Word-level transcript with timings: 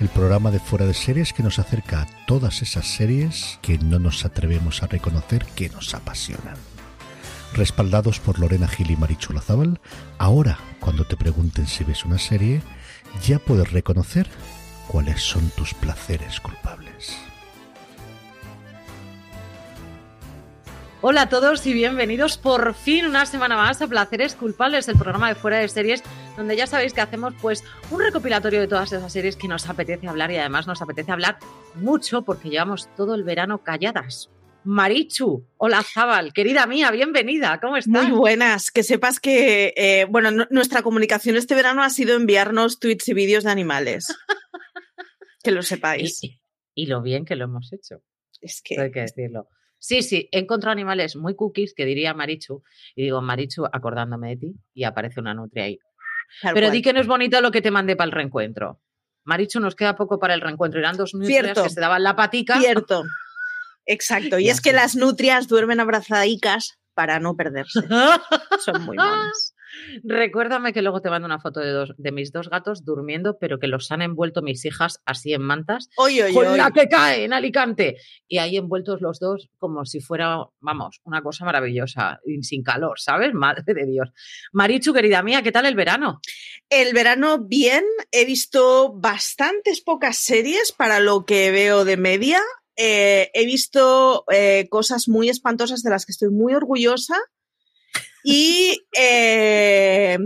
El 0.00 0.08
programa 0.08 0.50
de 0.50 0.58
fuera 0.58 0.86
de 0.86 0.94
series 0.94 1.32
que 1.32 1.42
nos 1.42 1.58
acerca 1.58 2.02
a 2.02 2.06
todas 2.26 2.62
esas 2.62 2.86
series 2.86 3.58
que 3.62 3.78
no 3.78 3.98
nos 4.00 4.24
atrevemos 4.24 4.82
a 4.82 4.88
reconocer 4.88 5.44
que 5.54 5.68
nos 5.68 5.94
apasionan. 5.94 6.56
Respaldados 7.54 8.18
por 8.18 8.40
Lorena 8.40 8.66
Gil 8.66 8.90
y 8.90 8.96
Marichu 8.96 9.32
Lazábal, 9.32 9.80
ahora 10.18 10.58
cuando 10.80 11.04
te 11.04 11.16
pregunten 11.16 11.68
si 11.68 11.84
ves 11.84 12.04
una 12.04 12.18
serie, 12.18 12.60
ya 13.24 13.38
puedes 13.38 13.70
reconocer 13.70 14.28
cuáles 14.88 15.22
son 15.22 15.48
tus 15.50 15.74
placeres 15.74 16.40
culpables. 16.40 17.23
Hola 21.06 21.20
a 21.20 21.28
todos 21.28 21.66
y 21.66 21.74
bienvenidos 21.74 22.38
por 22.38 22.72
fin 22.72 23.04
una 23.04 23.26
semana 23.26 23.56
más 23.56 23.82
a 23.82 23.86
Placeres 23.86 24.34
Culpables, 24.34 24.88
el 24.88 24.96
programa 24.96 25.28
de 25.28 25.34
fuera 25.34 25.58
de 25.58 25.68
series, 25.68 26.02
donde 26.34 26.56
ya 26.56 26.66
sabéis 26.66 26.94
que 26.94 27.02
hacemos 27.02 27.34
pues 27.42 27.62
un 27.90 28.00
recopilatorio 28.00 28.58
de 28.58 28.68
todas 28.68 28.90
esas 28.90 29.12
series 29.12 29.36
que 29.36 29.46
nos 29.46 29.68
apetece 29.68 30.08
hablar 30.08 30.30
y 30.30 30.38
además 30.38 30.66
nos 30.66 30.80
apetece 30.80 31.12
hablar 31.12 31.36
mucho 31.74 32.22
porque 32.22 32.48
llevamos 32.48 32.88
todo 32.96 33.14
el 33.14 33.22
verano 33.22 33.62
calladas. 33.62 34.30
Marichu, 34.64 35.46
hola 35.58 35.82
Zabal, 35.82 36.32
querida 36.32 36.66
mía, 36.66 36.90
bienvenida, 36.90 37.60
¿cómo 37.60 37.76
estás? 37.76 38.08
Muy 38.08 38.16
buenas, 38.16 38.70
que 38.70 38.82
sepas 38.82 39.20
que, 39.20 39.74
eh, 39.76 40.06
bueno, 40.08 40.30
nuestra 40.48 40.80
comunicación 40.80 41.36
este 41.36 41.54
verano 41.54 41.82
ha 41.82 41.90
sido 41.90 42.16
enviarnos 42.16 42.80
tweets 42.80 43.08
y 43.08 43.12
vídeos 43.12 43.44
de 43.44 43.50
animales. 43.50 44.06
que 45.44 45.50
lo 45.50 45.62
sepáis. 45.62 46.24
Y, 46.24 46.40
y, 46.74 46.86
lo 46.86 47.02
bien 47.02 47.26
que 47.26 47.36
lo 47.36 47.44
hemos 47.44 47.70
hecho. 47.74 48.00
Es 48.40 48.62
que... 48.64 48.80
Hay 48.80 48.90
que 48.90 49.00
decirlo. 49.00 49.50
Sí, 49.84 50.00
sí, 50.00 50.30
he 50.32 50.38
encontrado 50.38 50.72
animales 50.72 51.14
muy 51.14 51.36
cookies 51.36 51.74
que 51.74 51.84
diría 51.84 52.14
Marichu, 52.14 52.62
y 52.96 53.02
digo, 53.02 53.20
Marichu, 53.20 53.66
acordándome 53.70 54.30
de 54.30 54.36
ti, 54.38 54.54
y 54.72 54.84
aparece 54.84 55.20
una 55.20 55.34
nutria 55.34 55.64
ahí. 55.64 55.78
Tal 56.40 56.54
Pero 56.54 56.68
cual. 56.68 56.72
di 56.72 56.80
que 56.80 56.94
no 56.94 57.00
es 57.00 57.06
bonito 57.06 57.38
lo 57.42 57.50
que 57.50 57.60
te 57.60 57.70
mandé 57.70 57.94
para 57.94 58.06
el 58.06 58.12
reencuentro. 58.12 58.80
Marichu, 59.24 59.60
nos 59.60 59.74
queda 59.74 59.94
poco 59.94 60.18
para 60.18 60.32
el 60.32 60.40
reencuentro. 60.40 60.80
Eran 60.80 60.96
dos 60.96 61.12
nutrias 61.12 61.60
que 61.60 61.68
se 61.68 61.80
daban 61.82 62.02
la 62.02 62.16
patica. 62.16 62.58
Cierto. 62.60 63.04
Exacto. 63.84 64.38
Y 64.38 64.48
es 64.48 64.62
que 64.62 64.72
las 64.72 64.96
nutrias 64.96 65.48
duermen 65.48 65.80
abrazadicas 65.80 66.78
para 66.94 67.20
no 67.20 67.36
perderse. 67.36 67.80
Son 68.64 68.82
muy 68.86 68.96
monas. 68.96 69.53
Recuérdame 70.02 70.72
que 70.72 70.82
luego 70.82 71.00
te 71.00 71.10
mando 71.10 71.26
una 71.26 71.38
foto 71.38 71.60
de, 71.60 71.70
dos, 71.70 71.94
de 71.96 72.12
mis 72.12 72.32
dos 72.32 72.48
gatos 72.48 72.84
durmiendo, 72.84 73.38
pero 73.38 73.58
que 73.58 73.66
los 73.66 73.90
han 73.90 74.02
envuelto 74.02 74.42
mis 74.42 74.64
hijas 74.64 75.00
así 75.04 75.32
en 75.32 75.42
mantas. 75.42 75.88
Oye, 75.96 76.24
oye, 76.24 76.34
¡Con 76.34 76.56
la 76.56 76.70
que 76.70 76.88
cae 76.88 77.24
en 77.24 77.32
Alicante! 77.32 77.96
Y 78.28 78.38
ahí 78.38 78.56
envueltos 78.56 79.00
los 79.00 79.18
dos 79.18 79.48
como 79.58 79.84
si 79.84 80.00
fuera, 80.00 80.38
vamos, 80.60 81.00
una 81.04 81.22
cosa 81.22 81.44
maravillosa, 81.44 82.20
y 82.24 82.42
sin 82.42 82.62
calor, 82.62 82.98
¿sabes? 82.98 83.32
Madre 83.34 83.74
de 83.74 83.86
Dios. 83.86 84.10
Marichu, 84.52 84.92
querida 84.92 85.22
mía, 85.22 85.42
¿qué 85.42 85.52
tal 85.52 85.66
el 85.66 85.74
verano? 85.74 86.20
El 86.68 86.92
verano, 86.94 87.38
bien. 87.38 87.84
He 88.10 88.24
visto 88.24 88.92
bastantes 88.94 89.80
pocas 89.80 90.16
series 90.16 90.72
para 90.72 91.00
lo 91.00 91.24
que 91.24 91.50
veo 91.50 91.84
de 91.84 91.96
media. 91.96 92.40
Eh, 92.76 93.30
he 93.34 93.46
visto 93.46 94.24
eh, 94.32 94.66
cosas 94.68 95.08
muy 95.08 95.28
espantosas 95.28 95.82
de 95.82 95.90
las 95.90 96.06
que 96.06 96.12
estoy 96.12 96.30
muy 96.30 96.54
orgullosa. 96.54 97.16
Y, 98.24 98.86
eh, 98.98 100.18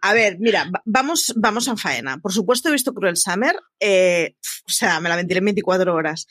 a 0.00 0.14
ver, 0.14 0.38
mira, 0.40 0.64
va- 0.74 0.82
vamos, 0.86 1.32
vamos 1.36 1.68
a 1.68 1.76
faena. 1.76 2.18
Por 2.18 2.32
supuesto, 2.32 2.68
he 2.68 2.72
visto 2.72 2.94
Cruel 2.94 3.16
Summer. 3.16 3.54
eh, 3.78 4.34
o 4.66 4.70
sea, 4.70 5.00
me 5.00 5.08
la 5.08 5.16
ventilé 5.16 5.38
en 5.38 5.46
24 5.46 5.94
horas. 5.94 6.26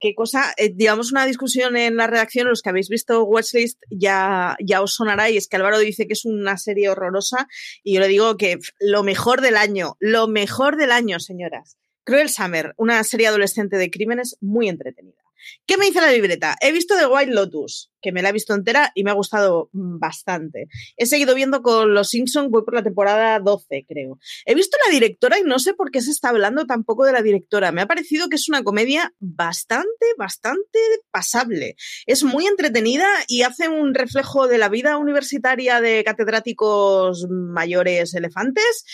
Qué 0.00 0.14
cosa, 0.14 0.52
eh, 0.56 0.72
digamos 0.74 1.12
una 1.12 1.26
discusión 1.26 1.76
en 1.76 1.96
la 1.96 2.06
redacción, 2.06 2.48
los 2.48 2.62
que 2.62 2.70
habéis 2.70 2.88
visto 2.88 3.22
Watchlist 3.24 3.78
ya, 3.90 4.56
ya 4.64 4.82
os 4.82 4.94
sonará, 4.94 5.30
y 5.30 5.36
es 5.36 5.46
que 5.46 5.56
Álvaro 5.56 5.78
dice 5.78 6.06
que 6.06 6.14
es 6.14 6.24
una 6.24 6.56
serie 6.58 6.88
horrorosa, 6.88 7.46
y 7.84 7.94
yo 7.94 8.00
le 8.00 8.08
digo 8.08 8.36
que 8.36 8.58
lo 8.80 9.02
mejor 9.04 9.40
del 9.42 9.56
año, 9.56 9.96
lo 10.00 10.26
mejor 10.26 10.76
del 10.76 10.90
año, 10.90 11.20
señoras. 11.20 11.76
Cruel 12.04 12.30
Summer, 12.30 12.72
una 12.78 13.02
serie 13.04 13.28
adolescente 13.28 13.76
de 13.76 13.90
crímenes 13.90 14.36
muy 14.40 14.68
entretenida. 14.68 15.21
¿Qué 15.66 15.76
me 15.76 15.86
dice 15.86 16.00
la 16.00 16.10
libreta? 16.10 16.56
He 16.60 16.72
visto 16.72 16.96
The 16.96 17.06
White 17.06 17.32
Lotus, 17.32 17.90
que 18.00 18.12
me 18.12 18.22
la 18.22 18.30
he 18.30 18.32
visto 18.32 18.54
entera 18.54 18.92
y 18.94 19.04
me 19.04 19.10
ha 19.10 19.14
gustado 19.14 19.70
mm, 19.72 19.98
bastante. 19.98 20.66
He 20.96 21.06
seguido 21.06 21.34
viendo 21.34 21.62
con 21.62 21.94
Los 21.94 22.10
Simpsons, 22.10 22.50
voy 22.50 22.64
por 22.64 22.74
la 22.74 22.82
temporada 22.82 23.38
12, 23.38 23.84
creo. 23.88 24.18
He 24.44 24.54
visto 24.54 24.76
la 24.86 24.92
directora 24.92 25.38
y 25.38 25.42
no 25.42 25.58
sé 25.58 25.74
por 25.74 25.90
qué 25.90 26.00
se 26.00 26.10
está 26.10 26.30
hablando 26.30 26.66
tampoco 26.66 27.04
de 27.04 27.12
la 27.12 27.22
directora. 27.22 27.72
Me 27.72 27.82
ha 27.82 27.86
parecido 27.86 28.28
que 28.28 28.36
es 28.36 28.48
una 28.48 28.62
comedia 28.62 29.14
bastante, 29.20 30.06
bastante 30.18 30.78
pasable. 31.10 31.76
Es 32.06 32.24
muy 32.24 32.46
entretenida 32.46 33.06
y 33.28 33.42
hace 33.42 33.68
un 33.68 33.94
reflejo 33.94 34.48
de 34.48 34.58
la 34.58 34.68
vida 34.68 34.96
universitaria 34.98 35.80
de 35.80 36.04
catedráticos 36.04 37.26
mayores 37.28 38.14
elefantes 38.14 38.84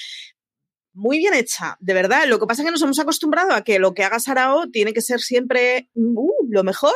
muy 0.99 1.19
bien 1.19 1.33
hecha, 1.33 1.77
de 1.79 1.95
verdad. 1.95 2.25
Lo 2.27 2.41
que 2.41 2.47
pasa 2.47 2.63
es 2.63 2.67
que 2.67 2.73
nos 2.73 2.83
hemos 2.83 2.99
acostumbrado 2.99 3.53
a 3.53 3.63
que 3.63 3.79
lo 3.79 3.95
que 3.95 4.03
haga 4.03 4.19
Sarao 4.19 4.69
tiene 4.69 4.93
que 4.93 5.01
ser 5.01 5.21
siempre 5.21 5.89
uh, 5.95 6.33
lo 6.51 6.65
mejor. 6.65 6.95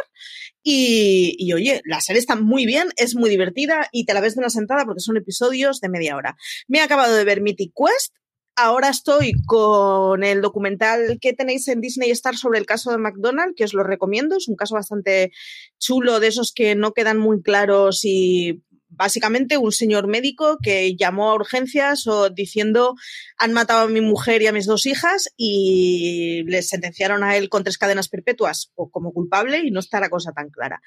Y, 0.65 1.37
y, 1.39 1.53
oye, 1.53 1.81
la 1.85 2.01
serie 2.01 2.19
está 2.19 2.35
muy 2.35 2.67
bien, 2.67 2.89
es 2.97 3.15
muy 3.15 3.31
divertida 3.31 3.89
y 3.93 4.05
te 4.05 4.13
la 4.13 4.21
ves 4.21 4.35
de 4.35 4.41
una 4.41 4.51
sentada 4.51 4.85
porque 4.85 5.01
son 5.01 5.17
episodios 5.17 5.81
de 5.81 5.89
media 5.89 6.17
hora. 6.17 6.37
Me 6.67 6.79
he 6.79 6.81
acabado 6.83 7.15
de 7.15 7.25
ver 7.25 7.41
Mythic 7.41 7.73
Quest. 7.75 8.15
Ahora 8.57 8.89
estoy 8.89 9.33
con 9.47 10.25
el 10.25 10.43
documental 10.43 11.19
que 11.21 11.33
tenéis 11.33 11.69
en 11.69 11.81
Disney 11.81 12.11
Star 12.11 12.37
sobre 12.37 12.59
el 12.59 12.67
caso 12.67 12.91
de 12.91 12.99
McDonald's, 12.99 13.55
que 13.57 13.65
os 13.65 13.73
lo 13.73 13.83
recomiendo. 13.83 14.37
Es 14.37 14.49
un 14.49 14.57
caso 14.57 14.75
bastante 14.75 15.31
chulo, 15.79 16.21
de 16.21 16.27
esos 16.27 16.53
que 16.53 16.75
no 16.75 16.93
quedan 16.93 17.19
muy 17.19 17.41
claros 17.41 18.01
y 18.05 18.63
básicamente 19.03 19.59
un 19.59 19.73
señor 19.73 20.07
médico 20.07 20.59
que 20.63 20.95
llamó 20.97 21.31
a 21.31 21.35
urgencias 21.35 22.07
o 22.07 22.31
diciendo 22.31 22.95
han 23.37 23.53
matado 23.53 23.81
a 23.81 23.89
mi 23.89 24.01
mujer 24.01 24.43
y 24.43 24.47
a 24.47 24.53
mis 24.53 24.67
dos 24.67 24.87
hijas 24.87 25.29
y 25.37 26.45
les 26.47 26.69
sentenciaron 26.69 27.25
a 27.25 27.37
él 27.37 27.49
con 27.49 27.65
tres 27.65 27.79
cadenas 27.79 28.09
perpetuas 28.09 28.71
o 28.77 28.91
como 28.91 29.13
culpable 29.13 29.59
y 29.59 29.73
no 29.73 29.81
está 29.81 29.99
la 29.99 30.09
cosa 30.09 30.33
tan 30.33 30.51
clara. 30.51 30.81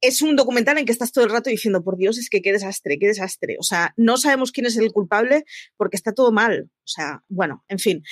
Es 0.00 0.22
un 0.22 0.36
documental 0.36 0.78
en 0.78 0.86
que 0.86 0.92
estás 0.92 1.10
todo 1.12 1.24
el 1.24 1.30
rato 1.30 1.50
diciendo, 1.50 1.82
por 1.82 1.98
Dios, 1.98 2.18
es 2.18 2.30
que 2.30 2.40
qué 2.40 2.52
desastre, 2.52 2.98
qué 2.98 3.08
desastre. 3.08 3.56
O 3.58 3.64
sea, 3.64 3.92
no 3.96 4.16
sabemos 4.16 4.52
quién 4.52 4.66
es 4.66 4.76
el 4.76 4.92
culpable 4.92 5.44
porque 5.76 5.96
está 5.96 6.12
todo 6.12 6.30
mal. 6.30 6.70
O 6.84 6.88
sea, 6.88 7.22
bueno, 7.28 7.64
en 7.68 7.80
fin. 7.80 8.02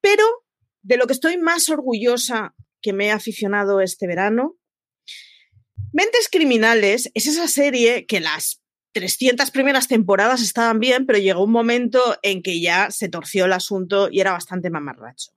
Pero 0.00 0.24
de 0.82 0.98
lo 0.98 1.06
que 1.06 1.14
estoy 1.14 1.38
más 1.38 1.70
orgullosa 1.70 2.54
que 2.82 2.92
me 2.92 3.06
he 3.06 3.10
aficionado 3.10 3.80
este 3.80 4.06
verano, 4.06 4.58
Mentes 5.96 6.28
Criminales 6.28 7.12
es 7.14 7.28
esa 7.28 7.46
serie 7.46 8.04
que 8.06 8.18
las 8.18 8.63
300 8.94 9.50
primeras 9.50 9.88
temporadas 9.88 10.40
estaban 10.40 10.78
bien, 10.78 11.04
pero 11.04 11.18
llegó 11.18 11.44
un 11.44 11.50
momento 11.50 12.00
en 12.22 12.42
que 12.42 12.60
ya 12.60 12.90
se 12.90 13.08
torció 13.08 13.44
el 13.44 13.52
asunto 13.52 14.08
y 14.10 14.20
era 14.20 14.32
bastante 14.32 14.70
mamarracho. 14.70 15.32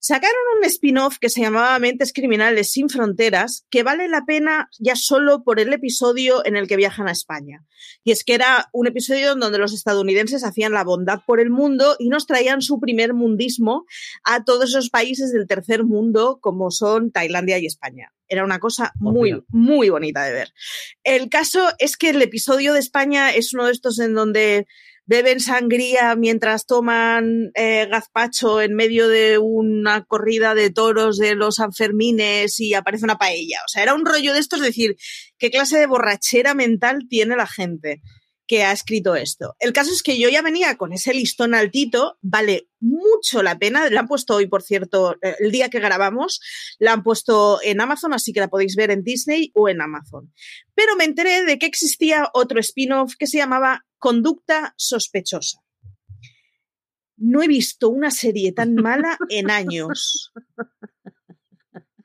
Sacaron 0.00 0.36
un 0.58 0.64
spin-off 0.64 1.18
que 1.18 1.28
se 1.28 1.40
llamaba 1.40 1.78
Mentes 1.80 2.12
Criminales 2.12 2.70
sin 2.70 2.88
Fronteras, 2.88 3.66
que 3.68 3.82
vale 3.82 4.08
la 4.08 4.24
pena 4.24 4.70
ya 4.78 4.94
solo 4.94 5.42
por 5.42 5.58
el 5.58 5.72
episodio 5.72 6.44
en 6.46 6.56
el 6.56 6.68
que 6.68 6.76
viajan 6.76 7.08
a 7.08 7.12
España. 7.12 7.64
Y 8.04 8.12
es 8.12 8.22
que 8.22 8.34
era 8.34 8.68
un 8.72 8.86
episodio 8.86 9.32
en 9.32 9.40
donde 9.40 9.58
los 9.58 9.74
estadounidenses 9.74 10.44
hacían 10.44 10.72
la 10.72 10.84
bondad 10.84 11.20
por 11.26 11.40
el 11.40 11.50
mundo 11.50 11.96
y 11.98 12.08
nos 12.08 12.26
traían 12.26 12.62
su 12.62 12.78
primer 12.78 13.12
mundismo 13.12 13.86
a 14.22 14.44
todos 14.44 14.70
esos 14.70 14.88
países 14.88 15.32
del 15.32 15.48
tercer 15.48 15.84
mundo 15.84 16.38
como 16.40 16.70
son 16.70 17.10
Tailandia 17.10 17.58
y 17.58 17.66
España. 17.66 18.12
Era 18.28 18.44
una 18.44 18.60
cosa 18.60 18.92
muy, 19.00 19.32
Obvio. 19.32 19.46
muy 19.48 19.88
bonita 19.88 20.22
de 20.24 20.32
ver. 20.32 20.52
El 21.02 21.28
caso 21.28 21.70
es 21.78 21.96
que 21.96 22.10
el 22.10 22.22
episodio 22.22 22.72
de 22.72 22.78
España 22.78 23.30
es 23.30 23.52
uno 23.54 23.66
de 23.66 23.72
estos 23.72 23.98
en 23.98 24.14
donde 24.14 24.66
beben 25.08 25.40
sangría 25.40 26.14
mientras 26.16 26.66
toman 26.66 27.50
eh, 27.54 27.88
gazpacho 27.90 28.60
en 28.60 28.74
medio 28.74 29.08
de 29.08 29.38
una 29.38 30.04
corrida 30.04 30.54
de 30.54 30.70
toros 30.70 31.16
de 31.16 31.34
los 31.34 31.56
Sanfermines 31.56 32.60
y 32.60 32.74
aparece 32.74 33.04
una 33.04 33.16
paella. 33.16 33.58
O 33.64 33.68
sea, 33.68 33.82
era 33.82 33.94
un 33.94 34.04
rollo 34.04 34.34
de 34.34 34.38
estos, 34.38 34.60
es 34.60 34.66
decir, 34.66 34.96
qué 35.38 35.50
clase 35.50 35.78
de 35.78 35.86
borrachera 35.86 36.52
mental 36.52 37.06
tiene 37.08 37.36
la 37.36 37.46
gente 37.46 38.02
que 38.48 38.64
ha 38.64 38.72
escrito 38.72 39.14
esto. 39.14 39.54
El 39.60 39.72
caso 39.72 39.92
es 39.92 40.02
que 40.02 40.18
yo 40.18 40.28
ya 40.30 40.40
venía 40.42 40.76
con 40.76 40.92
ese 40.92 41.12
listón 41.12 41.54
altito, 41.54 42.18
vale 42.22 42.68
mucho 42.80 43.42
la 43.42 43.58
pena, 43.58 43.88
la 43.90 44.00
han 44.00 44.08
puesto 44.08 44.34
hoy, 44.34 44.46
por 44.46 44.62
cierto, 44.62 45.16
eh, 45.22 45.36
el 45.38 45.52
día 45.52 45.68
que 45.68 45.80
grabamos, 45.80 46.40
la 46.78 46.94
han 46.94 47.02
puesto 47.02 47.60
en 47.62 47.80
Amazon, 47.80 48.14
así 48.14 48.32
que 48.32 48.40
la 48.40 48.48
podéis 48.48 48.74
ver 48.74 48.90
en 48.90 49.04
Disney 49.04 49.52
o 49.54 49.68
en 49.68 49.82
Amazon. 49.82 50.32
Pero 50.74 50.96
me 50.96 51.04
enteré 51.04 51.44
de 51.44 51.58
que 51.58 51.66
existía 51.66 52.30
otro 52.32 52.58
spin-off 52.58 53.14
que 53.18 53.26
se 53.26 53.36
llamaba 53.36 53.84
Conducta 53.98 54.74
Sospechosa. 54.76 55.58
no 57.16 57.42
he 57.42 57.48
visto 57.48 57.90
una 57.90 58.10
serie 58.10 58.52
tan 58.52 58.74
mala 58.76 59.18
en 59.28 59.50
años. 59.50 60.32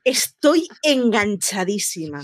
Estoy 0.04 0.68
enganchadísima. 0.82 2.22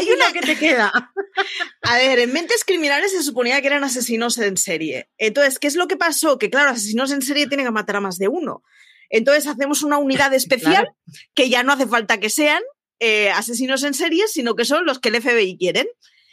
Hay 0.00 0.10
una 0.10 0.32
que 0.32 0.40
te 0.40 0.56
queda. 0.56 0.92
A 1.82 1.98
ver, 1.98 2.18
en 2.18 2.32
Mentes 2.32 2.64
Criminales 2.64 3.12
se 3.12 3.22
suponía 3.22 3.60
que 3.60 3.66
eran 3.66 3.84
asesinos 3.84 4.38
en 4.38 4.56
serie. 4.56 5.10
Entonces, 5.18 5.58
¿qué 5.58 5.66
es 5.68 5.76
lo 5.76 5.88
que 5.88 5.96
pasó? 5.96 6.38
Que 6.38 6.50
claro, 6.50 6.70
asesinos 6.70 7.12
en 7.12 7.22
serie 7.22 7.46
tienen 7.46 7.66
que 7.66 7.72
matar 7.72 7.96
a 7.96 8.00
más 8.00 8.18
de 8.18 8.28
uno. 8.28 8.62
Entonces 9.10 9.46
hacemos 9.46 9.82
una 9.82 9.98
unidad 9.98 10.32
especial 10.34 10.88
que 11.34 11.48
ya 11.48 11.62
no 11.62 11.72
hace 11.72 11.86
falta 11.86 12.18
que 12.18 12.30
sean 12.30 12.62
eh, 12.98 13.30
asesinos 13.30 13.82
en 13.84 13.94
serie, 13.94 14.26
sino 14.28 14.54
que 14.54 14.64
son 14.64 14.84
los 14.84 14.98
que 14.98 15.10
el 15.10 15.20
FBI 15.20 15.58
quieren. 15.58 15.86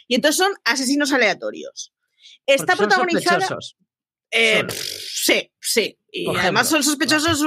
Y 0.08 0.16
entonces 0.16 0.38
son 0.38 0.54
asesinos 0.64 1.12
aleatorios. 1.12 1.94
Está 2.46 2.76
protagonizada. 2.76 3.48
Eh, 4.32 4.66
sí, 4.70 5.52
sí. 5.60 5.98
Y 6.24 6.38
además 6.38 6.70
son 6.70 6.84
sospechosos, 6.84 7.44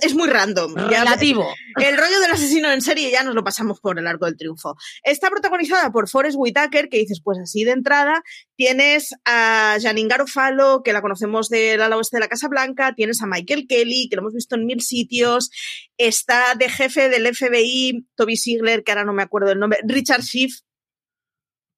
es, 0.00 0.14
muy 0.14 0.28
random. 0.28 0.74
Relativo. 0.74 1.46
el 1.76 1.96
rollo 1.96 2.20
del 2.20 2.32
asesino 2.32 2.70
en 2.70 2.80
serie 2.80 3.10
ya 3.10 3.22
nos 3.22 3.34
lo 3.34 3.44
pasamos 3.44 3.80
por 3.80 3.98
el 3.98 4.06
arco 4.06 4.26
del 4.26 4.36
triunfo. 4.36 4.76
Está 5.02 5.30
protagonizada 5.30 5.90
por 5.90 6.08
Forrest 6.08 6.36
Whitaker, 6.38 6.88
que 6.88 6.98
dices, 6.98 7.20
pues 7.22 7.38
así 7.38 7.64
de 7.64 7.72
entrada, 7.72 8.22
tienes 8.56 9.14
a 9.24 9.78
Janine 9.80 10.08
Garofalo, 10.08 10.82
que 10.82 10.92
la 10.92 11.02
conocemos 11.02 11.48
del 11.48 11.80
ala 11.80 11.96
oeste 11.96 12.16
de 12.16 12.20
la 12.22 12.28
Casa 12.28 12.48
Blanca, 12.48 12.94
tienes 12.94 13.22
a 13.22 13.26
Michael 13.26 13.66
Kelly, 13.68 14.08
que 14.08 14.16
lo 14.16 14.22
hemos 14.22 14.34
visto 14.34 14.56
en 14.56 14.66
mil 14.66 14.80
sitios, 14.80 15.50
está 15.96 16.54
de 16.56 16.68
jefe 16.68 17.08
del 17.08 17.34
FBI, 17.34 18.06
Toby 18.16 18.36
Sigler, 18.36 18.82
que 18.82 18.92
ahora 18.92 19.04
no 19.04 19.12
me 19.12 19.22
acuerdo 19.22 19.48
del 19.48 19.58
nombre, 19.58 19.78
Richard 19.84 20.22
Schiff. 20.22 20.60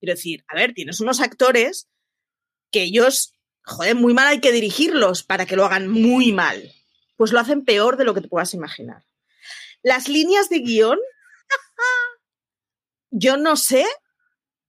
Quiero 0.01 0.15
decir, 0.15 0.45
a 0.49 0.57
ver, 0.57 0.75
tienes 0.75 1.01
unos 1.01 1.21
actores 1.21 1.89
que 2.71 2.83
ellos 2.83 3.33
joder, 3.65 3.95
muy 3.97 4.15
mal 4.15 4.29
hay 4.29 4.41
que 4.41 4.53
dirigirlos 4.53 5.23
para 5.23 5.47
que 5.47 5.57
lo 5.57 5.65
hagan 5.65 5.89
muy 5.89 6.33
mal. 6.33 6.73
Pues 7.17 7.33
lo 7.33 7.41
hacen 7.41 7.65
peor 7.65 7.97
de 7.97 8.05
lo 8.05 8.15
que 8.15 8.21
te 8.21 8.29
puedas 8.29 8.55
imaginar. 8.55 9.05
Las 9.83 10.09
líneas 10.09 10.49
de 10.49 10.61
guion, 10.61 10.99
yo 13.11 13.37
no 13.37 13.57
sé, 13.57 13.85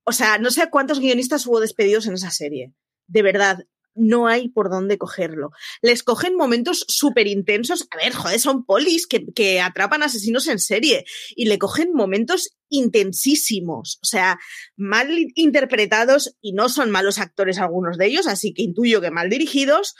o 0.03 0.12
sea, 0.12 0.38
no 0.38 0.51
sé 0.51 0.69
cuántos 0.69 1.00
guionistas 1.00 1.45
hubo 1.47 1.59
despedidos 1.59 2.07
en 2.07 2.13
esa 2.13 2.31
serie. 2.31 2.74
De 3.07 3.21
verdad, 3.21 3.65
no 3.95 4.27
hay 4.27 4.50
por 4.50 4.69
dónde 4.69 4.97
cogerlo. 4.97 5.51
Les 5.81 6.03
cogen 6.03 6.36
momentos 6.36 6.86
súper 6.88 7.27
intensos. 7.27 7.88
A 7.92 7.97
ver, 7.97 8.13
joder, 8.13 8.39
son 8.39 8.65
polis 8.65 9.07
que, 9.07 9.25
que, 9.33 9.62
atrapan 9.62 10.03
asesinos 10.03 10.47
en 10.47 10.59
serie 10.59 11.06
y 11.36 11.45
le 11.45 11.57
cogen 11.57 11.94
momentos 11.94 12.56
intensísimos, 12.69 14.00
o 14.01 14.06
sea, 14.06 14.39
mal 14.75 15.07
interpretados 15.36 16.36
y 16.42 16.53
no 16.53 16.68
son 16.68 16.92
malos 16.92 17.19
actores 17.19 17.59
algunos 17.59 17.97
de 17.97 18.07
ellos, 18.07 18.27
así 18.27 18.53
que 18.53 18.63
intuyo 18.63 19.01
que 19.01 19.12
mal 19.12 19.30
dirigidos 19.30 19.95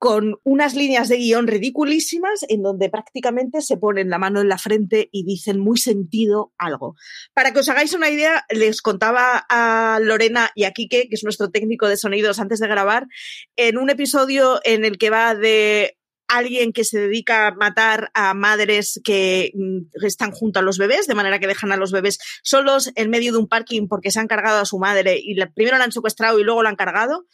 con 0.00 0.40
unas 0.44 0.74
líneas 0.74 1.10
de 1.10 1.18
guion 1.18 1.46
ridiculísimas 1.46 2.46
en 2.48 2.62
donde 2.62 2.88
prácticamente 2.88 3.60
se 3.60 3.76
ponen 3.76 4.08
la 4.08 4.18
mano 4.18 4.40
en 4.40 4.48
la 4.48 4.56
frente 4.56 5.10
y 5.12 5.24
dicen 5.24 5.60
muy 5.60 5.76
sentido 5.76 6.54
algo. 6.56 6.96
Para 7.34 7.52
que 7.52 7.60
os 7.60 7.68
hagáis 7.68 7.92
una 7.92 8.08
idea, 8.08 8.46
les 8.48 8.80
contaba 8.80 9.44
a 9.50 9.98
Lorena 10.00 10.52
y 10.54 10.64
a 10.64 10.70
Quique, 10.70 11.06
que 11.10 11.16
es 11.16 11.22
nuestro 11.22 11.50
técnico 11.50 11.86
de 11.86 11.98
sonidos 11.98 12.40
antes 12.40 12.60
de 12.60 12.66
grabar, 12.66 13.08
en 13.56 13.76
un 13.76 13.90
episodio 13.90 14.58
en 14.64 14.86
el 14.86 14.96
que 14.96 15.10
va 15.10 15.34
de 15.34 15.98
alguien 16.28 16.72
que 16.72 16.84
se 16.84 16.98
dedica 16.98 17.48
a 17.48 17.54
matar 17.54 18.10
a 18.14 18.32
madres 18.32 19.02
que 19.04 19.52
mm, 19.54 20.06
están 20.06 20.30
junto 20.30 20.60
a 20.60 20.62
los 20.62 20.78
bebés, 20.78 21.08
de 21.08 21.14
manera 21.14 21.40
que 21.40 21.46
dejan 21.46 21.72
a 21.72 21.76
los 21.76 21.92
bebés 21.92 22.18
solos 22.42 22.90
en 22.94 23.10
medio 23.10 23.32
de 23.32 23.38
un 23.38 23.48
parking 23.48 23.86
porque 23.86 24.10
se 24.10 24.20
han 24.20 24.28
cargado 24.28 24.60
a 24.60 24.64
su 24.64 24.78
madre 24.78 25.20
y 25.22 25.36
primero 25.54 25.76
la 25.76 25.84
han 25.84 25.92
secuestrado 25.92 26.38
y 26.38 26.44
luego 26.44 26.62
la 26.62 26.70
han 26.70 26.76
cargado. 26.76 27.26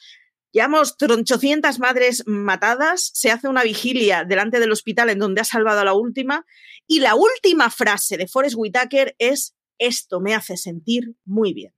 Llevamos 0.57 0.97
tronchocientas 0.97 1.81
madres 1.81 2.23
matadas, 2.27 3.11
se 3.13 3.31
hace 3.31 3.47
una 3.47 3.63
vigilia 3.63 4.25
delante 4.25 4.59
del 4.59 4.73
hospital 4.73 5.11
en 5.11 5.19
donde 5.19 5.43
ha 5.43 5.45
salvado 5.45 5.81
a 5.81 5.85
la 5.85 5.93
última 5.93 6.47
y 6.87 7.01
la 7.01 7.15
última 7.15 7.69
frase 7.69 8.17
de 8.17 8.27
Forrest 8.27 8.57
Whitaker 8.57 9.15
es 9.19 9.55
esto 9.77 10.19
me 10.19 10.35
hace 10.35 10.57
sentir 10.57 11.15
muy 11.27 11.53
bien. 11.53 11.75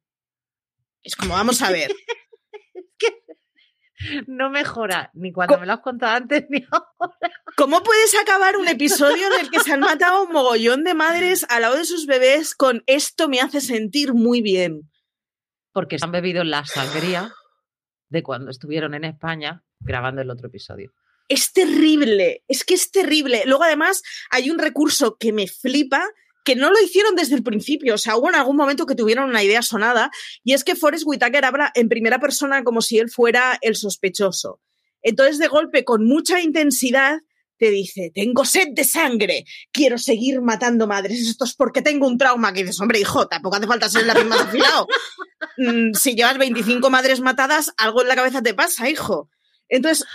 Es 1.02 1.16
como, 1.16 1.34
vamos 1.34 1.60
a 1.60 1.72
ver. 1.72 1.90
no 4.28 4.48
mejora 4.48 5.10
ni 5.12 5.32
cuando 5.32 5.58
me 5.58 5.66
lo 5.66 5.72
has 5.72 5.80
contado 5.80 6.14
antes 6.14 6.44
ni 6.48 6.64
ahora. 6.70 7.34
¿Cómo 7.56 7.82
puedes 7.82 8.14
acabar 8.14 8.58
un 8.58 8.68
episodio 8.68 9.26
en 9.26 9.40
el 9.40 9.50
que 9.50 9.58
se 9.58 9.72
han 9.72 9.80
matado 9.80 10.22
un 10.22 10.32
mogollón 10.32 10.84
de 10.84 10.94
madres 10.94 11.44
al 11.48 11.62
lado 11.62 11.74
de 11.74 11.84
sus 11.84 12.06
bebés 12.06 12.54
con 12.54 12.84
esto 12.86 13.28
me 13.28 13.40
hace 13.40 13.60
sentir 13.60 14.14
muy 14.14 14.40
bien? 14.40 14.88
Porque 15.72 15.98
se 15.98 16.04
han 16.04 16.12
bebido 16.12 16.44
la 16.44 16.64
sangría 16.64 17.34
de 18.08 18.22
cuando 18.22 18.50
estuvieron 18.50 18.94
en 18.94 19.04
España 19.04 19.62
grabando 19.80 20.22
el 20.22 20.30
otro 20.30 20.48
episodio. 20.48 20.92
Es 21.28 21.52
terrible, 21.52 22.42
es 22.48 22.64
que 22.64 22.74
es 22.74 22.90
terrible. 22.90 23.42
Luego 23.46 23.64
además 23.64 24.02
hay 24.30 24.50
un 24.50 24.58
recurso 24.58 25.16
que 25.18 25.32
me 25.32 25.46
flipa, 25.46 26.02
que 26.44 26.56
no 26.56 26.70
lo 26.70 26.80
hicieron 26.82 27.14
desde 27.14 27.34
el 27.34 27.42
principio, 27.42 27.94
o 27.94 27.98
sea, 27.98 28.16
hubo 28.16 28.30
en 28.30 28.34
algún 28.34 28.56
momento 28.56 28.86
que 28.86 28.94
tuvieron 28.94 29.28
una 29.28 29.42
idea 29.42 29.60
sonada, 29.60 30.10
y 30.42 30.54
es 30.54 30.64
que 30.64 30.74
Forrest 30.74 31.04
Whitaker 31.06 31.44
habla 31.44 31.70
en 31.74 31.90
primera 31.90 32.18
persona 32.18 32.64
como 32.64 32.80
si 32.80 32.98
él 32.98 33.10
fuera 33.10 33.58
el 33.60 33.76
sospechoso. 33.76 34.60
Entonces, 35.02 35.38
de 35.38 35.48
golpe, 35.48 35.84
con 35.84 36.06
mucha 36.06 36.40
intensidad, 36.40 37.20
te 37.58 37.70
dice, 37.70 38.10
tengo 38.14 38.44
sed 38.44 38.68
de 38.72 38.84
sangre, 38.84 39.44
quiero 39.72 39.98
seguir 39.98 40.40
matando 40.40 40.86
madres, 40.86 41.20
esto 41.20 41.44
es 41.44 41.54
porque 41.54 41.82
tengo 41.82 42.06
un 42.06 42.16
trauma, 42.16 42.52
que 42.52 42.62
dices, 42.62 42.80
hombre, 42.80 43.00
hijo, 43.00 43.26
tampoco 43.26 43.56
hace 43.56 43.66
falta 43.66 43.88
ser 43.88 44.06
la 44.06 44.14
misma 44.14 44.40
afilado. 44.40 44.86
Mm, 45.56 45.92
si 45.94 46.14
llevas 46.14 46.38
25 46.38 46.88
madres 46.90 47.20
matadas, 47.20 47.72
algo 47.76 48.02
en 48.02 48.08
la 48.08 48.16
cabeza 48.16 48.42
te 48.42 48.54
pasa, 48.54 48.88
hijo. 48.88 49.28
Entonces, 49.68 50.06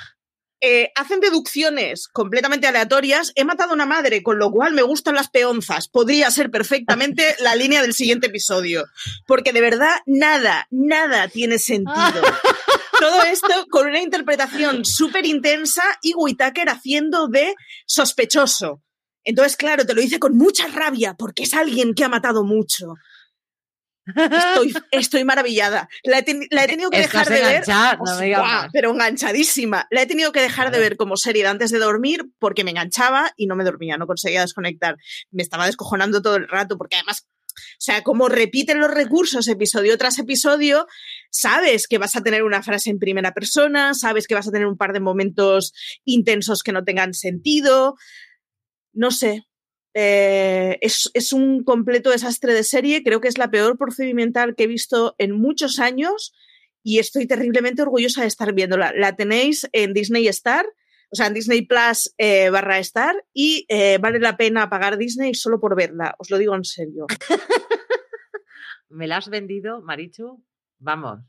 eh, 0.65 0.93
hacen 0.95 1.19
deducciones 1.19 2.07
completamente 2.07 2.67
aleatorias. 2.67 3.33
He 3.35 3.43
matado 3.43 3.71
a 3.71 3.73
una 3.73 3.85
madre, 3.85 4.23
con 4.23 4.39
lo 4.39 4.49
cual 4.49 4.73
me 4.73 4.81
gustan 4.81 5.13
las 5.13 5.29
peonzas. 5.29 5.89
Podría 5.89 6.31
ser 6.31 6.49
perfectamente 6.51 7.35
la 7.41 7.53
línea 7.53 7.81
del 7.81 7.93
siguiente 7.93 8.27
episodio. 8.27 8.85
Porque 9.27 9.51
de 9.51 9.59
verdad, 9.59 9.97
nada, 10.05 10.67
nada 10.71 11.27
tiene 11.27 11.59
sentido. 11.59 11.93
Todo 12.99 13.23
esto 13.23 13.65
con 13.69 13.87
una 13.87 13.99
interpretación 13.99 14.85
súper 14.85 15.25
intensa 15.25 15.83
y 16.01 16.13
Whitaker 16.15 16.69
haciendo 16.69 17.27
de 17.27 17.55
sospechoso. 17.85 18.81
Entonces, 19.25 19.57
claro, 19.57 19.85
te 19.85 19.93
lo 19.93 20.01
dice 20.01 20.17
con 20.17 20.37
mucha 20.37 20.67
rabia 20.67 21.15
porque 21.17 21.43
es 21.43 21.53
alguien 21.53 21.93
que 21.93 22.05
ha 22.05 22.09
matado 22.09 22.45
mucho. 22.45 22.93
Estoy, 24.05 24.73
estoy 24.91 25.23
maravillada. 25.23 25.89
La 26.03 26.19
he, 26.19 26.23
tenido 26.23 26.89
que 26.89 26.99
dejar 26.99 27.29
de 27.29 27.41
ver. 27.41 27.63
pero 28.71 28.91
enganchadísima. 28.91 29.87
La 29.91 30.01
he 30.01 30.05
tenido 30.05 30.31
que 30.31 30.41
dejar 30.41 30.71
de 30.71 30.79
ver 30.79 30.97
como 30.97 31.17
serie 31.17 31.45
antes 31.47 31.71
de 31.71 31.79
dormir 31.79 32.25
porque 32.39 32.63
me 32.63 32.71
enganchaba 32.71 33.31
y 33.37 33.47
no 33.47 33.55
me 33.55 33.63
dormía, 33.63 33.97
no 33.97 34.07
conseguía 34.07 34.41
desconectar. 34.41 34.97
Me 35.31 35.43
estaba 35.43 35.65
descojonando 35.65 36.21
todo 36.21 36.35
el 36.35 36.47
rato 36.47 36.77
porque 36.77 36.97
además 36.97 37.27
o 37.55 37.85
sea, 37.85 38.01
como 38.01 38.29
repiten 38.29 38.79
los 38.79 38.91
recursos 38.91 39.47
episodio 39.47 39.97
tras 39.97 40.17
episodio, 40.17 40.87
sabes 41.29 41.87
que 41.87 41.97
vas 41.97 42.15
a 42.15 42.23
tener 42.23 42.43
una 42.43 42.63
frase 42.63 42.89
en 42.89 42.97
primera 42.97 43.33
persona, 43.33 43.93
sabes 43.93 44.27
que 44.27 44.35
vas 44.35 44.47
a 44.47 44.51
tener 44.51 44.67
un 44.67 44.77
par 44.77 44.93
de 44.93 44.99
momentos 44.99 45.73
intensos 46.03 46.63
que 46.63 46.71
no 46.71 46.83
tengan 46.83 47.13
sentido. 47.13 47.95
No 48.91 49.11
sé, 49.11 49.43
eh, 49.93 50.77
es, 50.81 51.33
un 51.33 51.63
completo 51.63 52.09
desastre 52.09 52.53
de 52.53 52.63
serie. 52.63 53.03
Creo 53.03 53.21
que 53.21 53.27
es 53.27 53.37
la 53.37 53.51
peor 53.51 53.77
procedimental 53.77 54.55
que 54.55 54.63
he 54.63 54.67
visto 54.67 55.15
en 55.17 55.31
muchos 55.31 55.79
años 55.79 56.33
y 56.83 56.99
estoy 56.99 57.27
terriblemente 57.27 57.81
orgullosa 57.81 58.21
de 58.21 58.27
estar 58.27 58.53
viéndola. 58.53 58.91
La 58.95 59.15
tenéis 59.15 59.67
en 59.71 59.93
Disney 59.93 60.27
Star, 60.27 60.65
o 61.09 61.15
sea, 61.15 61.27
en 61.27 61.33
Disney 61.33 61.61
Plus 61.61 62.13
eh, 62.17 62.49
barra 62.49 62.79
Star 62.79 63.15
y 63.33 63.65
eh, 63.69 63.97
vale 63.99 64.19
la 64.19 64.35
pena 64.35 64.69
pagar 64.69 64.97
Disney 64.97 65.33
solo 65.33 65.59
por 65.59 65.75
verla. 65.75 66.15
Os 66.17 66.29
lo 66.29 66.37
digo 66.37 66.55
en 66.55 66.63
serio. 66.63 67.07
Me 68.89 69.07
la 69.07 69.17
has 69.17 69.29
vendido, 69.29 69.81
Marichu. 69.81 70.43
Vamos. 70.79 71.19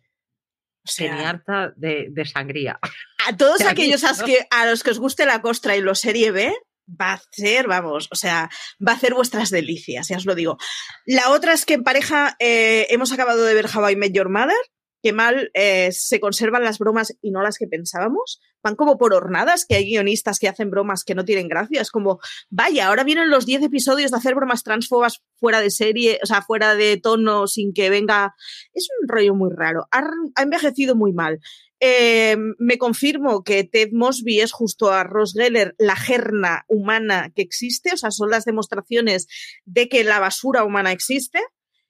O 0.87 1.05
harta 1.05 1.73
de, 1.77 2.13
sangría. 2.31 2.79
A 3.27 3.37
todos 3.37 3.61
aquellos 3.67 4.05
a, 4.05 4.25
que, 4.25 4.47
a 4.51 4.67
los 4.67 4.83
que 4.83 4.91
os 4.91 4.99
guste 4.99 5.25
la 5.25 5.41
costra 5.41 5.77
y 5.77 5.81
lo 5.81 5.95
serie 5.95 6.31
B, 6.31 6.55
va 6.89 7.15
a 7.15 7.23
ser, 7.31 7.67
vamos, 7.67 8.09
o 8.11 8.15
sea, 8.15 8.51
va 8.87 8.93
a 8.93 8.97
hacer 8.97 9.15
vuestras 9.15 9.51
delicias, 9.51 10.09
ya 10.09 10.17
os 10.17 10.27
lo 10.27 10.35
digo. 10.35 10.59
La 11.07 11.31
otra 11.31 11.53
es 11.53 11.65
que 11.65 11.75
en 11.75 11.85
pareja 11.85 12.37
eh, 12.39 12.87
hemos 12.91 13.13
acabado 13.13 13.43
de 13.45 13.55
ver 13.55 13.67
How 13.75 13.91
I 13.91 14.13
Your 14.13 14.29
Mother, 14.29 14.57
que 15.05 15.13
mal 15.13 15.51
eh, 15.53 15.91
se 15.93 16.19
conservan 16.19 16.65
las 16.65 16.79
bromas 16.79 17.15
y 17.21 17.31
no 17.31 17.43
las 17.43 17.59
que 17.59 17.67
pensábamos. 17.67 18.41
Van 18.63 18.75
como 18.75 18.97
por 18.97 19.13
hornadas, 19.13 19.67
que 19.69 19.75
hay 19.75 19.85
guionistas 19.85 20.39
que 20.39 20.49
hacen 20.49 20.71
bromas 20.71 21.05
que 21.05 21.15
no 21.15 21.27
tienen 21.27 21.47
gracia. 21.47 21.83
Es 21.83 21.91
como, 21.91 22.21
vaya, 22.49 22.87
ahora 22.87 23.05
vienen 23.05 23.29
los 23.29 23.45
10 23.45 23.65
episodios 23.65 24.13
de 24.13 24.17
hacer 24.17 24.35
bromas 24.35 24.63
transfobas 24.63 25.23
fuera 25.39 25.61
de 25.61 25.71
serie, 25.71 26.19
o 26.23 26.27
sea, 26.27 26.41
fuera 26.41 26.75
de 26.75 26.97
tono, 26.97 27.47
sin 27.47 27.75
que 27.75 27.91
venga. 27.91 28.35
Es 28.73 28.89
un 28.99 29.07
rollo 29.07 29.35
muy 29.35 29.51
raro. 29.55 29.87
Ha 29.91 30.43
envejecido 30.43 30.97
muy 30.97 31.13
mal. 31.13 31.39
Eh, 31.81 32.37
me 32.59 32.79
confirmo 32.79 33.43
que 33.43 33.65
Ted 33.65 33.91
Mosby 33.93 34.41
es 34.41 34.53
justo 34.53 34.91
a 34.91 35.05
Ross 35.05 35.35
Geller 35.35 35.75
la 35.79 35.97
gerna 35.97 36.65
humana 36.69 37.31
que 37.35 37.43
existe, 37.43 37.93
o 37.93 37.97
sea, 37.97 38.11
son 38.11 38.31
las 38.31 38.45
demostraciones 38.45 39.27
de 39.65 39.89
que 39.89 40.05
la 40.05 40.21
basura 40.21 40.65
humana 40.65 40.93
existe. 40.93 41.41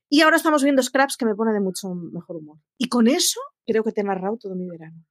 Y 0.09 0.21
ahora 0.21 0.37
estamos 0.37 0.63
viendo 0.63 0.83
Scraps 0.83 1.17
que 1.17 1.27
me 1.27 1.35
pone 1.35 1.53
de 1.53 1.61
mucho 1.61 1.89
mejor 1.95 2.37
humor. 2.37 2.59
Y 2.79 2.89
con 2.89 3.09
eso 3.09 3.41
Creo 3.67 3.83
que 3.83 3.93
te 3.93 4.03
he 4.03 4.05
narrado 4.05 4.37
todo 4.37 4.55
mi 4.55 4.69
verano. 4.69 5.03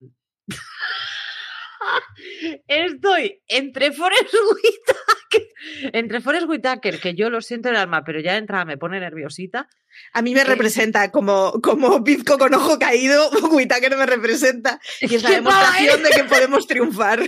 Estoy 2.68 3.42
entre 3.48 3.90
Forrest 3.92 4.32
Whitaker, 4.32 4.96
entre 5.92 6.20
Forrest 6.20 6.48
Whitaker, 6.48 7.00
que 7.00 7.14
yo 7.14 7.30
lo 7.30 7.40
siento 7.40 7.68
en 7.68 7.74
el 7.74 7.80
alma, 7.80 8.04
pero 8.04 8.20
ya 8.20 8.32
de 8.32 8.38
entrada 8.38 8.64
me 8.64 8.76
pone 8.78 9.00
nerviosita. 9.00 9.68
A 10.12 10.22
mí 10.22 10.34
me 10.34 10.40
Eh, 10.40 10.44
representa 10.44 11.10
como, 11.10 11.52
como 11.62 12.00
bizco 12.00 12.38
con 12.38 12.54
ojo 12.54 12.78
caído, 12.78 13.30
Whitaker 13.52 13.96
me 13.96 14.06
representa 14.06 14.80
y 15.00 15.14
es 15.14 15.22
la 15.22 15.28
¡Qué 15.30 15.34
demostración 15.36 16.02
de 16.02 16.10
que 16.10 16.24
podemos 16.24 16.66
triunfar. 16.66 17.20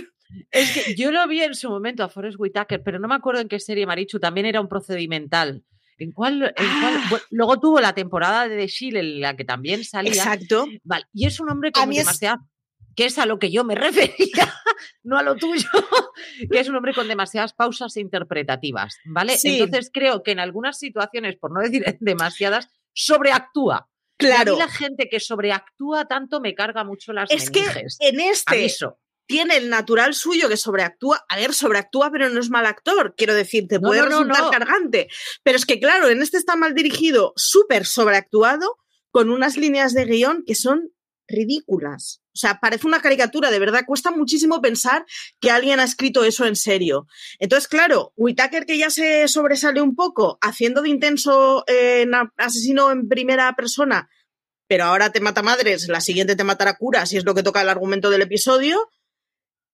Es 0.51 0.71
que 0.71 0.95
yo 0.95 1.11
lo 1.11 1.25
vi 1.27 1.41
en 1.43 1.53
su 1.55 1.69
momento 1.69 2.03
a 2.03 2.09
Forrest 2.09 2.37
Whitaker, 2.39 2.81
pero 2.83 2.99
no 2.99 3.07
me 3.07 3.15
acuerdo 3.15 3.41
en 3.41 3.47
qué 3.47 3.59
serie, 3.59 3.85
Marichu, 3.85 4.19
también 4.19 4.45
era 4.47 4.59
un 4.59 4.67
procedimental. 4.67 5.63
¿En 5.97 6.11
cuál? 6.11 6.43
en 6.43 6.53
cuál- 6.81 6.95
Ah. 6.97 7.07
bueno, 7.09 7.23
luego 7.29 7.59
tuvo 7.59 7.79
la 7.79 7.93
temporada 7.93 8.49
de 8.49 8.57
The 8.57 8.67
Shield 8.67 8.97
en 8.97 9.21
la 9.21 9.37
que 9.37 9.45
también 9.45 9.85
salía. 9.85 10.11
Exacto. 10.11 10.65
Vale, 10.83 11.05
y 11.13 11.25
es 11.25 11.39
un 11.39 11.49
hombre 11.49 11.71
es- 11.73 11.97
demasiada. 11.97 12.41
Que 12.95 13.05
es 13.05 13.17
a 13.19 13.25
lo 13.25 13.39
que 13.39 13.51
yo 13.51 13.63
me 13.63 13.75
refería, 13.75 14.53
no 15.03 15.17
a 15.17 15.23
lo 15.23 15.35
tuyo, 15.35 15.67
que 16.51 16.59
es 16.59 16.69
un 16.69 16.75
hombre 16.75 16.93
con 16.93 17.07
demasiadas 17.07 17.53
pausas 17.53 17.97
interpretativas, 17.97 18.97
¿vale? 19.05 19.37
Sí. 19.37 19.59
Entonces 19.59 19.91
creo 19.93 20.23
que 20.23 20.31
en 20.31 20.39
algunas 20.39 20.79
situaciones, 20.79 21.35
por 21.37 21.51
no 21.51 21.61
decir 21.61 21.83
demasiadas, 21.99 22.69
sobreactúa. 22.93 23.89
Y 24.17 24.25
a 24.27 24.29
Claro. 24.29 24.53
mí 24.53 24.59
la 24.59 24.69
gente 24.69 25.09
que 25.09 25.19
sobreactúa 25.19 26.05
tanto 26.05 26.39
me 26.39 26.55
carga 26.55 26.83
mucho 26.85 27.11
las 27.11 27.29
Es 27.31 27.49
que 27.49 27.63
en 27.99 28.19
este 28.21 28.55
Aviso. 28.55 28.97
tiene 29.27 29.57
el 29.57 29.69
natural 29.69 30.13
suyo 30.13 30.47
que 30.47 30.55
sobreactúa. 30.55 31.25
A 31.27 31.35
ver, 31.35 31.53
sobreactúa, 31.53 32.09
pero 32.11 32.29
no 32.29 32.39
es 32.39 32.49
mal 32.49 32.65
actor. 32.65 33.13
Quiero 33.17 33.33
decir, 33.33 33.67
te 33.67 33.75
No, 33.79 33.89
puede 33.89 33.99
no, 34.01 34.05
no, 34.05 34.11
resultar 34.19 34.41
no. 34.43 34.51
cargante. 34.51 35.09
Pero 35.43 35.57
es 35.57 35.65
que, 35.65 35.81
claro, 35.81 36.07
en 36.07 36.21
este 36.21 36.37
está 36.37 36.55
mal 36.55 36.73
dirigido, 36.73 37.33
súper 37.35 37.85
sobreactuado, 37.85 38.77
con 39.11 39.29
unas 39.29 39.57
líneas 39.57 39.93
de 39.93 40.05
guion 40.05 40.43
que 40.47 40.55
son 40.55 40.91
ridículas. 41.27 42.21
O 42.35 42.37
sea, 42.37 42.59
parece 42.59 42.85
una 42.85 43.01
caricatura, 43.01 43.49
de 43.49 43.59
verdad, 43.59 43.85
cuesta 43.87 44.11
muchísimo 44.11 44.61
pensar 44.61 45.05
que 45.39 45.51
alguien 45.51 45.79
ha 45.79 45.85
escrito 45.85 46.25
eso 46.25 46.45
en 46.45 46.57
serio. 46.57 47.07
Entonces, 47.39 47.69
claro, 47.69 48.11
Whitaker 48.17 48.65
que 48.65 48.77
ya 48.77 48.89
se 48.89 49.27
sobresale 49.29 49.81
un 49.81 49.95
poco 49.95 50.37
haciendo 50.41 50.81
de 50.81 50.89
intenso 50.89 51.63
eh, 51.67 52.05
asesino 52.37 52.91
en 52.91 53.07
primera 53.07 53.53
persona, 53.55 54.09
pero 54.67 54.83
ahora 54.83 55.11
te 55.11 55.21
mata 55.21 55.41
madres, 55.43 55.87
la 55.87 56.01
siguiente 56.01 56.35
te 56.35 56.43
matará 56.43 56.75
cura, 56.75 57.05
si 57.05 57.15
es 57.17 57.23
lo 57.23 57.33
que 57.35 57.43
toca 57.43 57.61
el 57.61 57.69
argumento 57.69 58.09
del 58.09 58.23
episodio, 58.23 58.89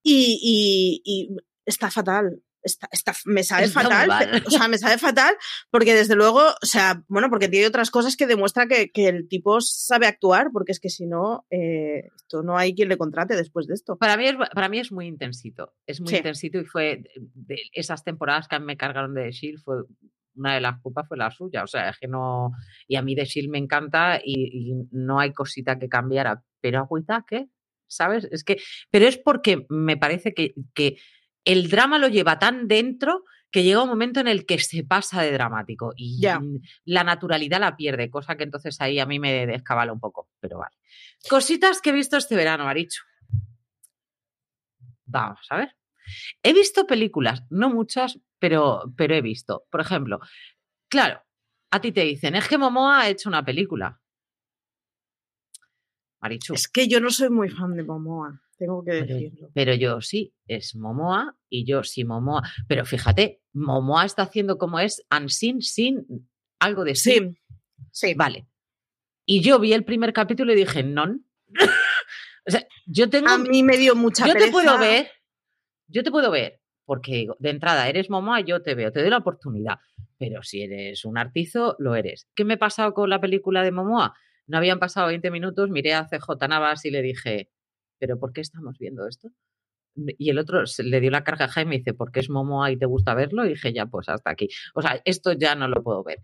y, 0.04 0.40
y- 0.44 1.02
y 1.04 1.38
está 1.66 1.90
fatal. 1.90 2.44
Está, 2.64 2.88
está- 2.92 3.14
me 3.26 3.44
sabe 3.44 3.66
Está 3.66 3.82
fatal, 3.82 4.08
mal. 4.08 4.44
o 4.46 4.50
sea, 4.50 4.68
me 4.68 4.78
sabe 4.78 4.98
fatal 4.98 5.36
porque 5.72 5.94
desde 5.96 6.16
luego, 6.16 6.40
o 6.40 6.66
sea, 6.66 7.04
bueno, 7.08 7.30
porque 7.30 7.48
tiene 7.50 7.66
otras 7.68 7.90
cosas 7.92 8.16
que 8.16 8.28
demuestra 8.28 8.68
que, 8.68 8.92
que 8.92 9.08
el 9.08 9.28
tipo 9.28 9.60
sabe 9.62 10.06
actuar, 10.08 10.50
porque 10.54 10.72
es 10.72 10.80
que 10.80 10.90
si 10.90 11.08
no, 11.08 11.46
eh, 11.50 12.10
esto 12.16 12.44
no 12.44 12.58
hay 12.58 12.76
quien 12.76 12.90
le 12.90 12.98
contrate 12.98 13.36
después 13.36 13.68
de 13.68 13.74
esto. 13.74 13.98
Para 13.98 14.16
mí, 14.18 14.28
es, 14.28 14.36
para 14.54 14.70
mí 14.70 14.80
es 14.80 14.92
muy 14.92 15.08
intensito. 15.08 15.74
Es 15.88 16.00
muy 16.02 16.10
Sí. 16.10 16.18
intensito 16.18 16.60
y 16.60 16.66
fue 16.66 16.98
de, 16.98 17.10
de 17.34 17.58
esas 17.74 18.04
temporadas 18.04 18.48
que 18.48 18.60
me 18.60 18.78
cargaron 18.78 19.14
de 19.14 19.24
The 19.24 19.32
Shield, 19.32 19.60
fue 19.64 19.76
una 20.34 20.54
de 20.54 20.62
las 20.62 20.80
culpas 20.82 21.08
fue 21.08 21.18
la 21.18 21.30
suya. 21.30 21.64
O 21.64 21.68
sea, 21.68 21.90
es 21.90 21.98
que 22.00 22.08
no. 22.08 22.52
Y 22.88 22.96
a 22.96 23.02
mí 23.02 23.16
The 23.16 23.26
Shield 23.26 23.50
me 23.50 23.58
encanta 23.58 24.22
y, 24.24 24.72
y 24.72 24.88
no 24.92 25.20
hay 25.20 25.34
cosita 25.34 25.78
que 25.78 25.90
cambiara. 25.90 26.44
Pero 26.62 26.80
a 26.80 26.84
Whittaker, 26.84 27.48
¿sabes? 27.88 28.26
Es 28.32 28.44
que. 28.46 28.58
Pero 28.92 29.08
es 29.08 29.18
porque 29.18 29.66
me 29.70 29.98
parece 29.98 30.34
que, 30.34 30.54
que 30.74 30.96
el 31.46 31.70
drama 31.70 31.98
lo 31.98 32.08
lleva 32.08 32.40
tan 32.40 32.68
dentro 32.68 33.24
que 33.52 33.64
llega 33.64 33.84
un 33.84 33.90
momento 33.90 34.22
en 34.22 34.28
el 34.28 34.46
que 34.46 34.60
se 34.60 34.84
pasa 34.84 35.22
de 35.22 35.32
dramático 35.32 35.94
y 35.96 36.22
la 36.86 37.04
naturalidad 37.04 37.60
la 37.60 37.76
pierde, 37.76 38.10
cosa 38.10 38.38
que 38.38 38.46
entonces 38.46 38.80
ahí 38.80 39.00
a 39.00 39.06
mí 39.06 39.20
me 39.20 39.46
descabala 39.46 39.92
un 39.92 40.00
poco, 40.00 40.30
pero 40.40 40.58
vale. 40.58 40.78
Cositas 41.30 41.82
que 41.82 41.90
he 41.90 41.94
visto 41.94 42.16
este 42.16 42.36
verano, 42.36 42.64
Marichu. 42.64 43.04
Vamos 45.06 45.46
a 45.50 45.58
ver. 45.58 45.76
He 46.42 46.54
visto 46.54 46.88
películas, 46.88 47.44
no 47.50 47.70
muchas, 47.70 48.20
pero, 48.40 48.84
pero 48.96 49.16
he 49.16 49.22
visto. 49.22 49.66
Por 49.70 49.82
ejemplo, 49.82 50.20
claro, 50.88 51.22
a 51.72 51.82
ti 51.82 51.92
te 51.92 52.02
dicen, 52.02 52.36
es 52.36 52.48
que 52.48 52.58
Momoa 52.58 53.02
ha 53.02 53.10
hecho 53.10 53.28
una 53.28 53.44
película. 53.44 54.02
Marichu. 56.22 56.54
Es 56.54 56.70
que 56.70 56.88
yo 56.88 57.02
no 57.02 57.10
soy 57.10 57.30
muy 57.30 57.50
fan 57.50 57.76
de 57.76 57.84
Momoa, 57.84 58.42
tengo 58.62 58.84
que 58.84 58.92
Pero- 58.92 59.06
decirlo. 59.16 59.50
Pero 59.56 59.74
yo 59.74 60.02
sí, 60.02 60.36
es 60.48 60.76
Momoa 60.76 61.36
y 61.50 61.66
yo 61.66 61.84
sí 61.84 62.06
Momoa. 62.06 62.44
Pero 62.68 62.86
fíjate, 62.86 63.42
Momoa 63.54 64.06
está 64.06 64.22
haciendo 64.22 64.60
como 64.60 64.80
es 64.80 65.04
Unseen 65.10 65.62
sin 65.62 66.06
algo 66.60 66.84
de 66.84 66.94
sí. 66.94 67.12
Sí, 67.12 67.34
sí. 67.92 68.14
Vale. 68.14 68.48
Y 69.26 69.42
yo 69.42 69.60
vi 69.60 69.74
el 69.74 69.84
primer 69.84 70.14
capítulo 70.14 70.54
y 70.54 70.56
dije, 70.58 70.84
non. 70.84 71.26
o 72.46 72.52
sea, 72.52 72.68
yo 72.86 73.10
tengo. 73.10 73.30
A 73.30 73.40
mí 73.40 73.64
me 73.64 73.78
dio 73.78 73.96
mucha 73.96 74.28
yo 74.28 74.36
te 74.36 74.52
puedo 74.52 74.78
ver. 74.78 75.10
Yo 75.88 76.04
te 76.04 76.12
puedo 76.12 76.30
ver. 76.30 76.60
Porque 76.86 77.14
digo, 77.14 77.38
de 77.40 77.50
entrada 77.50 77.90
eres 77.90 78.10
Momoa, 78.10 78.42
yo 78.42 78.62
te 78.62 78.76
veo, 78.76 78.92
te 78.92 79.02
doy 79.02 79.10
la 79.10 79.18
oportunidad. 79.18 79.80
Pero 80.20 80.44
si 80.44 80.62
eres 80.62 81.04
un 81.06 81.18
artizo, 81.18 81.76
lo 81.80 81.96
eres. 81.96 82.28
¿Qué 82.36 82.46
me 82.46 82.56
ha 82.56 82.60
pasado 82.60 82.94
con 82.94 83.10
la 83.10 83.20
película 83.20 83.64
de 83.64 83.72
Momoa? 83.72 84.14
No 84.46 84.58
habían 84.58 84.78
pasado 84.78 85.08
20 85.08 85.32
minutos, 85.32 85.70
miré 85.70 85.94
a 85.96 86.06
CJ 86.08 86.48
Navas 86.48 86.86
y 86.86 86.92
le 86.92 87.02
dije, 87.02 87.50
¿pero 88.02 88.18
por 88.20 88.34
qué 88.34 88.42
estamos 88.42 88.80
viendo 88.80 89.08
esto? 89.08 89.30
Y 89.96 90.32
el 90.32 90.40
otro 90.40 90.66
se 90.66 90.84
le 90.84 91.00
dio 91.00 91.12
la 91.12 91.24
carcajada 91.24 91.72
y 91.72 91.78
dice, 91.78 91.94
¿por 91.94 92.12
qué 92.12 92.22
es 92.22 92.32
Momoa 92.32 92.72
y 92.72 92.78
te 92.78 92.88
gusta 92.88 93.14
verlo? 93.14 93.46
Y 93.46 93.50
dije, 93.50 93.72
ya, 93.74 93.86
pues 93.86 94.10
hasta 94.10 94.32
aquí. 94.32 94.50
O 94.74 94.82
sea, 94.82 95.00
esto 95.06 95.34
ya 95.34 95.54
no 95.54 95.68
lo 95.68 95.84
puedo 95.84 96.04
ver. 96.04 96.18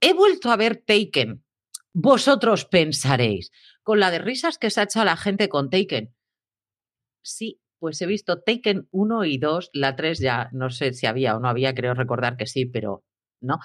He 0.00 0.12
vuelto 0.12 0.52
a 0.52 0.56
ver 0.56 0.76
Taken. 0.76 1.42
Vosotros 1.92 2.64
pensaréis, 2.66 3.50
con 3.82 3.98
la 3.98 4.12
de 4.12 4.20
risas 4.20 4.56
que 4.56 4.70
se 4.70 4.80
ha 4.80 4.84
hecho 4.84 5.04
la 5.04 5.16
gente 5.16 5.48
con 5.48 5.68
Taken. 5.68 6.14
Sí, 7.22 7.60
pues 7.80 8.00
he 8.02 8.06
visto 8.06 8.40
Taken 8.40 8.86
1 8.92 9.24
y 9.24 9.38
2, 9.38 9.70
la 9.72 9.96
3 9.96 10.20
ya 10.20 10.48
no 10.52 10.70
sé 10.70 10.92
si 10.92 11.06
había 11.06 11.36
o 11.36 11.40
no 11.40 11.48
había, 11.48 11.74
creo 11.74 11.94
recordar 11.94 12.36
que 12.36 12.46
sí, 12.46 12.66
pero 12.66 13.02
no. 13.40 13.58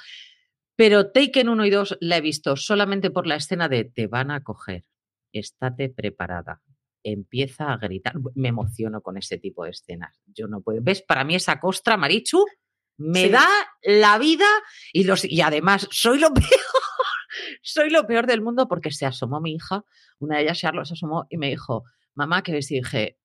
Pero 0.76 1.12
Taken 1.12 1.50
1 1.50 1.66
y 1.68 1.70
2 1.70 1.98
la 2.02 2.18
he 2.18 2.22
visto 2.22 2.56
solamente 2.56 3.12
por 3.12 3.28
la 3.28 3.36
escena 3.36 3.70
de 3.70 3.84
te 3.84 4.08
van 4.08 4.32
a 4.32 4.42
coger, 4.42 4.86
estate 5.32 5.90
preparada, 5.90 6.62
empieza 7.06 7.72
a 7.72 7.78
gritar. 7.78 8.16
Me 8.34 8.50
emociono 8.50 9.02
con 9.02 9.18
ese 9.18 9.38
tipo 9.38 9.64
de 9.64 9.70
escenas. 9.72 10.20
Yo 10.26 10.48
no 10.48 10.62
puedo. 10.62 10.80
¿Ves? 10.82 11.02
Para 11.02 11.24
mí 11.24 11.36
esa 11.36 11.60
costra, 11.60 11.98
Marichu, 11.98 12.46
me 12.98 13.24
Sí. 13.26 13.30
da 13.30 13.48
la 13.84 14.18
vida 14.18 14.48
y, 14.92 15.04
los, 15.04 15.24
y 15.26 15.42
además 15.42 15.88
soy 15.92 16.20
lo 16.20 16.34
peor. 16.34 16.50
soy 17.62 17.90
lo 17.90 18.08
peor 18.08 18.26
del 18.28 18.42
mundo 18.42 18.68
porque 18.68 18.92
se 18.92 19.06
asomó 19.06 19.40
mi 19.42 19.54
hija, 19.56 19.84
una 20.20 20.38
de 20.38 20.44
ellas, 20.44 20.60
Charlotte, 20.60 20.88
se 20.88 20.94
asomó 20.94 21.26
y 21.30 21.38
me 21.38 21.50
dijo, 21.50 21.84
mamá, 22.14 22.42
¿qué 22.44 22.54
ves? 22.54 22.72
Y 22.72 22.76
dije, 22.76 23.18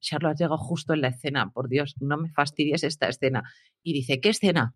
Charlotte 0.00 0.32
has 0.34 0.38
llegado 0.40 0.58
justo 0.58 0.94
en 0.94 1.00
la 1.00 1.08
escena, 1.08 1.50
por 1.50 1.68
Dios, 1.68 1.94
no 2.00 2.16
me 2.16 2.30
fastidies 2.30 2.84
esta 2.84 3.08
escena. 3.08 3.42
Y 3.82 3.92
dice, 3.92 4.20
¿qué 4.20 4.28
escena? 4.30 4.74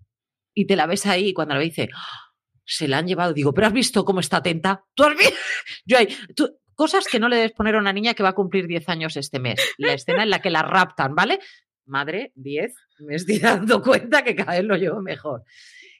Y 0.55 0.67
te 0.67 0.77
la 0.77 0.87
ves 0.87 1.07
ahí 1.07 1.29
y 1.29 1.33
cuando 1.35 1.55
la 1.55 1.61
ve 1.61 1.67
dice, 1.67 1.89
"Ah, 1.95 2.33
se 2.65 2.89
la 2.89 2.99
han 2.99 3.07
llevado. 3.07 3.33
Digo, 3.33 3.53
¿pero 3.55 3.67
has 3.69 3.73
visto 3.73 4.05
cómo 4.05 4.21
está 4.21 4.39
atenta? 4.39 4.85
¿Tú 4.95 5.05
has 5.05 5.17
visto? 5.17 5.35
Yo 5.85 5.99
ahí, 5.99 6.09
tú- 6.35 6.57
cosas 6.81 7.07
que 7.07 7.21
no 7.21 7.29
le 7.29 7.37
debes 7.37 7.53
poner 7.53 7.75
a 7.75 7.79
una 7.79 7.93
niña 7.93 8.15
que 8.15 8.23
va 8.23 8.31
a 8.31 8.35
cumplir 8.35 8.67
10 8.67 8.89
años 8.89 9.15
este 9.19 9.39
mes. 9.39 9.61
La 9.77 9.93
escena 9.93 10.23
en 10.23 10.31
la 10.31 10.41
que 10.41 10.49
la 10.49 10.63
raptan, 10.63 11.15
¿vale? 11.15 11.39
Madre, 11.85 12.33
10, 12.37 12.73
me 13.01 13.17
estoy 13.17 13.39
dando 13.39 13.83
cuenta 13.83 14.25
que 14.25 14.35
cada 14.35 14.53
vez 14.53 14.65
lo 14.65 14.77
llevo 14.77 15.03
mejor. 15.03 15.45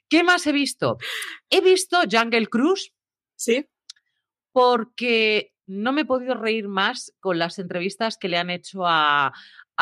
¿Qué 0.09 0.23
más 0.23 0.47
he 0.47 0.51
visto? 0.51 0.97
He 1.51 1.61
visto 1.61 1.99
Jungle 2.11 2.47
Cruise 2.47 2.95
Sí. 3.35 3.67
porque 4.51 5.53
no 5.67 5.93
me 5.93 6.01
he 6.01 6.05
podido 6.05 6.33
reír 6.33 6.67
más 6.67 7.13
con 7.19 7.37
las 7.37 7.59
entrevistas 7.59 8.17
que 8.17 8.27
le 8.27 8.37
han 8.37 8.49
hecho 8.49 8.87
a, 8.87 9.33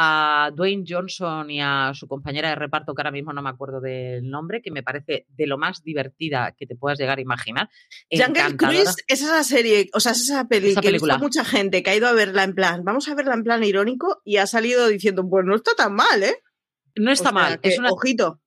a 0.01 0.51
Dwayne 0.55 0.85
Johnson 0.87 1.51
y 1.51 1.59
a 1.61 1.91
su 1.93 2.07
compañera 2.07 2.47
de 2.47 2.55
reparto, 2.55 2.95
que 2.95 3.01
ahora 3.01 3.11
mismo 3.11 3.33
no 3.33 3.41
me 3.41 3.49
acuerdo 3.49 3.81
del 3.81 4.29
nombre, 4.29 4.61
que 4.61 4.71
me 4.71 4.81
parece 4.81 5.25
de 5.27 5.45
lo 5.45 5.57
más 5.57 5.83
divertida 5.83 6.55
que 6.57 6.65
te 6.65 6.77
puedas 6.77 6.97
llegar 6.97 7.17
a 7.17 7.21
imaginar. 7.21 7.69
Jungle. 8.09 8.55
Cruise 8.55 8.95
es 9.07 9.21
esa 9.21 9.43
serie, 9.43 9.89
o 9.93 9.99
sea, 9.99 10.13
es 10.13 10.21
esa 10.21 10.47
peli 10.47 10.69
Esa 10.69 10.79
que 10.81 10.87
película. 10.87 11.17
mucha 11.17 11.43
gente 11.43 11.83
que 11.83 11.89
ha 11.89 11.95
ido 11.97 12.07
a 12.07 12.13
verla 12.13 12.43
en 12.43 12.55
plan, 12.55 12.83
vamos 12.85 13.09
a 13.09 13.15
verla 13.15 13.33
en 13.33 13.43
plan 13.43 13.61
irónico 13.63 14.21
y 14.23 14.37
ha 14.37 14.47
salido 14.47 14.87
diciendo, 14.87 15.27
pues 15.29 15.43
no 15.45 15.55
está 15.55 15.71
tan 15.75 15.93
mal, 15.95 16.23
¿eh? 16.23 16.37
No 16.95 17.09
O 17.09 17.13
está 17.13 17.25
sea, 17.29 17.31
mal. 17.33 17.59
que, 17.59 17.67
Es 17.69 17.77
una, 17.79 17.89
Ojito. 17.89 18.39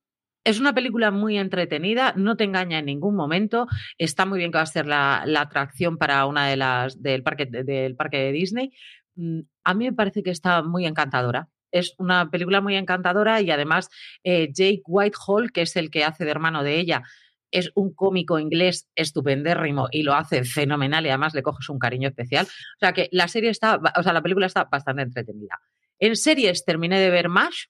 Es 0.44 0.58
una 0.58 0.74
película 0.74 1.12
muy 1.12 1.38
entretenida, 1.38 2.14
no 2.16 2.36
te 2.36 2.42
engaña 2.44 2.80
en 2.80 2.86
ningún 2.86 3.14
momento. 3.14 3.68
Está 3.98 4.26
muy 4.26 4.38
bien 4.38 4.50
que 4.50 4.58
va 4.58 4.62
a 4.62 4.66
ser 4.66 4.86
la, 4.86 5.22
la 5.24 5.42
atracción 5.42 5.98
para 5.98 6.26
una 6.26 6.48
de 6.48 6.56
las 6.56 7.00
del 7.00 7.22
parque, 7.22 7.46
de- 7.46 7.62
del 7.62 7.94
parque 7.94 8.16
de 8.16 8.32
Disney. 8.32 8.72
Mm, 9.16 9.40
A 9.64 9.74
mí 9.74 9.84
me 9.84 9.92
parece 9.92 10.22
que 10.22 10.30
está 10.30 10.62
muy 10.62 10.86
encantadora. 10.86 11.48
Es 11.70 11.94
una 11.98 12.30
película 12.30 12.60
muy 12.60 12.76
encantadora 12.76 13.40
y 13.40 13.50
además 13.50 13.88
eh, 14.24 14.50
Jake 14.52 14.82
Whitehall, 14.86 15.52
que 15.52 15.62
es 15.62 15.76
el 15.76 15.90
que 15.90 16.04
hace 16.04 16.24
de 16.24 16.30
hermano 16.30 16.62
de 16.62 16.78
ella, 16.78 17.02
es 17.50 17.70
un 17.74 17.94
cómico 17.94 18.38
inglés 18.38 18.88
estupendérrimo 18.94 19.88
y 19.90 20.02
lo 20.02 20.14
hace 20.14 20.44
fenomenal 20.44 21.04
y 21.04 21.10
además 21.10 21.34
le 21.34 21.42
coges 21.42 21.68
un 21.68 21.78
cariño 21.78 22.08
especial. 22.08 22.46
O 22.46 22.78
sea 22.80 22.92
que 22.92 23.08
la 23.12 23.28
serie 23.28 23.50
está, 23.50 23.80
o 23.96 24.02
sea, 24.02 24.12
la 24.12 24.22
película 24.22 24.46
está 24.46 24.64
bastante 24.64 25.02
entretenida. 25.02 25.60
En 25.98 26.16
series 26.16 26.64
terminé 26.64 26.98
de 26.98 27.10
ver 27.10 27.28
MASH. 27.28 27.66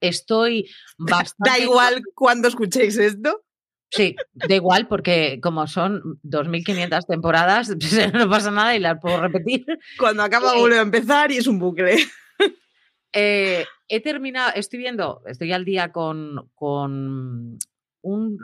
Estoy 0.00 0.68
bastante 0.98 1.50
Da 1.50 1.58
igual 1.58 2.02
cuando 2.14 2.48
escuchéis 2.48 2.98
esto. 2.98 3.45
Sí, 3.90 4.16
da 4.34 4.54
igual, 4.54 4.88
porque 4.88 5.38
como 5.42 5.66
son 5.66 6.20
2.500 6.24 7.06
temporadas, 7.06 7.68
pues, 7.80 8.12
no 8.12 8.28
pasa 8.28 8.50
nada 8.50 8.74
y 8.74 8.80
las 8.80 9.00
puedo 9.00 9.20
repetir. 9.20 9.64
Cuando 9.98 10.22
acaba 10.22 10.54
eh, 10.54 10.60
vuelve 10.60 10.78
a 10.78 10.82
empezar 10.82 11.30
y 11.32 11.38
es 11.38 11.46
un 11.46 11.58
bucle. 11.58 11.96
Eh, 13.18 13.64
he 13.88 14.02
terminado, 14.02 14.52
estoy 14.56 14.78
viendo, 14.78 15.22
estoy 15.24 15.50
al 15.50 15.64
día 15.64 15.90
con, 15.90 16.50
con 16.54 17.56
un... 18.02 18.38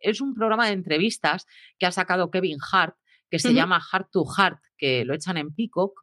Es 0.00 0.20
un 0.20 0.34
programa 0.34 0.66
de 0.66 0.74
entrevistas 0.74 1.46
que 1.78 1.86
ha 1.86 1.92
sacado 1.92 2.30
Kevin 2.30 2.58
Hart, 2.72 2.94
que 3.30 3.38
se 3.38 3.54
llama 3.54 3.80
Heart 3.80 4.10
to 4.10 4.26
Heart, 4.26 4.58
que 4.76 5.06
lo 5.06 5.14
echan 5.14 5.38
en 5.38 5.54
Peacock. 5.54 5.98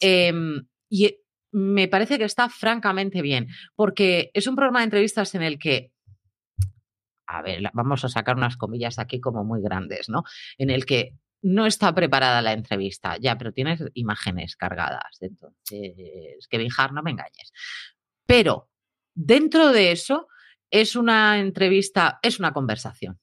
Em, 0.00 0.66
y 0.88 1.16
me 1.52 1.86
parece 1.86 2.18
que 2.18 2.24
está 2.24 2.48
francamente 2.48 3.22
bien, 3.22 3.46
porque 3.76 4.32
es 4.34 4.48
un 4.48 4.56
programa 4.56 4.80
de 4.80 4.86
entrevistas 4.86 5.36
en 5.36 5.42
el 5.42 5.60
que 5.60 5.92
a 7.26 7.42
ver, 7.42 7.62
vamos 7.72 8.04
a 8.04 8.08
sacar 8.08 8.36
unas 8.36 8.56
comillas 8.56 8.98
aquí 8.98 9.20
como 9.20 9.44
muy 9.44 9.62
grandes, 9.62 10.08
¿no? 10.08 10.24
En 10.58 10.70
el 10.70 10.84
que 10.84 11.16
no 11.42 11.66
está 11.66 11.94
preparada 11.94 12.40
la 12.40 12.52
entrevista, 12.52 13.16
ya, 13.18 13.36
pero 13.36 13.52
tienes 13.52 13.82
imágenes 13.92 14.56
cargadas. 14.56 15.18
Entonces, 15.20 16.48
Kevin 16.48 16.70
Hart, 16.76 16.94
no 16.94 17.02
me 17.02 17.10
engañes. 17.10 17.52
Pero 18.26 18.70
dentro 19.14 19.70
de 19.72 19.92
eso 19.92 20.28
es 20.70 20.96
una 20.96 21.38
entrevista, 21.38 22.18
es 22.22 22.38
una 22.38 22.52
conversación 22.52 23.20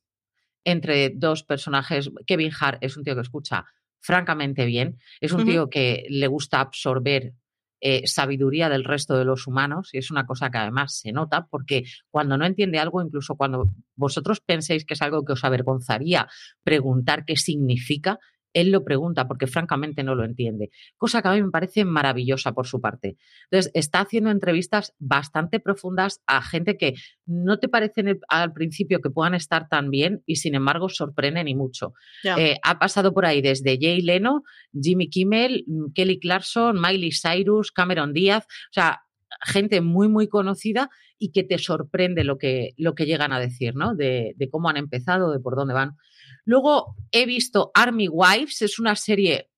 entre 0.63 1.09
dos 1.09 1.43
personajes. 1.43 2.11
Kevin 2.27 2.51
Hart 2.59 2.77
es 2.81 2.95
un 2.95 3.03
tío 3.03 3.15
que 3.15 3.21
escucha 3.21 3.65
francamente 3.99 4.65
bien, 4.65 4.99
es 5.19 5.31
un 5.31 5.45
tío 5.45 5.69
que 5.69 6.05
le 6.09 6.27
gusta 6.27 6.59
absorber 6.59 7.33
eh, 7.81 8.05
sabiduría 8.05 8.69
del 8.69 8.83
resto 8.83 9.17
de 9.17 9.25
los 9.25 9.47
humanos 9.47 9.89
y 9.91 9.97
es 9.97 10.11
una 10.11 10.25
cosa 10.25 10.51
que 10.51 10.59
además 10.59 10.95
se 10.95 11.11
nota 11.11 11.47
porque 11.49 11.83
cuando 12.09 12.37
no 12.37 12.45
entiende 12.45 12.79
algo, 12.79 13.01
incluso 13.01 13.35
cuando 13.35 13.73
vosotros 13.95 14.39
penséis 14.39 14.85
que 14.85 14.93
es 14.93 15.01
algo 15.01 15.25
que 15.25 15.33
os 15.33 15.43
avergonzaría 15.43 16.27
preguntar 16.63 17.25
qué 17.25 17.35
significa, 17.35 18.19
él 18.53 18.71
lo 18.71 18.83
pregunta 18.83 19.27
porque 19.27 19.47
francamente 19.47 20.03
no 20.03 20.15
lo 20.15 20.23
entiende, 20.23 20.69
cosa 20.97 21.21
que 21.21 21.27
a 21.27 21.33
mí 21.33 21.43
me 21.43 21.51
parece 21.51 21.85
maravillosa 21.85 22.53
por 22.53 22.67
su 22.67 22.81
parte. 22.81 23.17
Entonces, 23.49 23.71
está 23.73 24.01
haciendo 24.01 24.31
entrevistas 24.31 24.93
bastante 24.99 25.59
profundas 25.59 26.21
a 26.27 26.41
gente 26.41 26.77
que 26.77 26.95
no 27.25 27.59
te 27.59 27.69
parecen 27.69 28.19
al 28.27 28.53
principio 28.53 28.99
que 28.99 29.09
puedan 29.09 29.33
estar 29.33 29.67
tan 29.69 29.89
bien 29.89 30.23
y 30.25 30.37
sin 30.37 30.55
embargo 30.55 30.89
sorprenden 30.89 31.47
y 31.47 31.55
mucho. 31.55 31.93
Eh, 32.37 32.57
ha 32.63 32.79
pasado 32.79 33.13
por 33.13 33.25
ahí 33.25 33.41
desde 33.41 33.77
Jay 33.79 34.01
Leno, 34.01 34.43
Jimmy 34.79 35.09
Kimmel, 35.09 35.63
mm, 35.67 35.93
Kelly 35.93 36.19
Clarkson, 36.19 36.79
Miley 36.79 37.11
Cyrus, 37.11 37.71
Cameron 37.71 38.13
Díaz, 38.13 38.45
o 38.45 38.73
sea, 38.73 39.01
gente 39.45 39.81
muy, 39.81 40.07
muy 40.07 40.27
conocida 40.27 40.89
y 41.17 41.31
que 41.31 41.43
te 41.43 41.57
sorprende 41.57 42.23
lo 42.23 42.37
que, 42.37 42.73
lo 42.77 42.95
que 42.95 43.05
llegan 43.05 43.33
a 43.33 43.39
decir, 43.39 43.75
¿no? 43.75 43.95
De, 43.95 44.33
de 44.35 44.49
cómo 44.49 44.69
han 44.69 44.77
empezado, 44.77 45.31
de 45.31 45.39
por 45.39 45.55
dónde 45.55 45.73
van. 45.73 45.97
Luego 46.45 46.95
he 47.11 47.25
visto 47.25 47.71
Army 47.73 48.07
Wives, 48.07 48.61
es 48.61 48.79
una 48.79 48.95
serie 48.95 49.49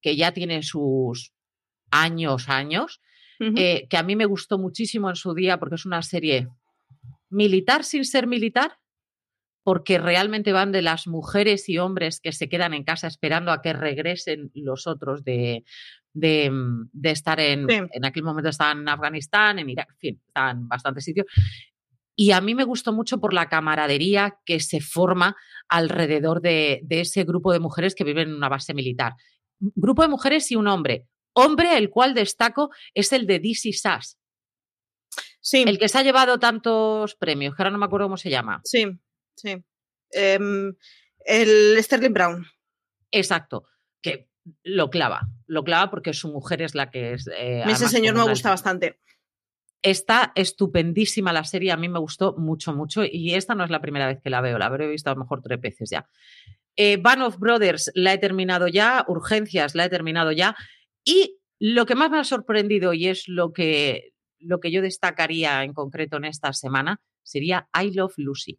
que 0.00 0.16
ya 0.16 0.32
tiene 0.32 0.62
sus 0.62 1.32
años, 1.90 2.48
años, 2.48 3.00
eh, 3.40 3.86
que 3.88 3.96
a 3.96 4.02
mí 4.02 4.16
me 4.16 4.26
gustó 4.26 4.58
muchísimo 4.58 5.08
en 5.08 5.16
su 5.16 5.32
día 5.32 5.58
porque 5.58 5.76
es 5.76 5.86
una 5.86 6.02
serie 6.02 6.48
militar 7.30 7.84
sin 7.84 8.04
ser 8.04 8.26
militar, 8.26 8.76
porque 9.70 9.98
realmente 9.98 10.50
van 10.50 10.72
de 10.72 10.82
las 10.82 11.06
mujeres 11.06 11.68
y 11.68 11.78
hombres 11.78 12.20
que 12.20 12.32
se 12.32 12.48
quedan 12.48 12.74
en 12.74 12.82
casa 12.82 13.06
esperando 13.06 13.52
a 13.52 13.62
que 13.62 13.72
regresen 13.72 14.50
los 14.52 14.88
otros 14.88 15.22
de, 15.22 15.62
de, 16.12 16.50
estar 17.04 17.38
en, 17.38 17.70
en 17.70 18.04
aquel 18.04 18.24
momento 18.24 18.50
estaban 18.50 18.80
en 18.80 18.88
Afganistán, 18.88 19.60
en 19.60 19.70
Irak, 19.70 19.90
en 19.90 19.98
fin, 19.98 20.22
estaban 20.26 20.58
en 20.58 20.68
bastantes 20.68 21.04
sitios. 21.04 21.26
Y 22.16 22.32
a 22.32 22.40
mí 22.40 22.56
me 22.56 22.64
gustó 22.64 22.92
mucho 22.92 23.20
por 23.20 23.32
la 23.32 23.48
camaradería 23.48 24.40
que 24.44 24.58
se 24.58 24.80
forma 24.80 25.36
alrededor 25.68 26.40
de, 26.40 26.84
ese 26.88 27.22
grupo 27.22 27.52
de 27.52 27.60
mujeres 27.60 27.94
que 27.94 28.02
viven 28.02 28.30
en 28.30 28.34
una 28.34 28.48
base 28.48 28.74
militar. 28.74 29.14
Grupo 29.60 30.02
de 30.02 30.08
mujeres 30.08 30.50
y 30.50 30.56
un 30.56 30.66
hombre. 30.66 31.06
Hombre, 31.32 31.78
el 31.78 31.90
cual 31.90 32.14
destaco, 32.14 32.70
es 32.92 33.12
el 33.12 33.28
de 33.28 33.38
DC 33.38 33.72
Sass. 33.72 34.18
Sí. 35.40 35.62
El 35.64 35.78
que 35.78 35.88
se 35.88 35.96
ha 35.96 36.02
llevado 36.02 36.40
tantos 36.40 37.14
premios, 37.14 37.54
que 37.54 37.62
ahora 37.62 37.70
no 37.70 37.78
me 37.78 37.86
acuerdo 37.86 38.06
cómo 38.06 38.16
se 38.16 38.30
llama. 38.30 38.60
Sí, 38.64 38.98
sí. 39.40 39.64
Em, 40.12 40.74
el 41.24 41.82
Sterling 41.82 42.12
Brown. 42.12 42.46
Exacto. 43.10 43.64
Que 44.02 44.28
lo 44.62 44.90
clava. 44.90 45.28
Lo 45.46 45.64
clava 45.64 45.90
porque 45.90 46.12
su 46.12 46.28
mujer 46.28 46.62
es 46.62 46.74
la 46.74 46.90
que 46.90 47.12
es. 47.12 47.28
Eh, 47.36 47.64
ese 47.66 47.88
señor 47.88 48.14
me 48.14 48.28
gusta 48.28 48.50
bastante. 48.50 49.00
Está 49.82 50.32
estupendísima 50.34 51.32
la 51.32 51.44
serie, 51.44 51.72
a 51.72 51.76
mí 51.76 51.88
me 51.88 51.98
gustó 51.98 52.36
mucho, 52.36 52.74
mucho, 52.74 53.02
y 53.02 53.34
esta 53.34 53.54
no 53.54 53.64
es 53.64 53.70
la 53.70 53.80
primera 53.80 54.06
vez 54.06 54.20
que 54.22 54.28
la 54.28 54.42
veo, 54.42 54.58
la 54.58 54.66
habré 54.66 54.86
visto 54.86 55.08
a 55.08 55.14
lo 55.14 55.20
mejor 55.20 55.40
tres 55.40 55.58
veces 55.58 55.88
ya. 55.88 56.06
Eh, 56.76 56.98
Band 56.98 57.22
of 57.22 57.38
Brothers 57.38 57.90
la 57.94 58.12
he 58.12 58.18
terminado 58.18 58.68
ya, 58.68 59.06
Urgencias 59.08 59.74
la 59.74 59.86
he 59.86 59.88
terminado 59.88 60.32
ya, 60.32 60.54
y 61.02 61.38
lo 61.58 61.86
que 61.86 61.94
más 61.94 62.10
me 62.10 62.18
ha 62.18 62.24
sorprendido 62.24 62.92
y 62.92 63.06
es 63.06 63.26
lo 63.26 63.54
que, 63.54 64.12
lo 64.38 64.60
que 64.60 64.70
yo 64.70 64.82
destacaría 64.82 65.64
en 65.64 65.72
concreto 65.72 66.18
en 66.18 66.26
esta 66.26 66.52
semana 66.52 67.00
sería 67.22 67.68
I 67.72 67.92
Love 67.92 68.14
Lucy. 68.18 68.58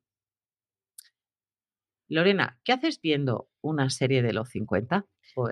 Lorena, 2.11 2.59
¿qué 2.63 2.73
haces 2.73 2.99
viendo 3.01 3.49
una 3.61 3.89
serie 3.89 4.21
de 4.21 4.33
los 4.33 4.49
50? 4.49 5.05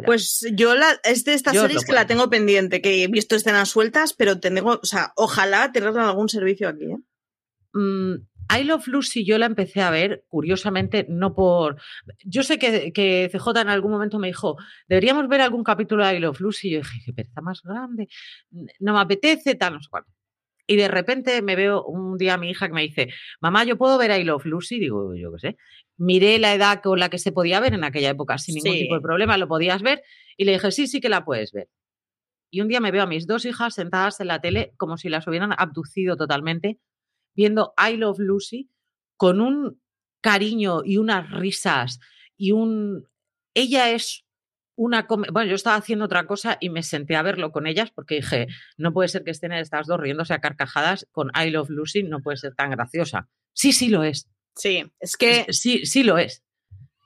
Pues 0.05 0.45
yo 0.53 0.75
la, 0.75 0.99
es 1.03 1.23
de 1.23 1.33
estas 1.33 1.57
series 1.57 1.85
que 1.85 1.93
la 1.93 2.05
tengo 2.05 2.29
pendiente, 2.29 2.81
que 2.81 3.03
he 3.03 3.07
visto 3.07 3.35
escenas 3.35 3.69
sueltas, 3.69 4.13
pero 4.13 4.39
tengo, 4.39 4.79
o 4.81 4.85
sea, 4.85 5.13
ojalá 5.15 5.71
tener 5.71 5.97
algún 5.97 6.27
servicio 6.27 6.67
aquí. 6.67 6.85
¿eh? 6.85 6.97
Mm, 7.73 8.15
I 8.51 8.63
Love 8.63 8.87
Lucy 8.87 9.23
yo 9.25 9.37
la 9.37 9.45
empecé 9.45 9.81
a 9.81 9.89
ver, 9.89 10.25
curiosamente, 10.27 11.05
no 11.07 11.33
por... 11.33 11.79
Yo 12.25 12.43
sé 12.43 12.57
que, 12.59 12.91
que, 12.91 13.29
CJ 13.31 13.61
en 13.61 13.69
algún 13.69 13.91
momento 13.91 14.19
me 14.19 14.27
dijo, 14.27 14.57
deberíamos 14.87 15.27
ver 15.27 15.41
algún 15.41 15.63
capítulo 15.63 16.05
de 16.05 16.15
I 16.15 16.19
Love 16.19 16.41
Lucy, 16.41 16.67
y 16.67 16.71
yo 16.71 16.77
dije, 16.79 16.99
qué 17.05 17.13
pereza 17.13 17.41
más 17.41 17.61
grande, 17.63 18.09
no 18.79 18.93
me 18.93 18.99
apetece, 18.99 19.55
tal, 19.55 19.73
no 19.75 19.81
sé 19.81 19.87
cuál. 19.89 20.03
Y 20.69 20.75
de 20.75 20.87
repente 20.87 21.41
me 21.41 21.55
veo 21.55 21.83
un 21.83 22.15
día 22.17 22.35
a 22.35 22.37
mi 22.37 22.51
hija 22.51 22.67
que 22.67 22.73
me 22.73 22.83
dice, 22.83 23.09
mamá, 23.41 23.63
¿yo 23.63 23.77
puedo 23.77 23.97
ver 23.97 24.11
I 24.19 24.23
Love 24.23 24.45
Lucy? 24.45 24.79
Digo, 24.79 25.15
yo 25.15 25.31
qué 25.31 25.39
sé. 25.39 25.57
Miré 25.99 26.39
la 26.39 26.53
edad 26.53 26.81
con 26.81 26.97
la 26.97 27.09
que 27.09 27.17
se 27.17 27.33
podía 27.33 27.59
ver 27.59 27.73
en 27.73 27.83
aquella 27.83 28.09
época 28.09 28.37
sin 28.37 28.55
ningún 28.55 28.79
tipo 28.79 28.95
de 28.95 29.01
problema, 29.01 29.37
lo 29.37 29.49
podías 29.49 29.81
ver. 29.81 30.01
Y 30.37 30.45
le 30.45 30.53
dije, 30.53 30.71
sí, 30.71 30.87
sí 30.87 31.01
que 31.01 31.09
la 31.09 31.25
puedes 31.25 31.51
ver. 31.51 31.67
Y 32.49 32.61
un 32.61 32.69
día 32.69 32.79
me 32.79 32.91
veo 32.91 33.03
a 33.03 33.05
mis 33.05 33.27
dos 33.27 33.43
hijas 33.43 33.75
sentadas 33.75 34.21
en 34.21 34.27
la 34.27 34.39
tele 34.39 34.73
como 34.77 34.97
si 34.97 35.09
las 35.09 35.27
hubieran 35.27 35.53
abducido 35.57 36.15
totalmente, 36.15 36.79
viendo 37.35 37.73
I 37.77 37.97
Love 37.97 38.19
Lucy 38.19 38.71
con 39.17 39.41
un 39.41 39.81
cariño 40.21 40.83
y 40.85 40.97
unas 40.97 41.29
risas 41.31 41.99
y 42.37 42.53
un... 42.53 43.05
Ella 43.53 43.91
es 43.91 44.25
una... 44.77 45.05
Bueno, 45.09 45.49
yo 45.49 45.55
estaba 45.55 45.75
haciendo 45.75 46.05
otra 46.05 46.25
cosa 46.27 46.57
y 46.61 46.69
me 46.69 46.81
senté 46.81 47.17
a 47.17 47.23
verlo 47.23 47.51
con 47.51 47.67
ellas 47.67 47.91
porque 47.91 48.15
dije, 48.15 48.47
no 48.77 48.93
puede 48.93 49.09
ser 49.09 49.25
que 49.25 49.31
estén 49.31 49.51
estas 49.51 49.85
dos 49.85 49.99
riéndose 49.99 50.33
a 50.33 50.39
carcajadas 50.39 51.07
con 51.11 51.29
I 51.35 51.49
Love 51.49 51.71
Lucy, 51.71 52.03
no 52.03 52.21
puede 52.21 52.37
ser 52.37 52.55
tan 52.55 52.71
graciosa. 52.71 53.27
Sí, 53.53 53.73
sí 53.73 53.89
lo 53.89 54.03
es. 54.03 54.29
Sí, 54.59 54.91
es 54.99 55.17
que... 55.17 55.47
Sí, 55.51 55.85
sí 55.85 56.03
lo 56.03 56.17
es. 56.17 56.43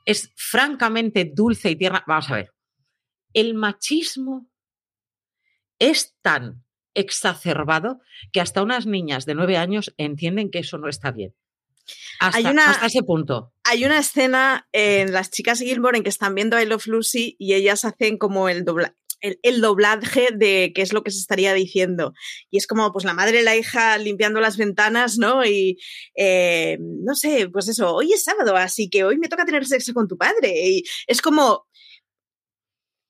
Es 0.04 0.32
francamente 0.34 1.30
dulce 1.32 1.70
y 1.70 1.76
tierna. 1.76 2.04
Vamos 2.06 2.30
a 2.30 2.34
ver. 2.34 2.52
El 3.32 3.54
machismo 3.54 4.50
es 5.78 6.14
tan 6.20 6.64
exacerbado 6.94 8.00
que 8.32 8.40
hasta 8.40 8.62
unas 8.62 8.86
niñas 8.86 9.24
de 9.24 9.34
nueve 9.34 9.56
años 9.56 9.94
entienden 9.96 10.50
que 10.50 10.58
eso 10.60 10.78
no 10.78 10.88
está 10.88 11.10
bien. 11.10 11.34
Hasta, 12.18 12.86
ese 12.86 13.02
punto. 13.02 13.52
Hay 13.64 13.84
una 13.84 13.98
escena 13.98 14.68
en 14.72 15.12
Las 15.12 15.30
chicas 15.30 15.58
Gilmore 15.60 15.98
en 15.98 16.04
que 16.04 16.08
están 16.08 16.34
viendo 16.34 16.60
I 16.60 16.66
Love 16.66 16.86
Lucy 16.86 17.36
y 17.38 17.54
ellas 17.54 17.84
hacen 17.84 18.16
como 18.16 18.48
el, 18.48 18.64
el, 19.42 19.60
doblaje 19.60 20.28
de 20.34 20.72
qué 20.74 20.82
es 20.82 20.92
lo 20.92 21.02
que 21.02 21.10
se 21.10 21.18
estaría 21.18 21.54
diciendo. 21.54 22.12
Y 22.50 22.58
es 22.58 22.66
como, 22.66 22.92
pues 22.92 23.04
la 23.04 23.14
madre 23.14 23.40
y 23.40 23.44
la 23.44 23.56
hija 23.56 23.96
limpiando 23.98 24.40
las 24.40 24.56
ventanas, 24.56 25.18
¿no? 25.18 25.44
Y 25.44 25.78
eh, 26.16 26.78
no 26.80 27.14
sé, 27.14 27.48
pues 27.48 27.68
eso, 27.68 27.94
hoy 27.94 28.12
es 28.12 28.24
sábado, 28.24 28.56
así 28.56 28.88
que 28.90 29.04
hoy 29.04 29.18
me 29.18 29.28
toca 29.28 29.44
tener 29.44 29.64
sexo 29.66 29.94
con 29.94 30.08
tu 30.08 30.16
padre. 30.18 30.52
Y 30.68 30.84
es 31.06 31.22
como 31.22 31.66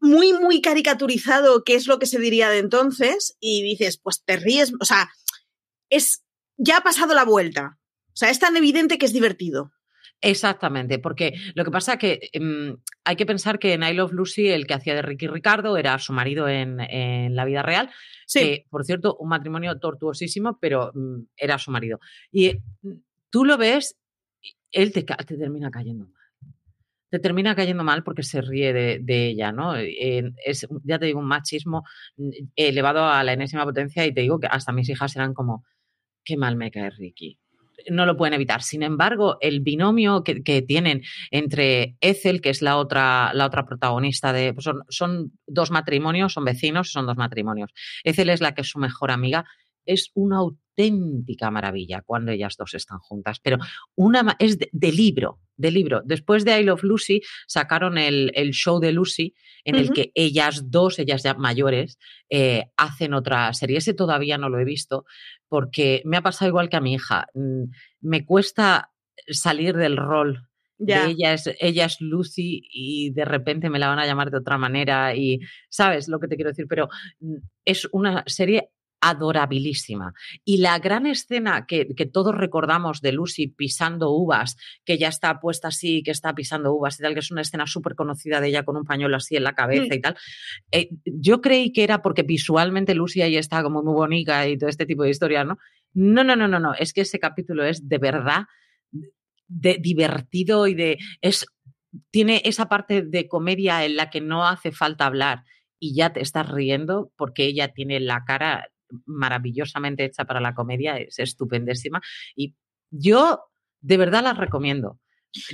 muy, 0.00 0.32
muy 0.34 0.60
caricaturizado 0.60 1.64
qué 1.64 1.74
es 1.74 1.86
lo 1.86 1.98
que 1.98 2.06
se 2.06 2.18
diría 2.18 2.48
de 2.50 2.58
entonces 2.58 3.36
y 3.40 3.62
dices, 3.62 3.98
pues 3.98 4.22
te 4.24 4.36
ríes, 4.36 4.72
o 4.80 4.84
sea, 4.84 5.10
es, 5.90 6.22
ya 6.56 6.78
ha 6.78 6.82
pasado 6.82 7.14
la 7.14 7.24
vuelta. 7.24 7.78
O 8.08 8.16
sea, 8.16 8.30
es 8.30 8.38
tan 8.38 8.56
evidente 8.56 8.98
que 8.98 9.06
es 9.06 9.12
divertido. 9.12 9.72
Exactamente, 10.24 10.98
porque 10.98 11.34
lo 11.54 11.64
que 11.64 11.70
pasa 11.70 11.92
es 11.92 11.98
que 11.98 12.30
em, 12.32 12.78
hay 13.04 13.14
que 13.14 13.26
pensar 13.26 13.58
que 13.58 13.74
en 13.74 13.82
I 13.82 13.92
Love 13.92 14.12
Lucy 14.12 14.48
el 14.48 14.66
que 14.66 14.72
hacía 14.72 14.94
de 14.94 15.02
Ricky 15.02 15.26
Ricardo 15.26 15.76
era 15.76 15.98
su 15.98 16.14
marido 16.14 16.48
en, 16.48 16.78
la 17.36 17.44
vida 17.44 17.62
real. 17.62 17.90
Sí. 18.26 18.64
por 18.70 18.84
cierto, 18.84 19.16
un 19.16 19.28
matrimonio 19.28 19.78
tortuosísimo, 19.78 20.58
pero 20.58 20.90
mm, 20.94 21.26
era 21.36 21.58
su 21.58 21.70
marido. 21.70 22.00
Y 22.32 22.54
mm, 22.80 22.92
tú 23.28 23.44
lo 23.44 23.58
ves, 23.58 23.98
él 24.72 24.92
te, 24.92 25.02
te, 25.02 25.36
termina 25.36 25.70
cayendo 25.70 26.06
mal. 26.06 26.22
Te 27.10 27.18
termina 27.18 27.54
cayendo 27.54 27.84
mal 27.84 28.02
porque 28.02 28.22
se 28.22 28.40
ríe 28.40 28.72
de, 28.72 29.26
ella, 29.26 29.52
¿no? 29.52 29.76
es, 29.76 30.66
ya 30.84 30.98
te 30.98 31.04
digo, 31.04 31.20
un 31.20 31.26
machismo 31.26 31.84
mm, 32.16 32.30
elevado 32.56 33.04
a 33.04 33.22
la 33.24 33.34
enésima 33.34 33.64
potencia 33.64 34.06
y 34.06 34.14
te 34.14 34.22
digo 34.22 34.40
que 34.40 34.46
hasta 34.46 34.72
mis 34.72 34.88
hijas 34.88 35.14
eran 35.16 35.34
como, 35.34 35.66
qué 36.24 36.38
mal 36.38 36.56
me 36.56 36.70
cae 36.70 36.88
Ricky 36.88 37.38
no 37.90 38.06
lo 38.06 38.16
pueden 38.16 38.34
evitar. 38.34 38.62
Sin 38.62 38.82
embargo, 38.82 39.38
el 39.40 39.60
binomio 39.60 40.24
que, 40.24 40.62
tienen 40.62 41.02
entre 41.30 41.96
Ethel, 42.00 42.40
que 42.40 42.50
es 42.50 42.62
la 42.62 42.76
otra, 42.76 43.32
la 43.34 43.46
otra 43.46 43.64
protagonista 43.64 44.32
de. 44.32 44.54
Pues 44.54 44.64
son, 44.64 44.82
son, 44.88 45.32
dos 45.46 45.70
matrimonios, 45.70 46.32
son 46.32 46.44
vecinos, 46.44 46.90
son 46.90 47.06
dos 47.06 47.16
matrimonios. 47.16 47.70
Ethel 48.02 48.30
es 48.30 48.40
la 48.40 48.54
que 48.54 48.62
es 48.62 48.68
su 48.68 48.78
mejor 48.78 49.10
amiga. 49.10 49.44
Es 49.86 50.10
una 50.14 50.38
auténtica 50.38 51.50
maravilla 51.50 52.02
cuando 52.04 52.32
ellas 52.32 52.56
dos 52.56 52.74
están 52.74 52.98
juntas, 52.98 53.38
pero 53.40 53.58
una 53.94 54.36
es 54.38 54.58
de, 54.58 54.92
libro, 54.92 55.40
de 55.56 55.70
libro. 55.70 56.02
Después 56.04 56.44
de 56.44 56.60
I 56.60 56.64
Love 56.64 56.82
Lucy 56.82 57.20
sacaron 57.46 57.98
el, 57.98 58.32
show 58.52 58.80
de 58.80 58.92
Lucy 58.92 59.34
en 59.64 59.76
el 59.76 59.92
que 59.92 60.10
ellas 60.14 60.70
dos, 60.70 60.98
ellas 60.98 61.22
ya 61.22 61.34
mayores, 61.34 61.98
eh, 62.28 62.64
hacen 62.76 63.14
otra 63.14 63.52
serie. 63.54 63.78
Ese 63.78 63.94
todavía 63.94 64.36
no 64.36 64.48
lo 64.48 64.58
he 64.58 64.64
visto, 64.64 65.04
porque 65.48 66.02
me 66.04 66.16
ha 66.16 66.22
pasado 66.22 66.48
igual 66.48 66.68
que 66.68 66.76
a 66.76 66.80
mi 66.80 66.94
hija. 66.94 67.26
Mm, 67.34 67.64
me 68.00 68.24
cuesta 68.24 68.92
salir 69.28 69.76
del 69.76 69.96
rol. 69.96 70.48
De 70.76 70.92
ella 71.06 71.32
es, 71.32 71.48
ella 71.60 71.86
es 71.86 72.00
Lucy 72.00 72.68
y 72.70 73.10
de 73.12 73.24
repente 73.24 73.70
me 73.70 73.78
la 73.78 73.88
van 73.88 74.00
a 74.00 74.06
llamar 74.06 74.30
de 74.30 74.38
otra 74.38 74.58
manera 74.58 75.14
y 75.14 75.38
sabes 75.70 76.08
lo 76.08 76.18
que 76.18 76.26
te 76.26 76.34
quiero 76.34 76.50
decir, 76.50 76.66
pero 76.68 76.88
mm, 77.20 77.36
es 77.64 77.88
una 77.92 78.24
serie 78.26 78.70
adorabilísima. 79.04 80.14
Y 80.44 80.58
la 80.58 80.78
gran 80.78 81.06
escena 81.06 81.66
que, 81.66 81.84
todos 82.12 82.34
recordamos 82.34 83.02
de 83.02 83.12
Lucy 83.12 83.48
pisando 83.48 84.10
uvas, 84.10 84.56
que 84.84 84.96
ya 84.96 85.08
está 85.08 85.40
puesta 85.40 85.68
así, 85.68 86.02
que 86.02 86.10
está 86.10 86.34
pisando 86.34 86.72
uvas 86.72 86.98
y 86.98 87.02
tal, 87.02 87.12
que 87.12 87.20
es 87.20 87.30
una 87.30 87.42
escena 87.42 87.66
súper 87.66 87.94
conocida 87.94 88.40
de 88.40 88.48
ella 88.48 88.64
con 88.64 88.76
un 88.76 88.84
pañuelo 88.84 89.16
así 89.16 89.36
en 89.36 89.44
la 89.44 89.54
cabeza 89.54 89.94
mm. 89.94 89.98
y 89.98 90.00
tal, 90.00 90.16
eh, 90.72 90.88
yo 91.04 91.42
creí 91.42 91.72
que 91.72 91.84
era 91.84 92.00
porque 92.00 92.22
visualmente 92.22 92.94
Lucy 92.94 93.20
ahí 93.20 93.36
está 93.36 93.62
como 93.62 93.82
muy 93.82 93.92
bonita 93.92 94.48
y 94.48 94.56
todo 94.56 94.70
este 94.70 94.86
tipo 94.86 95.02
de 95.02 95.10
historias, 95.10 95.46
¿no? 95.46 95.58
No, 95.92 96.24
no, 96.24 96.34
no, 96.34 96.48
no, 96.48 96.58
no, 96.58 96.74
es 96.74 96.92
que 96.92 97.02
ese 97.02 97.18
capítulo 97.18 97.64
es 97.64 97.86
de 97.88 97.98
verdad 97.98 98.44
de 99.46 99.78
divertido 99.78 100.66
y 100.66 100.74
de 100.74 100.98
es 101.20 101.46
tiene 102.10 102.40
esa 102.44 102.68
parte 102.68 103.02
de 103.02 103.28
comedia 103.28 103.84
en 103.84 103.96
la 103.96 104.10
que 104.10 104.20
no 104.20 104.46
hace 104.46 104.72
falta 104.72 105.06
hablar 105.06 105.44
y 105.78 105.94
ya 105.94 106.12
te 106.12 106.20
estás 106.20 106.48
riendo 106.48 107.12
porque 107.16 107.44
ella 107.44 107.68
tiene 107.68 108.00
la 108.00 108.24
cara 108.24 108.68
maravillosamente 109.06 110.04
hecha 110.04 110.24
para 110.24 110.40
la 110.40 110.54
comedia, 110.54 110.96
es 110.96 111.18
estupendísima. 111.18 112.00
Y 112.34 112.54
yo 112.90 113.40
de 113.80 113.96
verdad 113.96 114.22
la 114.22 114.34
recomiendo. 114.34 115.00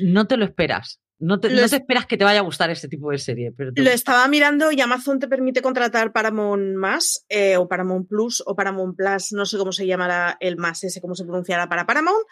No 0.03 0.27
te 0.27 0.37
lo 0.37 0.45
esperas. 0.45 1.01
No 1.21 1.39
te, 1.39 1.53
esperas 1.63 2.07
que 2.07 2.17
te 2.17 2.25
vaya 2.25 2.41
a 2.41 2.45
gustar 2.45 2.71
este 2.71 2.89
tipo 2.89 3.11
de 3.11 3.19
serie. 3.19 3.53
Pero 3.53 3.73
Lo 3.77 3.91
estaba 3.91 4.27
mirando 4.27 4.73
y 4.73 4.81
Amazon 4.81 5.19
te 5.19 5.29
permite 5.29 5.61
contratar 5.61 6.13
Paramount 6.13 6.75
Más 6.77 7.27
eh, 7.29 7.59
o 7.59 7.69
Paramount 7.69 8.09
Plus 8.09 8.43
o 8.47 8.57
Paramount 8.57 8.97
Plus, 8.97 9.33
no 9.33 9.45
sé 9.45 9.59
cómo 9.59 9.71
se 9.71 9.87
llamará 9.87 10.39
el 10.41 10.57
más 10.57 10.83
ese, 10.83 11.03
cómo 11.03 11.15
se 11.15 11.25
pronunciará 11.25 11.69
para 11.69 11.85
Paramount, 11.85 12.25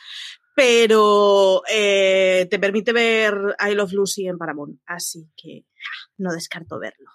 pero 0.57 1.63
eh, 1.71 2.47
te 2.51 2.59
permite 2.59 2.95
ver 2.95 3.35
I 3.61 3.75
Love 3.75 3.93
Lucy 3.93 4.27
en 4.27 4.39
Paramount. 4.39 4.81
Así 4.87 5.29
que 5.37 5.67
no 6.17 6.33
descarto 6.33 6.79
verlo. 6.79 7.11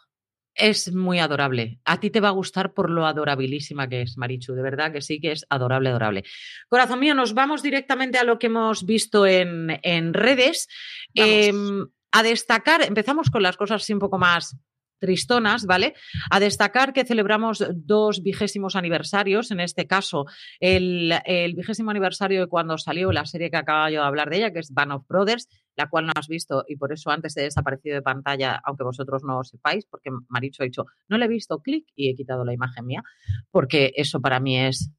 Es 0.56 0.94
muy 0.94 1.20
adorable. 1.20 1.80
A 1.86 2.00
ti 2.00 2.10
te 2.10 2.20
va 2.20 2.28
a 2.30 2.32
gustar 2.32 2.74
por 2.74 2.90
lo 2.90 3.06
adorabilísima 3.06 3.88
que 3.88 4.04
es, 4.04 4.18
Marichu. 4.18 4.54
De 4.54 4.62
verdad 4.62 4.92
que 4.92 5.02
sí 5.02 5.20
que 5.20 5.32
es 5.32 5.46
adorable, 5.50 5.90
adorable. 5.90 6.24
Corazón 6.70 7.00
mío, 7.00 7.16
nos 7.16 7.34
vamos 7.34 7.64
directamente 7.64 8.18
a 8.18 8.24
lo 8.24 8.38
que 8.38 8.48
hemos 8.48 8.86
visto 8.86 9.26
en, 9.26 10.14
redes. 10.14 10.68
Em, 11.16 11.88
a 12.12 12.24
destacar, 12.24 12.84
empezamos 12.84 13.32
con 13.32 13.42
las 13.42 13.58
cosas 13.58 13.82
así 13.82 13.94
un 13.94 14.00
poco 14.00 14.20
más 14.20 14.56
tristonas, 15.04 15.66
¿vale? 15.66 15.96
A 16.32 16.40
destacar 16.40 16.94
que 16.94 17.04
celebramos 17.04 17.62
dos 17.76 18.24
vigésimos 18.24 18.78
aniversarios, 18.78 19.52
en 19.52 19.60
este 19.60 19.86
caso 19.86 20.26
el, 20.62 21.14
vigésimo 21.58 21.92
aniversario 21.92 22.40
de 22.40 22.48
cuando 22.48 22.78
salió 22.78 23.12
la 23.12 23.26
serie 23.26 23.52
que 23.52 23.58
acaba 23.58 23.92
yo 23.92 24.00
de 24.00 24.08
hablar 24.08 24.30
de 24.30 24.38
ella, 24.38 24.54
que 24.54 24.60
es 24.60 24.72
Band 24.74 24.94
of 24.94 25.06
Brothers, 25.10 25.50
la 25.76 25.90
cual 25.90 26.06
no 26.06 26.14
has 26.16 26.30
visto 26.30 26.64
y 26.70 26.78
por 26.78 26.94
eso 26.94 27.10
antes 27.10 27.36
he 27.36 27.42
desaparecido 27.42 27.96
de 27.96 28.02
pantalla, 28.02 28.62
aunque 28.64 28.86
vosotros 28.86 29.24
no 29.26 29.36
lo 29.36 29.44
sepáis, 29.44 29.86
porque 29.86 30.10
Maricho 30.30 30.64
ha 30.64 30.66
dicho, 30.66 30.86
no 31.10 31.18
le 31.18 31.26
he 31.26 31.28
visto, 31.28 31.60
clic 31.60 31.86
y 31.98 32.10
he 32.10 32.16
quitado 32.16 32.46
la 32.46 32.54
imagen 32.54 32.86
mía, 32.86 33.04
porque 33.52 33.92
eso 33.98 34.22
para 34.22 34.40
mí 34.40 34.58
es 34.58 34.90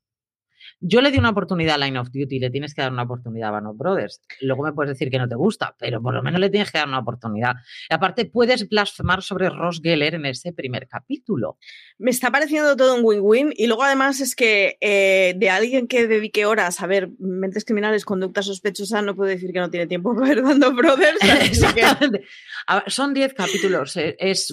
yo 0.87 1.01
le 1.01 1.11
di 1.11 1.17
una 1.17 1.31
oportunidad 1.31 1.77
a 1.77 1.87
Line 1.87 1.99
of 1.99 2.11
Duty, 2.11 2.39
le 2.39 2.51
tienes 2.51 2.75
que 2.75 2.83
dar 2.83 2.93
una 2.93 3.05
oportunidad 3.05 3.49
a 3.49 3.53
Band 3.53 3.79
Brothers. 3.79 4.21
Luego 4.41 4.65
me 4.65 4.73
puedes 4.75 4.91
decir 4.91 5.11
que 5.11 5.19
no 5.19 5.27
te 5.27 5.35
gusta, 5.35 5.75
pero 5.79 6.03
por 6.03 6.13
lo 6.13 6.23
menos 6.23 6.39
le 6.41 6.51
tienes 6.51 6.71
que 6.71 6.77
dar 6.77 6.89
una 6.89 6.99
oportunidad. 6.99 7.55
Y 7.89 7.95
aparte, 7.95 8.27
puedes 8.27 8.69
blasfemar 8.69 9.23
sobre 9.23 9.49
Ross 9.49 9.81
Geller 9.83 10.15
en 10.15 10.27
ese 10.27 10.53
primer 10.53 10.87
capítulo. 10.87 11.57
Me 11.97 12.11
está 12.11 12.31
pareciendo 12.31 12.77
todo 12.77 12.97
un 12.97 13.01
win-win. 13.03 13.55
Y 13.57 13.67
luego, 13.67 13.83
además, 13.83 14.21
es 14.21 14.37
que 14.37 14.77
eh, 14.83 15.33
de 15.39 15.49
alguien 15.49 15.89
que 15.89 16.07
dedique 16.07 16.45
horas 16.45 16.83
a 16.83 16.87
ver 16.87 17.09
mentes 17.19 17.65
criminales, 17.65 18.05
conducta 18.05 18.43
sospechosa, 18.43 19.01
no 19.01 19.17
puedo 19.17 19.31
decir 19.31 19.55
que 19.55 19.61
no 19.61 19.71
tiene 19.71 19.87
tiempo 19.87 20.15
para 20.21 20.35
ver 20.35 20.43
Band 20.43 20.77
Brothers. 20.77 21.19
Son 22.89 23.15
10 23.15 23.33
capítulos. 23.33 23.97
Eh, 23.97 24.17
es 24.19 24.53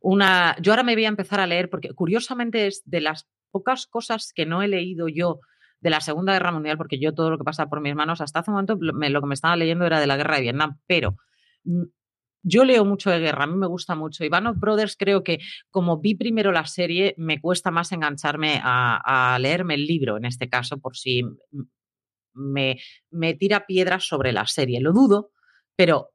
una. 0.00 0.56
Yo 0.60 0.72
ahora 0.72 0.82
me 0.82 0.94
voy 0.94 1.04
a 1.04 1.08
empezar 1.08 1.38
a 1.38 1.46
leer 1.46 1.70
porque, 1.70 1.90
curiosamente, 1.94 2.66
es 2.66 2.82
de 2.84 3.00
las 3.00 3.28
pocas 3.52 3.86
cosas 3.86 4.32
que 4.34 4.44
no 4.44 4.60
he 4.60 4.66
leído 4.66 5.06
yo 5.06 5.38
de 5.80 5.90
la 5.90 6.00
Segunda 6.00 6.32
Guerra 6.32 6.52
Mundial, 6.52 6.76
porque 6.76 6.98
yo 6.98 7.14
todo 7.14 7.30
lo 7.30 7.38
que 7.38 7.44
pasa 7.44 7.68
por 7.68 7.80
mis 7.80 7.94
manos, 7.94 8.20
hasta 8.20 8.40
hace 8.40 8.50
un 8.50 8.54
momento 8.56 8.78
lo 8.80 9.20
que 9.20 9.26
me 9.26 9.34
estaba 9.34 9.56
leyendo 9.56 9.86
era 9.86 10.00
de 10.00 10.06
la 10.06 10.16
guerra 10.16 10.36
de 10.36 10.42
Vietnam, 10.42 10.78
pero 10.86 11.16
yo 12.42 12.64
leo 12.64 12.84
mucho 12.84 13.10
de 13.10 13.18
guerra, 13.18 13.44
a 13.44 13.46
mí 13.46 13.56
me 13.56 13.66
gusta 13.66 13.94
mucho. 13.94 14.24
Iván 14.24 14.46
of 14.46 14.58
Brothers 14.58 14.96
creo 14.96 15.22
que 15.22 15.38
como 15.70 15.98
vi 15.98 16.14
primero 16.14 16.52
la 16.52 16.66
serie, 16.66 17.14
me 17.18 17.40
cuesta 17.40 17.70
más 17.70 17.92
engancharme 17.92 18.60
a, 18.62 19.36
leerme 19.40 19.74
el 19.74 19.86
libro, 19.86 20.16
en 20.16 20.24
este 20.24 20.48
caso, 20.48 20.78
por 20.78 20.96
si 20.96 21.22
me, 22.32 22.78
me 23.10 23.34
tira 23.34 23.66
piedras 23.66 24.06
sobre 24.06 24.32
la 24.32 24.46
serie. 24.46 24.80
Lo 24.80 24.92
dudo, 24.92 25.30
pero 25.76 26.10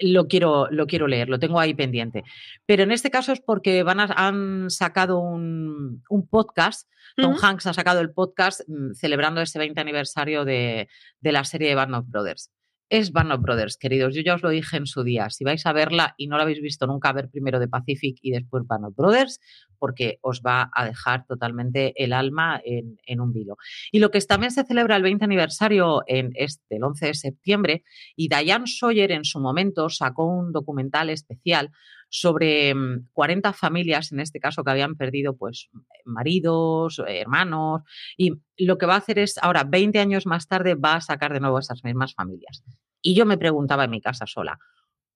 lo 0.00 0.28
quiero, 0.28 0.68
lo 0.70 0.86
quiero 0.86 1.06
leer, 1.06 1.28
lo 1.28 1.38
tengo 1.38 1.60
ahí 1.60 1.74
pendiente. 1.74 2.24
Pero 2.66 2.82
en 2.82 2.92
este 2.92 3.10
caso 3.10 3.32
es 3.32 3.40
porque 3.40 3.82
van 3.82 4.00
han 4.00 4.70
sacado 4.70 5.18
un, 5.18 6.02
podcast, 6.30 6.88
Tom 7.16 7.36
Hanks 7.40 7.66
ha 7.66 7.72
sacado 7.72 8.00
el 8.00 8.12
podcast 8.12 8.60
mm, 8.68 8.92
celebrando 8.94 9.40
ese 9.40 9.58
20 9.58 9.80
aniversario 9.80 10.44
de, 10.44 10.88
de 11.20 11.32
la 11.32 11.44
serie 11.44 11.68
de 11.68 11.74
Band 11.74 11.94
of 11.94 12.06
Brothers 12.08 12.50
es 12.90 13.12
Band 13.12 13.40
Brothers, 13.40 13.76
queridos. 13.76 14.14
Yo 14.14 14.22
ya 14.22 14.34
os 14.34 14.42
lo 14.42 14.50
dije 14.50 14.76
en 14.76 14.86
su 14.86 15.02
día. 15.02 15.30
Si 15.30 15.44
vais 15.44 15.64
a 15.66 15.72
verla 15.72 16.14
y 16.16 16.26
no 16.26 16.36
la 16.36 16.44
habéis 16.44 16.60
visto 16.60 16.86
nunca, 16.86 17.12
ver 17.12 17.28
primero 17.30 17.58
de 17.58 17.68
Pacific 17.68 18.18
y 18.22 18.30
después 18.30 18.66
Band 18.66 18.94
Brothers, 18.96 19.40
porque 19.78 20.18
os 20.22 20.42
va 20.42 20.70
a 20.74 20.84
dejar 20.86 21.26
totalmente 21.26 21.92
el 22.02 22.12
alma 22.12 22.60
en, 22.64 23.20
un 23.20 23.32
vilo. 23.32 23.56
Y 23.92 23.98
lo 23.98 24.10
que 24.10 24.20
también 24.20 24.50
se 24.50 24.64
celebra 24.64 24.96
el 24.96 25.02
20 25.02 25.24
aniversario 25.24 26.02
en 26.06 26.30
este, 26.34 26.76
el 26.76 26.84
11 26.84 27.06
de 27.06 27.14
septiembre, 27.14 27.84
y 28.16 28.28
Diane 28.28 28.66
Sawyer 28.66 29.12
en 29.12 29.24
su 29.24 29.40
momento 29.40 29.88
sacó 29.88 30.26
un 30.26 30.52
documental 30.52 31.10
especial 31.10 31.70
sobre 32.08 32.74
40 33.12 33.50
mm, 33.50 33.54
familias, 33.54 34.12
en 34.12 34.20
este 34.20 34.40
caso, 34.40 34.64
que 34.64 34.70
habían 34.70 34.96
perdido 34.96 35.36
pues 35.36 35.68
maridos, 36.04 37.02
hermanos, 37.06 37.82
y 38.16 38.32
lo 38.56 38.78
que 38.78 38.86
va 38.86 38.94
a 38.94 38.98
hacer 38.98 39.18
es, 39.18 39.38
ahora, 39.38 39.64
20 39.64 39.98
años 39.98 40.26
más 40.26 40.48
tarde, 40.48 40.74
va 40.74 40.94
a 40.94 41.00
sacar 41.00 41.32
de 41.32 41.40
nuevo 41.40 41.58
esas 41.58 41.84
mismas 41.84 42.14
familias. 42.14 42.62
Y 43.02 43.14
yo 43.14 43.26
me 43.26 43.38
preguntaba 43.38 43.84
en 43.84 43.90
mi 43.90 44.00
casa 44.00 44.26
sola, 44.26 44.58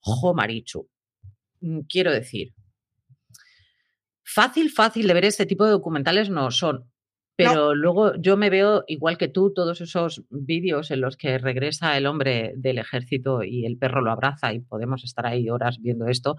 jo, 0.00 0.34
Marichu, 0.34 0.88
mm, 1.60 1.80
quiero 1.88 2.12
decir, 2.12 2.54
fácil, 4.22 4.70
fácil 4.70 5.06
de 5.06 5.14
ver 5.14 5.24
este 5.24 5.46
tipo 5.46 5.64
de 5.64 5.72
documentales 5.72 6.30
no 6.30 6.50
son, 6.50 6.92
pero 7.34 7.74
luego 7.74 8.14
yo 8.16 8.36
me 8.36 8.50
veo, 8.50 8.84
igual 8.86 9.16
que 9.16 9.28
tú, 9.28 9.52
todos 9.52 9.80
esos 9.80 10.22
vídeos 10.30 10.90
en 10.90 11.00
los 11.00 11.16
que 11.16 11.38
regresa 11.38 11.96
el 11.96 12.06
hombre 12.06 12.52
del 12.56 12.78
ejército 12.78 13.42
y 13.42 13.64
el 13.66 13.78
perro 13.78 14.02
lo 14.02 14.12
abraza 14.12 14.52
y 14.52 14.60
podemos 14.60 15.02
estar 15.02 15.26
ahí 15.26 15.48
horas 15.48 15.78
viendo 15.80 16.06
esto. 16.06 16.36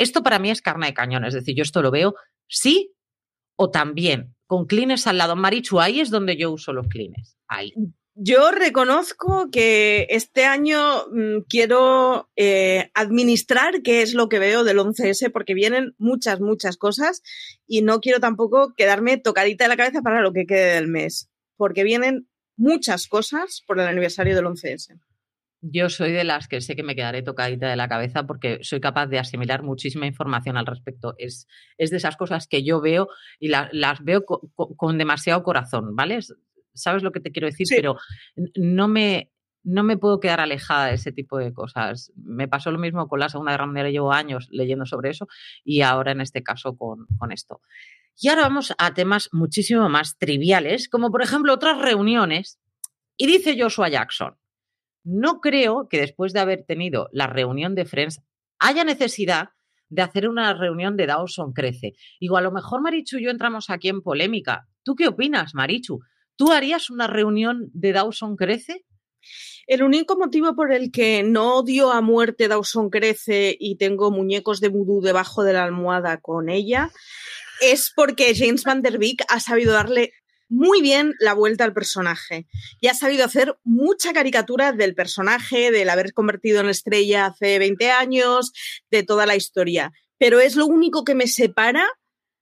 Esto 0.00 0.22
para 0.22 0.38
mí 0.38 0.50
es 0.50 0.62
carne 0.62 0.86
de 0.86 0.94
cañón, 0.94 1.24
es 1.24 1.34
decir, 1.34 1.54
yo 1.54 1.62
esto 1.62 1.82
lo 1.82 1.90
veo 1.90 2.14
sí 2.48 2.94
o 3.56 3.70
también, 3.70 4.34
con 4.46 4.64
clines 4.64 5.06
al 5.06 5.18
lado. 5.18 5.36
Marichu, 5.36 5.78
ahí 5.78 6.00
es 6.00 6.08
donde 6.10 6.38
yo 6.38 6.50
uso 6.50 6.72
los 6.72 6.88
clines. 6.88 7.36
Ahí. 7.46 7.74
Yo 8.14 8.50
reconozco 8.50 9.50
que 9.50 10.06
este 10.08 10.46
año 10.46 11.06
mm, 11.12 11.42
quiero 11.48 12.30
eh, 12.36 12.90
administrar 12.94 13.82
qué 13.82 14.00
es 14.00 14.14
lo 14.14 14.30
que 14.30 14.38
veo 14.38 14.64
del 14.64 14.78
11S 14.78 15.30
porque 15.30 15.52
vienen 15.52 15.94
muchas, 15.98 16.40
muchas 16.40 16.78
cosas 16.78 17.22
y 17.66 17.82
no 17.82 18.00
quiero 18.00 18.18
tampoco 18.18 18.74
quedarme 18.74 19.18
tocadita 19.18 19.64
de 19.64 19.68
la 19.68 19.76
cabeza 19.76 20.00
para 20.00 20.22
lo 20.22 20.32
que 20.32 20.46
quede 20.46 20.74
del 20.74 20.88
mes, 20.88 21.28
porque 21.56 21.84
vienen 21.84 22.26
muchas 22.56 23.06
cosas 23.06 23.62
por 23.66 23.78
el 23.78 23.86
aniversario 23.86 24.34
del 24.34 24.46
11S. 24.46 24.98
Yo 25.62 25.90
soy 25.90 26.12
de 26.12 26.24
las 26.24 26.48
que 26.48 26.60
sé 26.60 26.74
que 26.74 26.82
me 26.82 26.96
quedaré 26.96 27.22
tocadita 27.22 27.68
de 27.68 27.76
la 27.76 27.88
cabeza 27.88 28.26
porque 28.26 28.60
soy 28.62 28.80
capaz 28.80 29.06
de 29.08 29.18
asimilar 29.18 29.62
muchísima 29.62 30.06
información 30.06 30.56
al 30.56 30.66
respecto. 30.66 31.14
Es, 31.18 31.46
es 31.76 31.90
de 31.90 31.98
esas 31.98 32.16
cosas 32.16 32.46
que 32.46 32.62
yo 32.64 32.80
veo 32.80 33.08
y 33.38 33.48
las 33.48 34.02
veo 34.02 34.24
con 34.24 34.98
demasiado 34.98 35.42
corazón, 35.42 35.94
¿vale? 35.94 36.20
¿Sabes 36.72 37.02
lo 37.02 37.12
que 37.12 37.20
te 37.20 37.30
quiero 37.30 37.46
decir? 37.46 37.66
Pero 37.68 37.96
no 38.56 38.88
me, 38.88 39.30
no 39.62 39.82
me 39.82 39.98
puedo 39.98 40.20
quedar 40.20 40.40
alejada 40.40 40.86
de 40.86 40.94
ese 40.94 41.12
tipo 41.12 41.38
de 41.38 41.52
cosas. 41.52 42.12
Me 42.16 42.48
pasó 42.48 42.70
lo 42.70 42.78
mismo 42.78 43.08
con 43.08 43.20
la 43.20 43.28
Segunda 43.28 43.52
Guerra 43.52 43.66
Mundial, 43.66 43.92
llevo 43.92 44.12
años 44.12 44.48
leyendo 44.50 44.86
sobre 44.86 45.10
eso 45.10 45.28
y 45.64 45.82
ahora 45.82 46.12
en 46.12 46.20
este 46.20 46.42
caso 46.42 46.76
con, 46.76 47.06
con 47.18 47.32
esto. 47.32 47.60
Y 48.18 48.28
ahora 48.28 48.42
vamos 48.42 48.74
a 48.76 48.94
temas 48.94 49.28
muchísimo 49.32 49.88
más 49.88 50.18
triviales, 50.18 50.88
como 50.88 51.10
por 51.10 51.22
ejemplo 51.22 51.54
otras 51.54 51.78
reuniones 51.80 52.58
Y 53.16 53.26
dice 53.26 53.56
Joshua 53.58 53.88
Jackson, 53.88 54.36
no 55.04 55.40
creo 55.40 55.88
que 55.88 56.00
después 56.00 56.32
de 56.32 56.40
haber 56.40 56.64
tenido 56.64 57.08
la 57.12 57.26
reunión 57.26 57.74
de 57.74 57.84
Friends 57.84 58.20
haya 58.58 58.84
necesidad 58.84 59.50
de 59.88 60.02
hacer 60.02 60.28
una 60.28 60.54
reunión 60.54 60.96
de 60.96 61.06
Dawson 61.06 61.52
Crece. 61.52 61.94
Digo, 62.20 62.36
a 62.36 62.40
lo 62.40 62.52
mejor 62.52 62.80
Marichu 62.80 63.18
y 63.18 63.24
yo 63.24 63.30
entramos 63.30 63.70
aquí 63.70 63.88
en 63.88 64.02
polémica. 64.02 64.68
¿Tú 64.84 64.94
qué 64.94 65.08
opinas, 65.08 65.54
Marichu? 65.54 66.00
¿Tú 66.36 66.52
harías 66.52 66.90
una 66.90 67.06
reunión 67.06 67.70
de 67.74 67.92
Dawson 67.92 68.36
Crece? 68.36 68.84
El 69.66 69.82
único 69.82 70.16
motivo 70.16 70.54
por 70.54 70.72
el 70.72 70.90
que 70.90 71.22
no 71.22 71.56
odio 71.56 71.92
a 71.92 72.00
muerte 72.00 72.48
Dawson 72.48 72.88
Crece 72.90 73.56
y 73.58 73.76
tengo 73.76 74.10
muñecos 74.10 74.60
de 74.60 74.68
vudú 74.68 75.00
debajo 75.00 75.42
de 75.42 75.52
la 75.52 75.64
almohada 75.64 76.18
con 76.18 76.48
ella 76.48 76.90
es 77.60 77.92
porque 77.94 78.34
James 78.34 78.64
Van 78.64 78.82
Der 78.82 78.98
Beek 78.98 79.22
ha 79.28 79.38
sabido 79.38 79.72
darle 79.72 80.12
muy 80.50 80.82
bien 80.82 81.14
la 81.20 81.32
vuelta 81.32 81.64
al 81.64 81.72
personaje 81.72 82.46
y 82.80 82.88
ha 82.88 82.94
sabido 82.94 83.24
hacer 83.24 83.56
mucha 83.64 84.12
caricatura 84.12 84.72
del 84.72 84.94
personaje, 84.94 85.70
del 85.70 85.88
haber 85.88 86.12
convertido 86.12 86.60
en 86.60 86.68
estrella 86.68 87.26
hace 87.26 87.58
20 87.58 87.90
años, 87.90 88.52
de 88.90 89.04
toda 89.04 89.26
la 89.26 89.36
historia. 89.36 89.92
Pero 90.18 90.40
es 90.40 90.56
lo 90.56 90.66
único 90.66 91.04
que 91.04 91.14
me 91.14 91.28
separa 91.28 91.86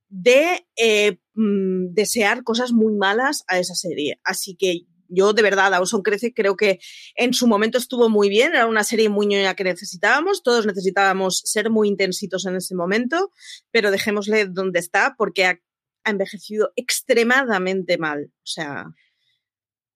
de 0.08 0.66
eh, 0.76 1.18
mm, 1.34 1.92
desear 1.92 2.42
cosas 2.42 2.72
muy 2.72 2.94
malas 2.94 3.44
a 3.46 3.58
esa 3.58 3.74
serie. 3.74 4.18
Así 4.24 4.56
que 4.56 4.86
yo 5.08 5.32
de 5.32 5.42
verdad, 5.42 5.70
Dawson 5.70 6.02
Crece 6.02 6.32
creo 6.32 6.56
que 6.56 6.78
en 7.14 7.34
su 7.34 7.46
momento 7.46 7.78
estuvo 7.78 8.08
muy 8.08 8.28
bien, 8.28 8.54
era 8.54 8.66
una 8.66 8.84
serie 8.84 9.08
muy 9.08 9.26
ñoña 9.26 9.54
que 9.54 9.64
necesitábamos, 9.64 10.42
todos 10.42 10.66
necesitábamos 10.66 11.42
ser 11.44 11.70
muy 11.70 11.88
intensitos 11.88 12.46
en 12.46 12.56
ese 12.56 12.74
momento, 12.74 13.32
pero 13.70 13.90
dejémosle 13.90 14.46
donde 14.46 14.78
está 14.78 15.14
porque 15.16 15.60
ha 16.08 16.10
envejecido 16.10 16.72
extremadamente 16.76 17.98
mal. 17.98 18.24
O 18.24 18.46
sea, 18.46 18.86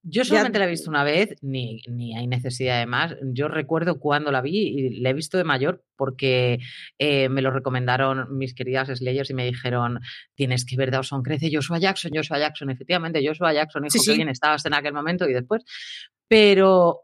yo 0.05 0.25
solamente 0.25 0.59
la 0.59 0.65
he 0.65 0.71
visto 0.71 0.91
una 0.91 1.05
vez, 1.05 1.37
ni, 1.43 1.81
ni, 1.89 2.17
hay 2.17 2.27
necesidad 2.27 2.81
de 2.81 2.87
más. 2.87 3.15
Yo 3.23 3.47
recuerdo 3.47 4.01
cuando 4.01 4.33
la 4.33 4.41
vi 4.41 4.59
y 4.59 5.01
la 5.01 5.11
he 5.11 5.15
visto 5.15 5.39
de 5.39 5.45
mayor 5.45 5.85
porque 5.97 6.59
eh, 6.99 7.29
me 7.29 7.41
lo 7.41 7.53
recomendaron 7.53 8.37
mis 8.37 8.53
queridas 8.53 8.89
Slayers 8.89 9.31
y 9.31 9.35
me 9.35 9.47
dijeron, 9.47 10.01
tienes 10.35 10.65
que 10.65 10.77
ver 10.77 10.91
Dawson 10.91 11.23
Crece, 11.23 11.51
Joshua 11.53 11.79
Jackson, 11.79 12.11
Joshua 12.13 12.41
Jackson. 12.41 12.71
Efectivamente, 12.71 13.25
Joshua 13.25 13.53
Jackson, 13.53 13.85
hijo, 13.85 13.99
sí, 13.99 14.11
que 14.11 14.17
bien 14.17 14.29
estabas 14.29 14.67
en 14.67 14.75
aquel 14.75 14.93
momento 14.93 15.29
y 15.29 15.33
después. 15.33 15.63
Pero 16.27 17.03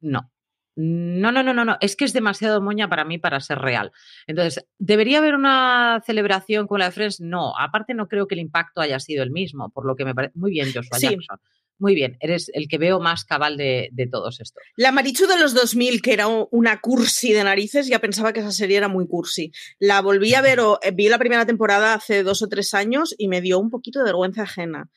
no, 0.00 0.30
no, 0.76 1.32
no, 1.32 1.42
no, 1.42 1.54
no, 1.54 1.64
no, 1.64 1.78
es 1.80 1.96
que 1.96 2.04
es 2.04 2.12
demasiado 2.12 2.60
moña 2.60 2.88
para 2.88 3.04
mí 3.04 3.16
para 3.18 3.40
ser 3.40 3.58
real. 3.58 3.92
Entonces, 4.26 4.66
¿debería 4.78 5.18
haber 5.18 5.34
una 5.34 6.02
celebración 6.04 6.66
con 6.66 6.80
la 6.80 6.86
de 6.86 6.92
Friends? 6.92 7.20
No, 7.20 7.56
aparte 7.58 7.94
no 7.94 8.08
creo 8.08 8.26
que 8.26 8.34
el 8.34 8.42
impacto 8.42 8.82
haya 8.82 9.00
sido 9.00 9.22
el 9.22 9.30
mismo, 9.30 9.70
por 9.70 9.86
lo 9.86 9.96
que 9.96 10.04
me 10.04 10.14
parece 10.14 10.34
muy 10.36 10.50
bien 10.50 10.68
Joshua 10.74 10.98
sí. 10.98 11.08
Jackson. 11.08 11.38
Muy 11.78 11.94
bien, 11.94 12.16
eres 12.20 12.50
el 12.54 12.68
que 12.68 12.78
veo 12.78 13.00
más 13.00 13.24
cabal 13.24 13.58
de, 13.58 13.90
de, 13.92 14.06
todos 14.06 14.40
estos. 14.40 14.62
La 14.76 14.92
Marichu 14.92 15.26
de 15.26 15.38
los 15.38 15.52
2000, 15.52 16.00
que 16.00 16.14
era 16.14 16.26
una 16.26 16.80
cursi 16.80 17.34
de 17.34 17.44
narices, 17.44 17.86
ya 17.86 17.98
pensaba 17.98 18.32
que 18.32 18.40
esa 18.40 18.50
serie 18.50 18.78
era 18.78 18.88
muy 18.88 19.06
cursi. 19.06 19.52
La 19.78 20.00
volví 20.00 20.32
a 20.32 20.40
ver, 20.40 20.60
o, 20.60 20.78
eh, 20.82 20.92
vi 20.92 21.10
la 21.10 21.18
primera 21.18 21.44
temporada 21.44 21.92
hace 21.92 22.22
dos 22.22 22.40
o 22.42 22.48
tres 22.48 22.72
años 22.72 23.14
y 23.18 23.28
me 23.28 23.42
dio 23.42 23.58
un 23.58 23.68
poquito 23.68 23.98
de 23.98 24.06
vergüenza 24.06 24.44
ajena. 24.44 24.88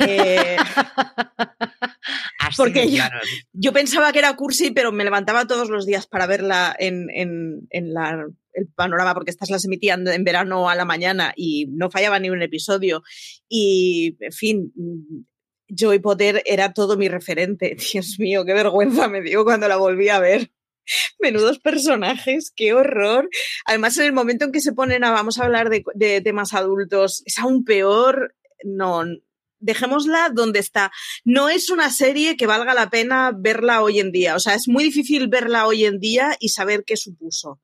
Eh, 0.00 0.56
porque 2.56 2.90
yo, 2.90 3.02
yo, 3.52 3.72
pensaba 3.72 4.12
que 4.12 4.18
era 4.18 4.36
cursi, 4.36 4.70
pero 4.70 4.92
me 4.92 5.04
levantaba 5.04 5.46
todos 5.46 5.70
los 5.70 5.86
días 5.86 6.06
para 6.06 6.26
verla 6.26 6.74
en, 6.78 7.08
en, 7.10 7.66
en 7.70 7.92
la, 7.92 8.26
el 8.52 8.68
panorama, 8.68 9.14
porque 9.14 9.30
estas 9.30 9.50
las 9.50 9.64
emitían 9.64 10.06
en 10.06 10.24
verano 10.24 10.68
a 10.68 10.74
la 10.74 10.84
mañana 10.84 11.32
y 11.36 11.66
no 11.70 11.90
fallaba 11.90 12.18
ni 12.18 12.30
un 12.30 12.42
episodio. 12.42 13.02
Y, 13.48 14.16
en 14.20 14.32
fin, 14.32 14.72
Joy 15.68 15.98
Potter 16.00 16.42
era 16.44 16.72
todo 16.72 16.96
mi 16.96 17.08
referente. 17.08 17.76
Dios 17.92 18.16
mío, 18.18 18.44
qué 18.44 18.54
vergüenza 18.54 19.08
me 19.08 19.22
dio 19.22 19.44
cuando 19.44 19.68
la 19.68 19.76
volví 19.76 20.08
a 20.08 20.20
ver. 20.20 20.50
Menudos 21.20 21.58
personajes, 21.58 22.50
qué 22.54 22.72
horror. 22.72 23.28
Además, 23.66 23.98
en 23.98 24.06
el 24.06 24.12
momento 24.12 24.46
en 24.46 24.52
que 24.52 24.60
se 24.60 24.72
ponen 24.72 25.04
a, 25.04 25.10
vamos 25.10 25.38
a 25.38 25.44
hablar 25.44 25.68
de, 25.68 25.84
de 25.94 26.20
temas 26.22 26.54
adultos, 26.54 27.22
es 27.26 27.38
aún 27.38 27.64
peor. 27.64 28.34
No, 28.64 29.04
dejémosla 29.60 30.30
donde 30.30 30.58
está. 30.58 30.90
No 31.24 31.48
es 31.48 31.70
una 31.70 31.90
serie 31.90 32.36
que 32.36 32.46
valga 32.46 32.74
la 32.74 32.90
pena 32.90 33.32
verla 33.36 33.82
hoy 33.82 34.00
en 34.00 34.12
día. 34.12 34.36
O 34.36 34.40
sea, 34.40 34.54
es 34.54 34.68
muy 34.68 34.84
difícil 34.84 35.28
verla 35.28 35.66
hoy 35.66 35.84
en 35.84 35.98
día 35.98 36.36
y 36.40 36.50
saber 36.50 36.84
qué 36.86 36.96
supuso, 36.96 37.60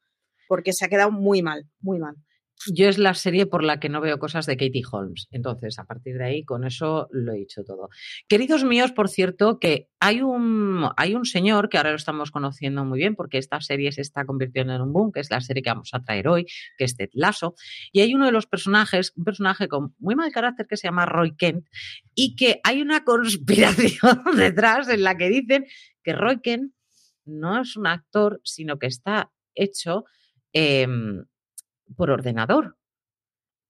porque 0.49 0.73
se 0.73 0.85
ha 0.85 0.89
quedado 0.89 1.11
muy 1.11 1.43
mal, 1.43 1.67
muy 1.81 1.99
mal 1.99 2.24
yo 2.73 2.89
es 2.89 2.99
la 2.99 3.15
serie 3.15 3.47
por 3.47 3.63
la 3.63 3.81
que 3.81 3.89
no 3.89 4.01
veo 4.01 4.19
cosas 4.19 4.47
de 4.47 4.57
Katie 4.57 4.83
Holmes. 4.91 5.29
Entonces, 5.31 5.79
a 5.79 5.85
partir 5.85 6.19
de 6.19 6.25
ahí, 6.25 6.45
con 6.45 6.65
eso 6.65 7.09
lo 7.11 7.33
he 7.33 7.37
dicho 7.37 7.65
todo. 7.65 7.89
Queridos 8.29 8.65
míos, 8.65 8.93
por 8.93 9.09
cierto, 9.09 9.59
que 9.59 9.89
hay 10.01 10.23
un, 10.23 10.89
hay 10.97 11.15
un 11.15 11.25
señor 11.25 11.69
que 11.69 11.77
ahora 11.77 11.91
lo 11.91 11.97
estamos 11.97 12.31
conociendo 12.31 12.85
muy 12.85 12.99
bien 12.99 13.15
porque 13.15 13.39
esta 13.39 13.61
serie 13.61 13.93
se 13.93 14.01
está 14.01 14.25
convirtiendo 14.25 14.75
en 14.75 14.83
un 14.83 14.93
boom, 14.93 15.13
que 15.13 15.21
es 15.21 15.31
la 15.31 15.41
serie 15.41 15.63
que 15.63 15.71
vamos 15.71 15.91
a 15.93 16.03
traer 16.03 16.29
hoy, 16.29 16.47
que 16.79 16.85
es 16.85 16.97
Ted 16.97 17.11
Lasso. 17.13 17.55
Y 17.93 18.01
hay 18.01 18.15
uno 18.15 18.27
de 18.27 18.33
los 18.33 18.47
personajes, 18.47 19.13
un 19.17 19.25
personaje 19.25 19.69
con 19.69 19.95
muy 19.99 20.15
mal 20.15 20.33
carácter 20.33 20.67
que 20.67 20.77
se 20.77 20.89
llama 20.89 21.07
Roy 21.07 21.37
Kent, 21.37 21.67
y 22.15 22.37
que 22.37 22.61
hay 22.65 22.81
una 22.81 23.05
conspiración 23.05 24.23
detrás 24.37 24.89
en 24.89 25.03
la 25.03 25.17
que 25.17 25.29
dicen 25.29 25.67
que 26.03 26.13
Roy 26.13 26.41
Kent 26.41 26.73
no 27.25 27.61
es 27.61 27.77
un 27.77 27.87
actor, 27.87 28.41
sino 28.45 28.79
que 28.79 28.87
está 28.87 29.33
hecho. 29.55 30.05
Eh, 30.53 30.87
por 31.97 32.11
ordenador. 32.11 32.77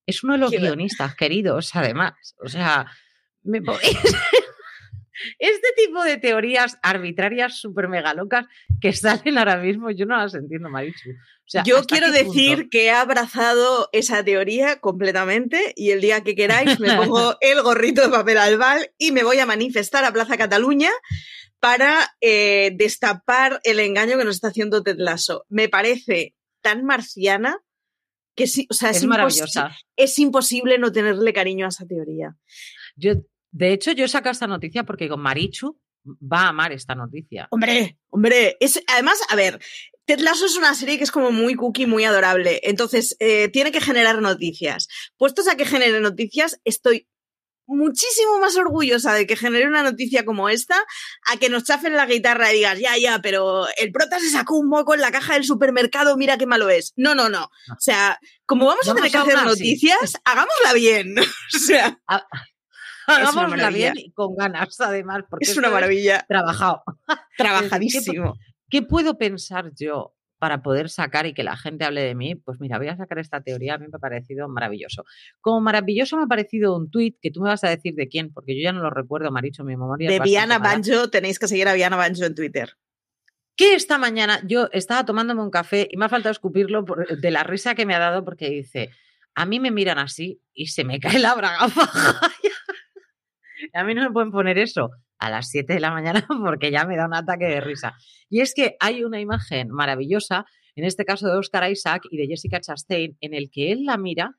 Es 0.06 0.22
uno 0.22 0.34
de 0.34 0.38
los 0.40 0.50
guionistas 0.50 1.14
queridos, 1.14 1.74
además. 1.74 2.12
O 2.42 2.48
sea, 2.48 2.86
me 3.42 3.60
Este 5.38 5.68
tipo 5.76 6.02
de 6.02 6.16
teorías 6.16 6.78
arbitrarias 6.82 7.58
súper 7.58 7.88
mega 7.88 8.14
locas 8.14 8.46
que 8.80 8.92
salen 8.92 9.38
ahora 9.38 9.56
mismo, 9.56 9.90
yo 9.90 10.06
no 10.06 10.16
las 10.16 10.34
entiendo, 10.34 10.68
Marichu. 10.68 11.10
O 11.10 11.46
sea, 11.46 11.62
yo 11.62 11.84
quiero 11.84 12.10
decir 12.10 12.56
punto? 12.56 12.68
que 12.70 12.86
he 12.86 12.90
abrazado 12.90 13.88
esa 13.92 14.24
teoría 14.24 14.80
completamente 14.80 15.72
y 15.76 15.90
el 15.90 16.00
día 16.00 16.22
que 16.22 16.34
queráis 16.34 16.80
me 16.80 16.96
pongo 16.96 17.36
el 17.40 17.62
gorrito 17.62 18.02
de 18.02 18.08
papel 18.08 18.38
albal 18.38 18.90
y 18.98 19.12
me 19.12 19.22
voy 19.22 19.38
a 19.38 19.46
manifestar 19.46 20.04
a 20.04 20.12
Plaza 20.12 20.36
Cataluña 20.36 20.90
para 21.60 22.14
eh, 22.20 22.72
destapar 22.74 23.60
el 23.64 23.80
engaño 23.80 24.18
que 24.18 24.24
nos 24.24 24.36
está 24.36 24.48
haciendo 24.48 24.82
Ted 24.82 24.96
Lasso. 24.98 25.46
Me 25.48 25.68
parece 25.68 26.34
tan 26.60 26.84
marciana 26.84 27.58
que 28.34 28.46
sí, 28.46 28.66
o 28.70 28.74
sea, 28.74 28.90
es, 28.90 28.98
es 28.98 29.04
maravillosa. 29.04 29.76
Es 29.96 30.18
imposible 30.18 30.78
no 30.78 30.92
tenerle 30.92 31.32
cariño 31.32 31.66
a 31.66 31.68
esa 31.68 31.86
teoría. 31.86 32.36
Yo, 32.96 33.14
de 33.50 33.72
hecho, 33.72 33.92
yo 33.92 34.04
he 34.04 34.08
sacado 34.08 34.32
esta 34.32 34.46
noticia 34.46 34.84
porque 34.84 35.08
con 35.08 35.20
Marichu 35.20 35.78
va 36.04 36.42
a 36.42 36.48
amar 36.48 36.72
esta 36.72 36.94
noticia. 36.94 37.48
Hombre, 37.50 37.98
hombre, 38.10 38.56
es 38.60 38.82
además, 38.86 39.18
a 39.30 39.36
ver, 39.36 39.60
Ted 40.04 40.20
Lasso 40.20 40.46
es 40.46 40.56
una 40.56 40.74
serie 40.74 40.98
que 40.98 41.04
es 41.04 41.10
como 41.10 41.32
muy 41.32 41.54
cookie, 41.54 41.86
muy 41.86 42.04
adorable. 42.04 42.60
Entonces, 42.64 43.16
eh, 43.20 43.48
tiene 43.48 43.72
que 43.72 43.80
generar 43.80 44.20
noticias. 44.20 44.88
Puestos 45.16 45.48
a 45.48 45.56
que 45.56 45.64
genere 45.64 46.00
noticias, 46.00 46.60
estoy 46.64 47.08
muchísimo 47.66 48.38
más 48.40 48.56
orgullosa 48.56 49.12
de 49.14 49.26
que 49.26 49.36
genere 49.36 49.66
una 49.66 49.82
noticia 49.82 50.24
como 50.24 50.48
esta 50.48 50.76
a 51.30 51.36
que 51.38 51.48
nos 51.48 51.64
chafen 51.64 51.94
la 51.94 52.06
guitarra 52.06 52.52
y 52.52 52.56
digas, 52.56 52.78
ya, 52.78 52.96
ya, 52.96 53.20
pero 53.20 53.66
el 53.76 53.92
prota 53.92 54.18
se 54.18 54.30
sacó 54.30 54.56
un 54.58 54.68
moco 54.68 54.94
en 54.94 55.00
la 55.00 55.10
caja 55.10 55.34
del 55.34 55.44
supermercado, 55.44 56.16
mira 56.16 56.38
qué 56.38 56.46
malo 56.46 56.68
es. 56.68 56.92
No, 56.96 57.14
no, 57.14 57.28
no. 57.28 57.44
O 57.44 57.80
sea, 57.80 58.18
como 58.46 58.66
vamos, 58.66 58.86
vamos 58.86 58.92
a 58.92 59.04
tener 59.04 59.10
que 59.10 59.30
hacer 59.30 59.46
noticias, 59.46 60.20
hagámosla 60.24 60.72
bien. 60.74 61.18
o 61.54 61.58
sea. 61.58 61.98
A 62.08 62.26
hagámosla 63.06 63.70
bien 63.70 63.94
y 63.96 64.12
con 64.12 64.34
ganas, 64.34 64.80
además, 64.80 65.24
porque 65.28 65.44
es 65.44 65.56
una 65.56 65.70
maravilla. 65.70 66.24
Trabajado. 66.26 66.82
Trabajadísimo. 67.36 68.34
¿Qué, 68.34 68.80
¿Qué 68.80 68.82
puedo 68.82 69.18
pensar 69.18 69.70
yo 69.78 70.14
para 70.44 70.60
poder 70.60 70.90
sacar 70.90 71.24
y 71.24 71.32
que 71.32 71.42
la 71.42 71.56
gente 71.56 71.86
hable 71.86 72.02
de 72.02 72.14
mí, 72.14 72.34
pues 72.34 72.60
mira, 72.60 72.76
voy 72.76 72.88
a 72.88 72.96
sacar 72.98 73.18
esta 73.18 73.40
teoría, 73.40 73.76
a 73.76 73.78
mí 73.78 73.86
me 73.86 73.96
ha 73.96 73.98
parecido 73.98 74.46
maravilloso. 74.46 75.06
Como 75.40 75.62
maravilloso 75.62 76.18
me 76.18 76.24
ha 76.24 76.26
parecido 76.26 76.76
un 76.76 76.90
tuit 76.90 77.16
que 77.18 77.30
tú 77.30 77.40
me 77.40 77.48
vas 77.48 77.64
a 77.64 77.70
decir 77.70 77.94
de 77.94 78.08
quién, 78.08 78.30
porque 78.30 78.54
yo 78.54 78.62
ya 78.62 78.74
no 78.74 78.82
lo 78.82 78.90
recuerdo, 78.90 79.30
Maricho, 79.30 79.64
mi 79.64 79.74
memoria. 79.74 80.10
De 80.10 80.20
Viana 80.20 80.58
Banjo, 80.58 81.08
tenéis 81.08 81.38
que 81.38 81.48
seguir 81.48 81.66
a 81.66 81.72
Viana 81.72 81.96
Banjo 81.96 82.26
en 82.26 82.34
Twitter. 82.34 82.76
Que 83.56 83.74
esta 83.74 83.96
mañana 83.96 84.38
yo 84.46 84.68
estaba 84.70 85.06
tomándome 85.06 85.40
un 85.40 85.50
café 85.50 85.88
y 85.90 85.96
me 85.96 86.04
ha 86.04 86.10
faltado 86.10 86.32
escupirlo 86.32 86.84
por, 86.84 87.18
de 87.18 87.30
la 87.30 87.42
risa 87.42 87.74
que 87.74 87.86
me 87.86 87.94
ha 87.94 87.98
dado 87.98 88.22
porque 88.22 88.50
dice, 88.50 88.90
a 89.34 89.46
mí 89.46 89.60
me 89.60 89.70
miran 89.70 89.98
así 89.98 90.42
y 90.52 90.66
se 90.66 90.84
me 90.84 91.00
cae 91.00 91.20
la 91.20 91.34
braga 91.34 91.60
A 93.72 93.82
mí 93.82 93.94
no 93.94 94.02
me 94.02 94.10
pueden 94.10 94.30
poner 94.30 94.58
eso 94.58 94.90
a 95.24 95.30
las 95.30 95.48
7 95.48 95.72
de 95.72 95.80
la 95.80 95.90
mañana 95.90 96.26
porque 96.44 96.70
ya 96.70 96.84
me 96.84 96.96
da 96.96 97.06
un 97.06 97.14
ataque 97.14 97.46
de 97.46 97.60
risa. 97.60 97.94
Y 98.28 98.40
es 98.40 98.54
que 98.54 98.76
hay 98.78 99.04
una 99.04 99.20
imagen 99.20 99.70
maravillosa, 99.70 100.44
en 100.76 100.84
este 100.84 101.04
caso 101.04 101.26
de 101.26 101.38
Oscar 101.38 101.70
Isaac 101.70 102.02
y 102.10 102.16
de 102.18 102.26
Jessica 102.26 102.60
Chastain, 102.60 103.16
en 103.20 103.34
el 103.34 103.50
que 103.50 103.72
él 103.72 103.84
la 103.84 103.96
mira 103.96 104.36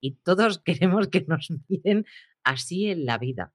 y 0.00 0.16
todos 0.22 0.60
queremos 0.64 1.08
que 1.08 1.24
nos 1.26 1.48
miren 1.68 2.04
así 2.44 2.90
en 2.90 3.06
la 3.06 3.16
vida. 3.16 3.54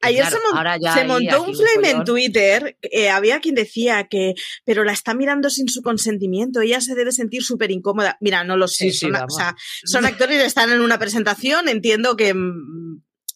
Ayer 0.00 0.24
claro, 0.24 0.38
se, 0.38 0.42
mon 0.42 0.94
se 0.94 1.04
montó 1.04 1.42
un 1.42 1.54
flame 1.54 1.90
en 1.90 2.04
Twitter, 2.04 2.78
eh, 2.80 3.10
había 3.10 3.40
quien 3.40 3.54
decía 3.54 4.08
que, 4.08 4.32
pero 4.64 4.82
la 4.82 4.92
está 4.92 5.12
mirando 5.12 5.50
sin 5.50 5.68
su 5.68 5.82
consentimiento, 5.82 6.62
ella 6.62 6.80
se 6.80 6.94
debe 6.94 7.12
sentir 7.12 7.42
súper 7.42 7.70
incómoda. 7.70 8.16
Mira, 8.22 8.42
no 8.42 8.56
lo 8.56 8.66
sé, 8.66 8.86
sí, 8.86 8.92
sí, 8.92 8.98
son, 9.00 9.16
o 9.16 9.28
sea, 9.28 9.54
son 9.84 10.06
actores 10.06 10.42
están 10.42 10.72
en 10.72 10.80
una 10.80 10.98
presentación, 10.98 11.68
entiendo 11.68 12.16
que 12.16 12.32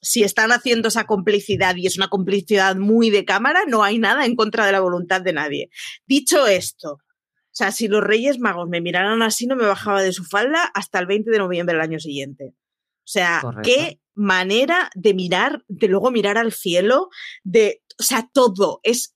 si 0.00 0.22
están 0.22 0.52
haciendo 0.52 0.88
esa 0.88 1.04
complicidad 1.04 1.74
y 1.76 1.86
es 1.86 1.96
una 1.96 2.08
complicidad 2.08 2.76
muy 2.76 3.10
de 3.10 3.24
cámara, 3.24 3.60
no 3.66 3.82
hay 3.82 3.98
nada 3.98 4.24
en 4.26 4.36
contra 4.36 4.66
de 4.66 4.72
la 4.72 4.80
voluntad 4.80 5.20
de 5.22 5.32
nadie. 5.32 5.70
Dicho 6.06 6.46
esto, 6.46 6.92
o 6.92 7.54
sea, 7.58 7.72
si 7.72 7.88
los 7.88 8.02
Reyes 8.04 8.38
Magos 8.38 8.68
me 8.68 8.80
miraran 8.80 9.22
así, 9.22 9.46
no 9.46 9.56
me 9.56 9.66
bajaba 9.66 10.02
de 10.02 10.12
su 10.12 10.24
falda 10.24 10.70
hasta 10.74 10.98
el 11.00 11.06
20 11.06 11.30
de 11.30 11.38
noviembre 11.38 11.74
del 11.74 11.82
año 11.82 11.98
siguiente. 11.98 12.54
O 12.54 13.10
sea, 13.10 13.40
Correcto. 13.42 13.62
qué 13.64 14.00
manera 14.14 14.90
de 14.94 15.14
mirar, 15.14 15.64
de 15.68 15.88
luego 15.88 16.10
mirar 16.10 16.38
al 16.38 16.52
cielo, 16.52 17.08
de, 17.42 17.82
o 17.98 18.02
sea, 18.02 18.28
todo, 18.32 18.80
es 18.82 19.14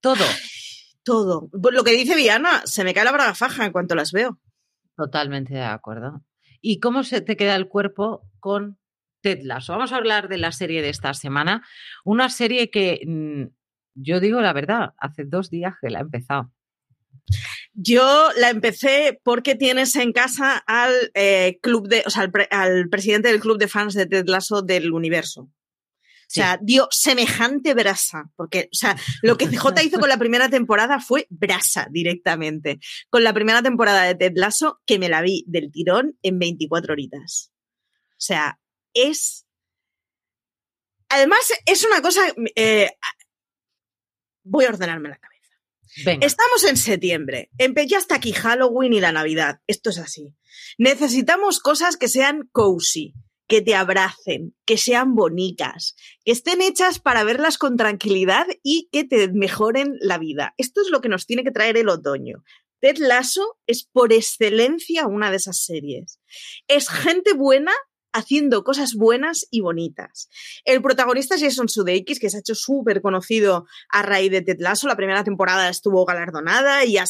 Todo. 0.00 0.24
todo. 1.02 1.48
Pues 1.50 1.74
Lo 1.74 1.84
que 1.84 1.92
dice 1.92 2.14
Viana, 2.16 2.62
se 2.64 2.84
me 2.84 2.94
cae 2.94 3.04
la 3.04 3.12
braga 3.12 3.34
faja 3.34 3.66
en 3.66 3.72
cuanto 3.72 3.94
las 3.94 4.12
veo. 4.12 4.38
Totalmente 4.96 5.54
de 5.54 5.62
acuerdo. 5.64 6.22
¿Y 6.60 6.80
cómo 6.80 7.02
se 7.04 7.20
te 7.20 7.36
queda 7.36 7.56
el 7.56 7.68
cuerpo 7.68 8.22
con 8.38 8.78
Ted 9.22 9.40
Lasso? 9.42 9.72
Vamos 9.72 9.92
a 9.92 9.96
hablar 9.96 10.28
de 10.28 10.38
la 10.38 10.52
serie 10.52 10.82
de 10.82 10.88
esta 10.90 11.14
semana. 11.14 11.62
Una 12.04 12.28
serie 12.28 12.70
que 12.70 13.00
mm, 13.06 13.44
yo 13.94 14.20
digo 14.20 14.40
la 14.40 14.52
verdad, 14.52 14.94
hace 14.98 15.24
dos 15.24 15.50
días 15.50 15.74
que 15.80 15.90
la 15.90 15.98
he 15.98 16.02
empezado. 16.02 16.52
Yo 17.72 18.28
la 18.36 18.50
empecé 18.50 19.20
porque 19.22 19.54
tienes 19.54 19.94
en 19.96 20.12
casa 20.12 20.56
al 20.66 20.92
eh, 21.14 21.58
club 21.62 21.88
de, 21.88 22.02
o 22.06 22.10
sea, 22.10 22.22
al, 22.22 22.30
pre- 22.30 22.48
al 22.50 22.88
presidente 22.88 23.30
del 23.30 23.40
club 23.40 23.58
de 23.58 23.68
fans 23.68 23.94
de 23.94 24.06
Ted 24.06 24.26
Lasso 24.28 24.62
del 24.62 24.92
universo. 24.92 25.48
O 26.30 26.32
sea, 26.32 26.60
dio 26.62 26.86
semejante 26.92 27.74
brasa, 27.74 28.30
porque, 28.36 28.68
o 28.72 28.76
sea, 28.76 28.96
lo 29.20 29.36
que 29.36 29.48
CJ 29.48 29.82
hizo 29.82 29.98
con 29.98 30.08
la 30.08 30.16
primera 30.16 30.48
temporada 30.48 31.00
fue 31.00 31.26
brasa 31.28 31.88
directamente. 31.90 32.78
Con 33.08 33.24
la 33.24 33.34
primera 33.34 33.62
temporada 33.62 34.04
de 34.04 34.14
Ted 34.14 34.34
Lasso, 34.36 34.80
que 34.86 35.00
me 35.00 35.08
la 35.08 35.22
vi 35.22 35.42
del 35.48 35.72
tirón 35.72 36.16
en 36.22 36.38
24 36.38 36.92
horitas. 36.92 37.50
O 38.10 38.22
sea, 38.22 38.60
es. 38.94 39.44
Además, 41.08 41.40
es 41.66 41.84
una 41.84 42.00
cosa. 42.00 42.20
eh, 42.54 42.92
voy 44.44 44.66
a 44.66 44.68
ordenarme 44.68 45.08
la 45.08 45.18
cabeza. 45.18 45.56
Venga, 46.04 46.24
Estamos 46.24 46.62
en 46.62 46.76
septiembre. 46.76 47.50
Ya 47.88 47.98
está 47.98 48.14
aquí 48.14 48.32
Halloween 48.32 48.92
y 48.92 49.00
la 49.00 49.10
Navidad. 49.10 49.62
Esto 49.66 49.90
es 49.90 49.98
así. 49.98 50.36
Necesitamos 50.78 51.58
cosas 51.58 51.96
que 51.96 52.06
sean 52.06 52.48
cozy, 52.52 53.14
que 53.50 53.60
te 53.60 53.74
abracen, 53.74 54.56
que 54.64 54.78
sean 54.78 55.14
bonitas, 55.14 55.96
que 56.24 56.32
estén 56.32 56.62
hechas 56.62 57.00
para 57.00 57.24
verlas 57.24 57.58
con 57.58 57.76
tranquilidad 57.76 58.46
y 58.62 58.88
que 58.92 59.04
te 59.04 59.28
mejoren 59.32 59.96
la 60.00 60.18
vida. 60.18 60.54
Esto 60.56 60.80
es 60.80 60.88
lo 60.90 61.00
que 61.00 61.08
nos 61.08 61.26
tiene 61.26 61.42
que 61.44 61.50
traer 61.50 61.76
el 61.76 61.88
otoño. 61.88 62.44
Ted 62.80 62.96
Lasso 62.98 63.58
es 63.66 63.84
por 63.84 64.12
excelencia 64.12 65.06
una 65.06 65.30
de 65.30 65.36
esas 65.38 65.62
series. 65.64 66.20
Es 66.68 66.88
gente 66.88 67.34
buena 67.34 67.72
haciendo 68.12 68.64
cosas 68.64 68.94
buenas 68.94 69.46
y 69.50 69.60
bonitas. 69.60 70.28
El 70.64 70.80
protagonista 70.82 71.34
es 71.34 71.42
Jason 71.42 71.68
Sudeikis, 71.68 72.18
que 72.18 72.30
se 72.30 72.36
ha 72.38 72.40
hecho 72.40 72.54
súper 72.54 73.02
conocido 73.02 73.66
a 73.90 74.02
raíz 74.02 74.30
de 74.30 74.42
Ted 74.42 74.56
Lasso. 74.60 74.88
La 74.88 74.96
primera 74.96 75.24
temporada 75.24 75.68
estuvo 75.68 76.04
galardonada 76.04 76.84
y 76.84 76.96
eh, 76.96 77.02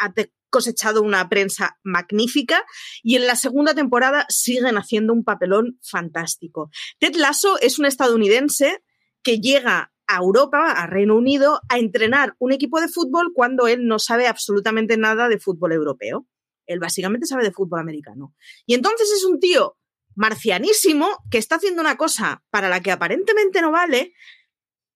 ha 0.00 0.12
te- 0.14 0.32
cosechado 0.50 1.02
una 1.02 1.28
prensa 1.28 1.78
magnífica. 1.82 2.64
Y 3.02 3.16
en 3.16 3.26
la 3.26 3.36
segunda 3.36 3.74
temporada 3.74 4.26
siguen 4.28 4.76
haciendo 4.76 5.12
un 5.12 5.24
papelón 5.24 5.78
fantástico. 5.82 6.70
Ted 6.98 7.14
Lasso 7.16 7.58
es 7.60 7.78
un 7.78 7.86
estadounidense 7.86 8.82
que 9.22 9.40
llega 9.40 9.92
a 10.06 10.16
Europa, 10.16 10.72
a 10.72 10.86
Reino 10.86 11.16
Unido, 11.16 11.60
a 11.68 11.78
entrenar 11.78 12.34
un 12.38 12.52
equipo 12.52 12.80
de 12.80 12.88
fútbol 12.88 13.32
cuando 13.34 13.68
él 13.68 13.86
no 13.86 13.98
sabe 13.98 14.26
absolutamente 14.26 14.96
nada 14.96 15.28
de 15.28 15.38
fútbol 15.38 15.72
europeo. 15.72 16.26
Él 16.66 16.80
básicamente 16.80 17.26
sabe 17.26 17.44
de 17.44 17.52
fútbol 17.52 17.80
americano. 17.80 18.34
Y 18.66 18.74
entonces 18.74 19.10
es 19.10 19.24
un 19.24 19.38
tío 19.38 19.76
marcianísimo 20.14 21.08
que 21.30 21.38
está 21.38 21.56
haciendo 21.56 21.80
una 21.80 21.96
cosa 21.96 22.42
para 22.50 22.68
la 22.68 22.80
que 22.80 22.90
aparentemente 22.90 23.60
no 23.60 23.70
vale, 23.70 24.14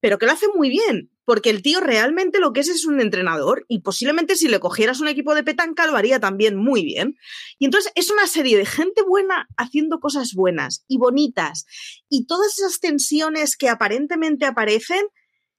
pero 0.00 0.18
que 0.18 0.26
lo 0.26 0.32
hace 0.32 0.48
muy 0.54 0.68
bien, 0.68 1.11
porque 1.24 1.50
el 1.50 1.62
tío 1.62 1.80
realmente 1.80 2.40
lo 2.40 2.52
que 2.52 2.60
es 2.60 2.68
es 2.68 2.84
un 2.86 3.00
entrenador 3.00 3.64
y 3.68 3.80
posiblemente 3.80 4.34
si 4.36 4.48
le 4.48 4.60
cogieras 4.60 5.00
un 5.00 5.08
equipo 5.08 5.34
de 5.34 5.44
petanca 5.44 5.86
lo 5.86 5.96
haría 5.96 6.18
también 6.20 6.56
muy 6.56 6.84
bien. 6.84 7.16
Y 7.58 7.66
entonces 7.66 7.92
es 7.94 8.10
una 8.10 8.26
serie 8.26 8.56
de 8.58 8.66
gente 8.66 9.02
buena 9.02 9.46
haciendo 9.56 10.00
cosas 10.00 10.32
buenas 10.34 10.84
y 10.88 10.98
bonitas 10.98 11.64
y 12.08 12.26
todas 12.26 12.58
esas 12.58 12.80
tensiones 12.80 13.56
que 13.56 13.68
aparentemente 13.68 14.46
aparecen 14.46 15.04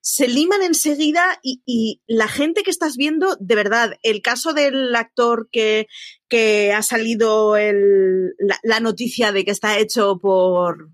se 0.05 0.27
liman 0.27 0.61
enseguida 0.63 1.39
y, 1.41 1.61
y 1.65 2.01
la 2.07 2.27
gente 2.27 2.63
que 2.63 2.71
estás 2.71 2.97
viendo, 2.97 3.37
de 3.39 3.55
verdad, 3.55 3.93
el 4.03 4.21
caso 4.21 4.51
del 4.51 4.93
actor 4.97 5.47
que, 5.49 5.87
que 6.27 6.73
ha 6.73 6.81
salido 6.83 7.55
el- 7.55 8.33
la, 8.37 8.59
la 8.63 8.81
noticia 8.81 9.31
de 9.31 9.45
que 9.45 9.51
está 9.51 9.77
hecho 9.79 10.19
por, 10.21 10.89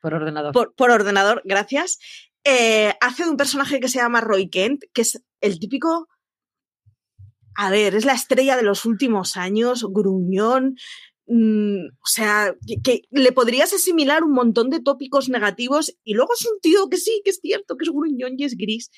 por 0.00 0.14
ordenador. 0.14 0.52
por, 0.52 0.74
por 0.74 0.90
ordenador, 0.90 1.40
gracias, 1.44 1.98
eh, 2.44 2.94
hace 3.00 3.24
de 3.24 3.30
un 3.30 3.36
personaje 3.36 3.80
que 3.80 3.88
se 3.88 3.98
llama 3.98 4.20
Roy 4.20 4.48
Kent, 4.48 4.84
que 4.92 5.02
es 5.02 5.22
el 5.40 5.58
típico... 5.58 6.08
A 7.54 7.70
ver, 7.70 7.94
es 7.94 8.06
la 8.06 8.14
estrella 8.14 8.56
de 8.56 8.62
los 8.62 8.86
últimos 8.86 9.36
años, 9.36 9.86
gruñón, 9.90 10.76
mm, 11.26 11.84
o 12.00 12.06
sea, 12.06 12.54
que, 12.66 12.80
que 12.82 13.02
le 13.10 13.30
podrías 13.32 13.74
asimilar 13.74 14.24
un 14.24 14.32
montón 14.32 14.70
de 14.70 14.80
tópicos 14.80 15.28
negativos 15.28 15.94
y 16.02 16.14
luego 16.14 16.32
es 16.32 16.46
un 16.46 16.58
tío 16.60 16.88
que 16.88 16.96
sí, 16.96 17.20
que 17.22 17.30
es 17.30 17.40
cierto, 17.42 17.76
que 17.76 17.84
es 17.84 17.90
gruñón 17.90 18.36
y 18.38 18.44
es 18.44 18.56
gris, 18.56 18.90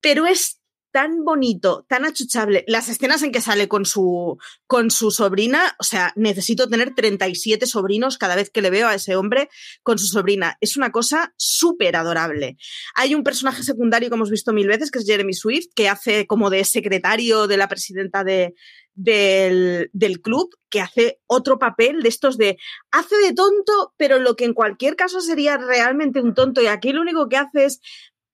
pero 0.00 0.26
es 0.26 0.59
tan 0.90 1.24
bonito, 1.24 1.84
tan 1.88 2.04
achuchable. 2.04 2.64
Las 2.66 2.88
escenas 2.88 3.22
en 3.22 3.32
que 3.32 3.40
sale 3.40 3.68
con 3.68 3.84
su, 3.84 4.38
con 4.66 4.90
su 4.90 5.10
sobrina, 5.10 5.76
o 5.78 5.84
sea, 5.84 6.12
necesito 6.16 6.68
tener 6.68 6.94
37 6.94 7.66
sobrinos 7.66 8.18
cada 8.18 8.36
vez 8.36 8.50
que 8.50 8.62
le 8.62 8.70
veo 8.70 8.88
a 8.88 8.94
ese 8.94 9.16
hombre 9.16 9.48
con 9.82 9.98
su 9.98 10.06
sobrina. 10.06 10.56
Es 10.60 10.76
una 10.76 10.90
cosa 10.92 11.32
súper 11.36 11.96
adorable. 11.96 12.56
Hay 12.94 13.14
un 13.14 13.22
personaje 13.22 13.62
secundario 13.62 14.08
que 14.08 14.14
hemos 14.16 14.30
visto 14.30 14.52
mil 14.52 14.68
veces, 14.68 14.90
que 14.90 14.98
es 14.98 15.06
Jeremy 15.06 15.34
Swift, 15.34 15.68
que 15.74 15.88
hace 15.88 16.26
como 16.26 16.50
de 16.50 16.64
secretario 16.64 17.46
de 17.46 17.56
la 17.56 17.68
presidenta 17.68 18.24
de, 18.24 18.54
del, 18.94 19.90
del 19.92 20.20
club, 20.20 20.50
que 20.68 20.80
hace 20.80 21.20
otro 21.26 21.58
papel 21.58 22.02
de 22.02 22.08
estos 22.08 22.36
de 22.36 22.58
hace 22.90 23.16
de 23.16 23.32
tonto, 23.32 23.94
pero 23.96 24.18
lo 24.18 24.36
que 24.36 24.44
en 24.44 24.54
cualquier 24.54 24.96
caso 24.96 25.20
sería 25.20 25.56
realmente 25.56 26.20
un 26.20 26.34
tonto. 26.34 26.62
Y 26.62 26.66
aquí 26.66 26.92
lo 26.92 27.00
único 27.00 27.28
que 27.28 27.36
hace 27.36 27.64
es 27.64 27.80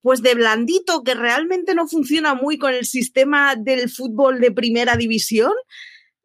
pues 0.06 0.22
de 0.22 0.36
blandito, 0.36 1.02
que 1.02 1.14
realmente 1.14 1.74
no 1.74 1.88
funciona 1.88 2.34
muy 2.34 2.58
con 2.58 2.72
el 2.72 2.86
sistema 2.86 3.56
del 3.56 3.90
fútbol 3.90 4.38
de 4.38 4.52
primera 4.52 4.96
división. 4.96 5.50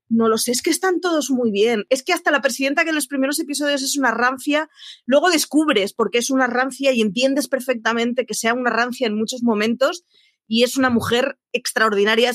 No 0.08 0.30
lo 0.30 0.38
sé, 0.38 0.52
es 0.52 0.62
que 0.62 0.70
están 0.70 1.00
todos 1.00 1.32
muy 1.32 1.50
bien. 1.50 1.86
Es 1.90 2.04
que 2.04 2.14
hasta 2.14 2.30
la 2.30 2.44
presidenta 2.44 2.84
que 2.84 2.90
en 2.90 2.96
los 2.96 3.08
primeros 3.08 3.40
episodios 3.40 3.82
es 3.82 3.98
una 3.98 4.12
rancia, 4.12 4.70
luego 5.08 5.32
descubres 5.32 5.94
por 5.94 6.12
qué 6.12 6.20
es 6.20 6.30
una 6.30 6.46
rancia 6.46 6.92
y 6.92 7.02
entiendes 7.02 7.48
perfectamente 7.48 8.28
que 8.28 8.36
sea 8.36 8.54
una 8.54 8.70
rancia 8.70 9.08
en 9.08 9.18
muchos 9.18 9.42
momentos 9.42 10.06
y 10.46 10.62
es 10.62 10.78
una 10.78 10.92
mujer 10.92 11.40
extraordinaria. 11.52 12.32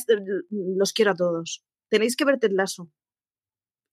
Los 0.50 0.92
quiero 0.92 1.12
a 1.12 1.14
todos. 1.14 1.62
Tenéis 1.88 2.16
que 2.16 2.24
ver 2.24 2.40
Ted 2.40 2.50
Lasso. 2.50 2.90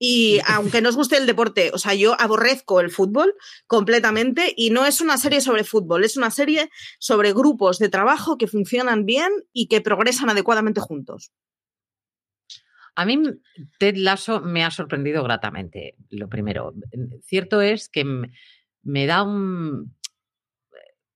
Y 0.06 0.42
aunque 0.46 0.82
no 0.82 0.90
os 0.90 0.98
guste 0.98 1.16
el 1.16 1.26
deporte, 1.26 1.72
o 1.74 1.78
sea, 1.78 1.94
yo 1.94 2.20
aborrezco 2.20 2.82
el 2.82 2.92
fútbol 2.92 3.36
completamente 3.68 4.54
y 4.54 4.70
no 4.70 4.86
es 4.86 5.00
una 5.00 5.18
serie 5.18 5.40
sobre 5.40 5.64
fútbol, 5.64 6.04
es 6.04 6.18
una 6.18 6.30
serie 6.30 6.70
sobre 7.00 7.32
grupos 7.32 7.80
de 7.80 7.88
trabajo 7.88 8.38
que 8.38 8.48
funcionan 8.48 9.06
bien 9.06 9.32
y 9.54 9.68
que 9.68 9.80
progresan 9.80 10.30
adecuadamente 10.30 10.82
juntos. 10.82 11.32
A 12.96 13.06
mí 13.06 13.18
Ted 13.80 13.96
Lasso 13.96 14.42
me 14.42 14.66
ha 14.66 14.72
sorprendido 14.72 15.24
gratamente, 15.24 15.96
lo 16.10 16.28
primero. 16.28 16.74
Cierto 17.24 17.62
es 17.62 17.88
que 17.88 18.04
me 18.82 19.06
da 19.06 19.24
un, 19.24 19.96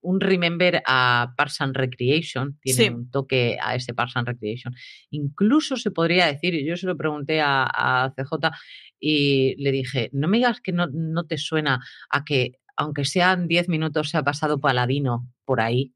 un 0.02 0.20
remember 0.22 0.82
a 0.86 1.34
Parks 1.36 1.62
and 1.62 1.76
Recreation, 1.76 2.58
tiene 2.62 2.84
Sí. 2.84 2.90
un 2.90 3.10
toque 3.10 3.58
a 3.62 3.76
ese 3.76 3.94
Parks 3.94 4.16
and 4.18 4.28
Recreation. 4.28 4.74
Incluso 5.10 5.76
se 5.76 5.92
podría 5.92 6.28
decir, 6.28 6.54
y 6.54 6.66
yo 6.66 6.78
se 6.78 6.88
lo 6.88 6.96
pregunté 6.96 7.42
a, 7.42 7.64
a 7.66 8.14
CJ 8.16 8.52
y 9.00 9.56
le 9.62 9.72
dije, 9.72 10.10
no 10.14 10.28
me 10.28 10.38
digas 10.38 10.62
que 10.62 10.72
no, 10.72 10.88
no 10.88 11.26
te 11.26 11.38
suena 11.38 11.80
a 12.10 12.24
que, 12.24 12.54
aunque 12.76 13.06
sean 13.06 13.48
10 13.48 13.70
minutos, 13.70 14.10
se 14.10 14.18
ha 14.18 14.24
pasado 14.24 14.60
Paladino 14.60 15.28
por 15.46 15.62
ahí 15.62 15.94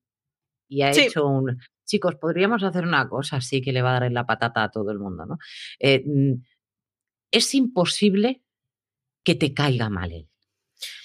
y 0.68 0.82
ha 0.82 0.94
Sí. 0.94 1.02
hecho 1.04 1.28
un... 1.28 1.58
Chicos, 1.86 2.16
podríamos 2.16 2.64
hacer 2.64 2.86
una 2.86 3.08
cosa 3.10 3.38
así 3.38 3.62
que 3.62 3.72
le 3.74 3.82
va 3.82 3.90
a 3.90 3.94
dar 3.94 4.04
en 4.04 4.14
la 4.14 4.26
patata 4.26 4.64
a 4.64 4.72
todo 4.72 4.92
el 4.92 5.00
mundo, 5.00 5.26
¿no? 5.26 5.38
Eh, 5.80 6.04
es 7.32 7.54
imposible 7.54 8.42
que 9.24 9.36
te 9.36 9.54
caiga 9.54 9.90
mal 9.90 10.12
él. 10.12 10.28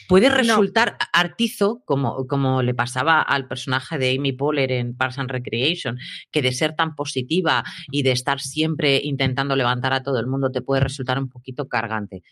Puede 0.08 0.28
No. 0.28 0.36
resultar 0.36 0.96
artizo, 1.12 1.82
como, 1.84 2.26
como 2.26 2.62
le 2.62 2.74
pasaba 2.74 3.20
al 3.22 3.48
personaje 3.48 3.98
de 3.98 4.14
Amy 4.16 4.32
Poehler 4.32 4.72
en 4.72 4.96
Parks 4.96 5.18
and 5.18 5.30
Recreation, 5.30 5.98
que 6.30 6.42
de 6.42 6.52
ser 6.52 6.74
tan 6.76 6.94
positiva 6.94 7.64
y 7.90 8.02
de 8.02 8.12
estar 8.12 8.40
siempre 8.40 9.00
intentando 9.02 9.56
levantar 9.56 9.92
a 9.92 10.02
todo 10.02 10.20
el 10.20 10.26
mundo 10.26 10.50
te 10.52 10.62
puede 10.62 10.80
resultar 10.80 11.18
un 11.18 11.28
poquito 11.28 11.68
cargante. 11.68 12.22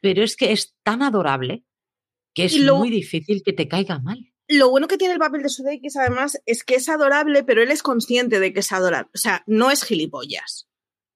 Pero 0.00 0.22
es 0.22 0.36
que 0.36 0.52
es 0.52 0.76
tan 0.82 1.02
adorable 1.02 1.64
que 2.34 2.44
es 2.44 2.56
lo- 2.58 2.76
muy 2.78 2.90
difícil 2.90 3.42
que 3.44 3.52
te 3.52 3.66
caiga 3.68 3.98
mal. 3.98 4.18
Lo 4.50 4.70
bueno 4.70 4.86
que 4.88 4.96
tiene 4.96 5.12
el 5.14 5.18
papel 5.20 5.42
de 5.42 5.48
Sudeikis, 5.50 5.96
además, 5.96 6.40
es 6.46 6.64
que 6.64 6.76
es 6.76 6.88
adorable, 6.88 7.42
pero 7.44 7.62
él 7.62 7.70
es 7.70 7.82
consciente 7.82 8.40
de 8.40 8.52
que 8.54 8.60
es 8.60 8.72
adorable. 8.72 9.10
O 9.14 9.18
sea, 9.18 9.42
no 9.46 9.70
es 9.70 9.84
gilipollas. 9.84 10.67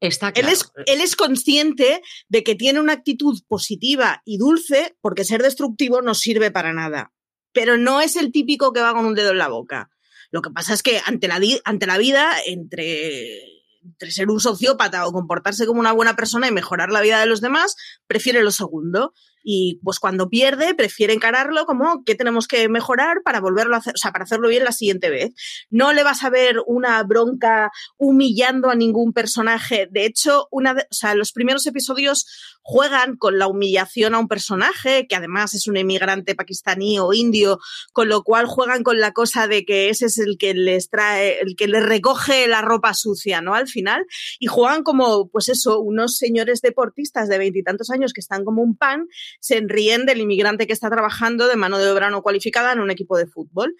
Está 0.02 0.32
él, 0.34 0.48
es, 0.48 0.72
él 0.86 1.00
es 1.00 1.14
consciente 1.14 2.02
de 2.28 2.42
que 2.42 2.56
tiene 2.56 2.80
una 2.80 2.92
actitud 2.92 3.40
positiva 3.46 4.20
y 4.24 4.36
dulce 4.36 4.96
porque 5.00 5.24
ser 5.24 5.44
destructivo 5.44 6.02
no 6.02 6.14
sirve 6.14 6.50
para 6.50 6.72
nada. 6.72 7.12
Pero 7.52 7.76
no 7.76 8.00
es 8.00 8.16
el 8.16 8.32
típico 8.32 8.72
que 8.72 8.80
va 8.80 8.94
con 8.94 9.06
un 9.06 9.14
dedo 9.14 9.30
en 9.30 9.38
la 9.38 9.46
boca. 9.46 9.90
Lo 10.32 10.42
que 10.42 10.50
pasa 10.50 10.74
es 10.74 10.82
que 10.82 11.00
ante 11.06 11.28
la, 11.28 11.40
ante 11.64 11.86
la 11.86 11.98
vida, 11.98 12.32
entre 12.44 13.52
entre 13.84 14.10
ser 14.10 14.28
un 14.28 14.40
sociópata 14.40 15.06
o 15.06 15.12
comportarse 15.12 15.66
como 15.66 15.80
una 15.80 15.92
buena 15.92 16.16
persona 16.16 16.48
y 16.48 16.52
mejorar 16.52 16.90
la 16.90 17.00
vida 17.00 17.20
de 17.20 17.26
los 17.26 17.40
demás, 17.40 17.76
prefiere 18.06 18.42
lo 18.42 18.50
segundo. 18.50 19.12
Y 19.42 19.80
pues 19.82 19.98
cuando 19.98 20.28
pierde, 20.28 20.74
prefiere 20.74 21.12
encararlo 21.12 21.66
como 21.66 22.04
que 22.04 22.14
tenemos 22.14 22.46
que 22.46 22.68
mejorar 22.68 23.22
para 23.24 23.40
volverlo 23.40 23.74
a 23.74 23.78
hacer, 23.78 23.94
o 23.94 23.98
sea, 23.98 24.12
para 24.12 24.24
hacerlo 24.24 24.48
bien 24.48 24.64
la 24.64 24.72
siguiente 24.72 25.10
vez. 25.10 25.32
No 25.70 25.92
le 25.92 26.04
vas 26.04 26.24
a 26.24 26.30
ver 26.30 26.56
una 26.66 27.02
bronca 27.02 27.70
humillando 27.96 28.70
a 28.70 28.74
ningún 28.74 29.12
personaje. 29.12 29.88
De 29.90 30.06
hecho, 30.06 30.48
una 30.50 30.72
o 30.72 30.94
sea, 30.94 31.14
los 31.14 31.32
primeros 31.32 31.66
episodios 31.66 32.26
juegan 32.62 33.16
con 33.16 33.38
la 33.38 33.48
humillación 33.48 34.14
a 34.14 34.18
un 34.18 34.28
personaje, 34.28 35.06
que 35.08 35.16
además 35.16 35.54
es 35.54 35.66
un 35.66 35.76
emigrante 35.76 36.34
pakistaní 36.34 36.98
o 36.98 37.12
indio, 37.12 37.58
con 37.92 38.08
lo 38.08 38.22
cual 38.22 38.46
juegan 38.46 38.84
con 38.84 39.00
la 39.00 39.12
cosa 39.12 39.48
de 39.48 39.64
que 39.64 39.88
ese 39.88 40.06
es 40.06 40.18
el 40.18 40.38
que 40.38 40.54
les 40.54 40.88
trae, 40.88 41.40
el 41.40 41.56
que 41.56 41.66
les 41.66 41.84
recoge 41.84 42.46
la 42.46 42.62
ropa 42.62 42.94
sucia, 42.94 43.40
¿no? 43.40 43.54
Al 43.54 43.68
final, 43.68 44.06
y 44.38 44.46
juegan 44.46 44.84
como, 44.84 45.28
pues 45.28 45.48
eso, 45.48 45.80
unos 45.80 46.16
señores 46.16 46.60
deportistas 46.60 47.28
de 47.28 47.38
veintitantos 47.38 47.90
años 47.90 48.12
que 48.12 48.20
están 48.20 48.44
como 48.44 48.62
un 48.62 48.76
pan, 48.76 49.08
se 49.40 49.60
ríen 49.60 50.06
del 50.06 50.20
inmigrante 50.20 50.66
que 50.66 50.72
está 50.72 50.90
trabajando 50.90 51.48
de 51.48 51.56
mano 51.56 51.78
de 51.78 51.90
obra 51.90 52.10
no 52.10 52.22
cualificada 52.22 52.72
en 52.72 52.80
un 52.80 52.90
equipo 52.90 53.16
de 53.16 53.26
fútbol. 53.26 53.76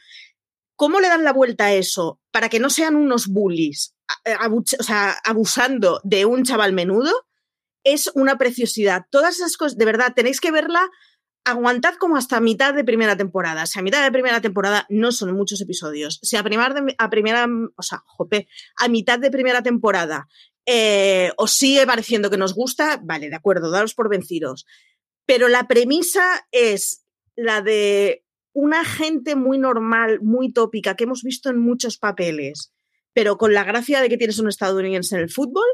¿Cómo 0.76 1.00
le 1.00 1.08
dan 1.08 1.24
la 1.24 1.32
vuelta 1.32 1.66
a 1.66 1.74
eso 1.74 2.20
para 2.30 2.48
que 2.48 2.58
no 2.58 2.70
sean 2.70 2.96
unos 2.96 3.28
bullies, 3.28 3.94
sea, 4.80 5.16
abusando 5.24 6.00
de 6.02 6.24
un 6.24 6.44
chaval 6.44 6.72
menudo? 6.72 7.12
es 7.84 8.10
una 8.14 8.38
preciosidad. 8.38 9.06
Todas 9.10 9.36
esas 9.36 9.56
cosas, 9.56 9.76
de 9.76 9.84
verdad, 9.84 10.12
tenéis 10.14 10.40
que 10.40 10.50
verla. 10.50 10.88
Aguantad 11.44 11.94
como 11.94 12.16
hasta 12.16 12.40
mitad 12.40 12.72
de 12.72 12.84
primera 12.84 13.16
temporada. 13.16 13.66
Si 13.66 13.78
a 13.78 13.82
mitad 13.82 14.02
de 14.02 14.12
primera 14.12 14.40
temporada 14.40 14.86
no 14.88 15.10
son 15.10 15.34
muchos 15.34 15.60
episodios. 15.60 16.20
Si 16.22 16.36
a, 16.36 16.42
primera, 16.44 16.72
a 16.98 17.10
primera, 17.10 17.48
o 17.76 17.82
sea, 17.82 18.00
jope, 18.06 18.46
a 18.78 18.88
mitad 18.88 19.18
de 19.18 19.30
primera 19.30 19.60
temporada 19.60 20.28
eh, 20.66 21.32
os 21.36 21.52
sigue 21.52 21.84
pareciendo 21.84 22.30
que 22.30 22.36
nos 22.36 22.54
gusta, 22.54 23.00
vale, 23.02 23.28
de 23.28 23.34
acuerdo, 23.34 23.72
daros 23.72 23.94
por 23.94 24.08
vencidos. 24.08 24.66
Pero 25.26 25.48
la 25.48 25.68
premisa 25.68 26.46
es 26.50 27.04
la 27.36 27.62
de 27.62 28.24
una 28.52 28.84
gente 28.84 29.36
muy 29.36 29.58
normal, 29.58 30.20
muy 30.20 30.52
tópica, 30.52 30.96
que 30.96 31.04
hemos 31.04 31.22
visto 31.22 31.48
en 31.48 31.58
muchos 31.58 31.98
papeles, 31.98 32.72
pero 33.12 33.38
con 33.38 33.54
la 33.54 33.64
gracia 33.64 34.00
de 34.00 34.08
que 34.08 34.18
tienes 34.18 34.38
un 34.38 34.48
estadounidense 34.48 35.16
en 35.16 35.22
el 35.22 35.30
fútbol, 35.30 35.66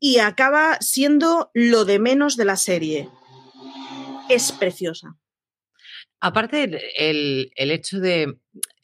y 0.00 0.18
acaba 0.18 0.78
siendo 0.80 1.50
lo 1.54 1.84
de 1.84 1.98
menos 1.98 2.36
de 2.36 2.44
la 2.44 2.56
serie. 2.56 3.08
Es 4.28 4.52
preciosa. 4.52 5.18
Aparte, 6.20 6.80
el, 6.96 7.50
el 7.54 7.70
hecho 7.70 8.00
de 8.00 8.38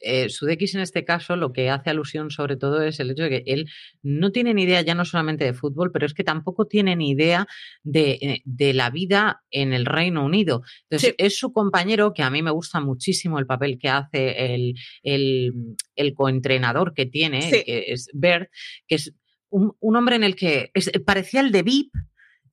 eh, 0.04 0.28
Sudeikis 0.28 0.74
en 0.74 0.80
este 0.80 1.04
caso 1.04 1.36
lo 1.36 1.52
que 1.52 1.70
hace 1.70 1.90
alusión 1.90 2.30
sobre 2.30 2.56
todo 2.56 2.82
es 2.82 3.00
el 3.00 3.10
hecho 3.10 3.24
de 3.24 3.30
que 3.30 3.42
él 3.46 3.70
no 4.02 4.32
tiene 4.32 4.54
ni 4.54 4.62
idea 4.62 4.82
ya 4.82 4.94
no 4.94 5.04
solamente 5.04 5.44
de 5.44 5.54
fútbol, 5.54 5.90
pero 5.92 6.06
es 6.06 6.14
que 6.14 6.24
tampoco 6.24 6.66
tiene 6.66 6.96
ni 6.96 7.10
idea 7.10 7.46
de, 7.82 8.10
eh, 8.20 8.42
de 8.44 8.74
la 8.74 8.90
vida 8.90 9.42
en 9.50 9.72
el 9.72 9.86
Reino 9.86 10.24
Unido. 10.24 10.62
Entonces, 10.88 11.14
es 11.18 11.38
su 11.38 11.52
compañero, 11.52 12.12
que 12.12 12.22
a 12.22 12.30
mí 12.30 12.42
me 12.42 12.50
gusta 12.50 12.80
muchísimo 12.80 13.38
el 13.38 13.46
papel 13.46 13.78
que 13.78 13.88
hace 13.88 14.54
el, 14.54 14.74
el, 15.02 15.52
el 15.96 16.14
coentrenador 16.14 16.94
que 16.94 17.06
tiene, 17.06 17.50
que 17.50 17.84
es 17.88 18.08
Bert, 18.12 18.50
que 18.86 18.96
es 18.96 19.14
un, 19.50 19.96
hombre 19.96 20.16
en 20.16 20.24
el 20.24 20.36
que 20.36 20.70
parecía 21.06 21.40
el 21.40 21.52
de 21.52 21.62
VIP, 21.62 21.92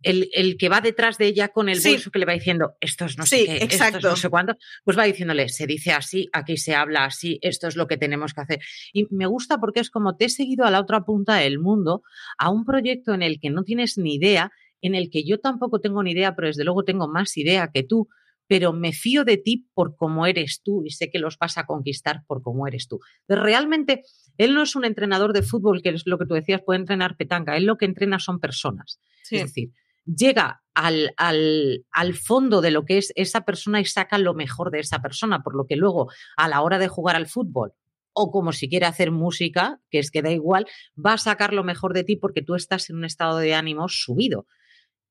el, 0.03 0.29
el, 0.33 0.57
que 0.57 0.69
va 0.69 0.81
detrás 0.81 1.17
de 1.17 1.27
ella 1.27 1.49
con 1.49 1.69
el 1.69 1.79
bolso 1.81 2.11
que 2.11 2.19
le 2.19 2.25
va 2.25 2.33
diciendo, 2.33 2.75
esto 2.79 3.05
es 3.05 3.17
no 3.17 3.25
sé 3.25 3.45
qué, 3.45 3.99
no 4.01 4.15
sé 4.15 4.29
cuánto, 4.29 4.55
pues 4.83 4.97
va 4.97 5.03
diciéndole, 5.03 5.49
se 5.49 5.67
dice 5.67 5.91
así, 5.91 6.29
aquí 6.33 6.57
se 6.57 6.75
habla 6.75 7.05
así, 7.05 7.39
esto 7.41 7.67
es 7.67 7.75
lo 7.75 7.87
que 7.87 7.97
tenemos 7.97 8.33
que 8.33 8.41
hacer. 8.41 8.59
Y 8.93 9.07
me 9.11 9.25
gusta 9.25 9.59
porque 9.59 9.79
es 9.79 9.89
como 9.89 10.15
te 10.15 10.25
he 10.25 10.29
seguido 10.29 10.65
a 10.65 10.71
la 10.71 10.79
otra 10.79 11.01
punta 11.01 11.35
del 11.35 11.59
mundo, 11.59 12.03
a 12.37 12.49
un 12.49 12.65
proyecto 12.65 13.13
en 13.13 13.21
el 13.21 13.39
que 13.39 13.49
no 13.49 13.63
tienes 13.63 13.97
ni 13.97 14.15
idea, 14.15 14.51
en 14.81 14.95
el 14.95 15.09
que 15.09 15.23
yo 15.23 15.39
tampoco 15.39 15.79
tengo 15.79 16.01
ni 16.03 16.11
idea, 16.11 16.35
pero 16.35 16.47
desde 16.47 16.63
luego 16.63 16.83
tengo 16.83 17.07
más 17.07 17.37
idea 17.37 17.69
que 17.73 17.83
tú, 17.83 18.07
pero 18.51 18.73
me 18.73 18.91
fío 18.91 19.23
de 19.23 19.37
ti 19.37 19.69
por 19.73 19.95
cómo 19.95 20.25
eres 20.25 20.61
tú 20.61 20.83
y 20.85 20.89
sé 20.89 21.09
que 21.09 21.19
los 21.19 21.37
vas 21.37 21.57
a 21.57 21.65
conquistar 21.65 22.25
por 22.27 22.41
cómo 22.41 22.67
eres 22.67 22.87
tú. 22.89 22.99
Pero 23.25 23.43
realmente 23.43 24.03
él 24.37 24.53
no 24.53 24.63
es 24.63 24.75
un 24.75 24.83
entrenador 24.83 25.31
de 25.31 25.41
fútbol, 25.41 25.81
que 25.81 25.87
es 25.87 26.03
lo 26.05 26.17
que 26.17 26.25
tú 26.25 26.33
decías, 26.33 26.61
puede 26.65 26.81
entrenar 26.81 27.15
petanca. 27.15 27.55
Él 27.55 27.65
lo 27.65 27.77
que 27.77 27.85
entrena 27.85 28.19
son 28.19 28.41
personas. 28.41 28.99
Es 29.29 29.43
decir, 29.43 29.71
llega 30.15 30.61
al, 30.73 31.13
al, 31.17 31.85
al, 31.91 32.13
fondo 32.13 32.61
de 32.61 32.71
lo 32.71 32.85
que 32.85 32.97
es 32.97 33.11
esa 33.15 33.41
persona 33.41 33.81
y 33.81 33.85
saca 33.85 34.17
lo 34.17 34.33
mejor 34.33 34.71
de 34.71 34.79
esa 34.79 35.01
persona, 35.01 35.43
por 35.43 35.55
lo 35.55 35.65
que 35.67 35.75
luego 35.75 36.11
a 36.37 36.47
la 36.47 36.61
hora 36.61 36.79
de 36.79 36.87
jugar 36.87 37.15
al 37.15 37.27
fútbol 37.27 37.73
o 38.13 38.31
como 38.31 38.51
si 38.51 38.69
quiere 38.69 38.85
hacer 38.85 39.11
música, 39.11 39.79
que 39.89 39.99
es 39.99 40.11
que 40.11 40.21
da 40.21 40.31
igual, 40.31 40.67
va 40.97 41.13
a 41.13 41.17
sacar 41.17 41.53
lo 41.53 41.63
mejor 41.63 41.93
de 41.93 42.03
ti 42.03 42.15
porque 42.15 42.41
tú 42.41 42.55
estás 42.55 42.89
en 42.89 42.97
un 42.97 43.05
estado 43.05 43.37
de 43.37 43.53
ánimo 43.53 43.87
subido. 43.87 44.47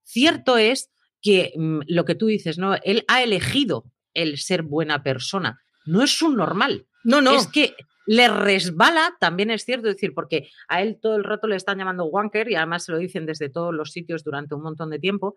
Cierto 0.02 0.58
es 0.58 0.90
que 1.22 1.52
mm, 1.56 1.80
lo 1.86 2.04
que 2.04 2.14
tú 2.14 2.26
dices, 2.26 2.58
¿no? 2.58 2.74
Él 2.82 3.04
ha 3.08 3.22
elegido 3.22 3.84
el 4.14 4.38
ser 4.38 4.62
buena 4.62 5.02
persona. 5.02 5.60
No 5.86 6.02
es 6.02 6.20
un 6.20 6.36
normal. 6.36 6.86
No, 7.04 7.20
no. 7.20 7.36
Es 7.36 7.46
que 7.46 7.74
le 8.10 8.26
resbala, 8.26 9.16
también 9.20 9.52
es 9.52 9.64
cierto, 9.64 9.86
decir, 9.86 10.14
porque 10.14 10.50
a 10.66 10.82
él 10.82 10.98
todo 11.00 11.14
el 11.14 11.22
rato 11.22 11.46
le 11.46 11.54
están 11.54 11.78
llamando 11.78 12.06
wanker 12.06 12.50
y 12.50 12.56
además 12.56 12.84
se 12.84 12.90
lo 12.90 12.98
dicen 12.98 13.24
desde 13.24 13.50
todos 13.50 13.72
los 13.72 13.92
sitios 13.92 14.24
durante 14.24 14.56
un 14.56 14.62
montón 14.62 14.90
de 14.90 14.98
tiempo. 14.98 15.36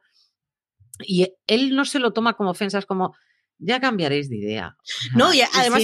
Y 1.06 1.36
él 1.46 1.76
no 1.76 1.86
se 1.86 2.00
lo 2.00 2.14
toma 2.14 2.34
como 2.34 2.50
ofensas, 2.50 2.88
como 2.88 3.16
ya 3.60 3.80
cambiaréis 3.80 4.28
de 4.28 4.38
idea. 4.38 4.76
No, 5.16 5.32
y 5.32 5.42
además 5.42 5.84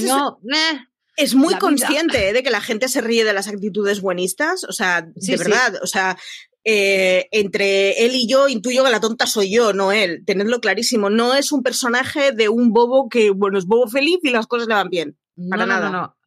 es, 1.16 1.36
muy 1.36 1.54
consciente 1.60 2.34
de 2.34 2.42
que 2.42 2.50
la 2.50 2.60
gente 2.60 2.88
se 2.88 3.02
ríe 3.02 3.24
de 3.24 3.34
las 3.34 3.48
actitudes 3.48 4.02
buenistas, 4.02 4.64
o 4.64 4.72
sea, 4.72 5.04
de 5.16 5.38
verdad, 5.38 5.76
o 5.84 5.86
sea, 5.86 6.18
eh, 6.64 7.28
entre 7.32 8.04
él 8.04 8.16
y 8.16 8.28
yo 8.28 8.48
intuyo 8.48 8.84
que 8.84 8.90
la 8.90 9.00
tonta 9.00 9.28
soy 9.28 9.54
yo, 9.54 9.74
no 9.74 9.92
él. 9.92 10.24
Tenedlo 10.26 10.60
clarísimo. 10.60 11.12
No 11.12 11.36
es 11.36 11.52
un 11.52 11.62
personaje 11.62 12.32
de 12.32 12.50
un 12.50 12.74
bobo 12.74 13.10
que, 13.10 13.30
bueno, 13.30 13.60
es 13.60 13.68
bobo 13.68 13.88
feliz 13.88 14.18
y 14.24 14.32
las 14.32 14.48
cosas 14.48 14.68
le 14.68 14.74
van 14.74 14.90
bien. 14.90 15.20
Para 15.52 15.68
nada. 15.68 15.92
no, 15.92 16.02
no. 16.02 16.18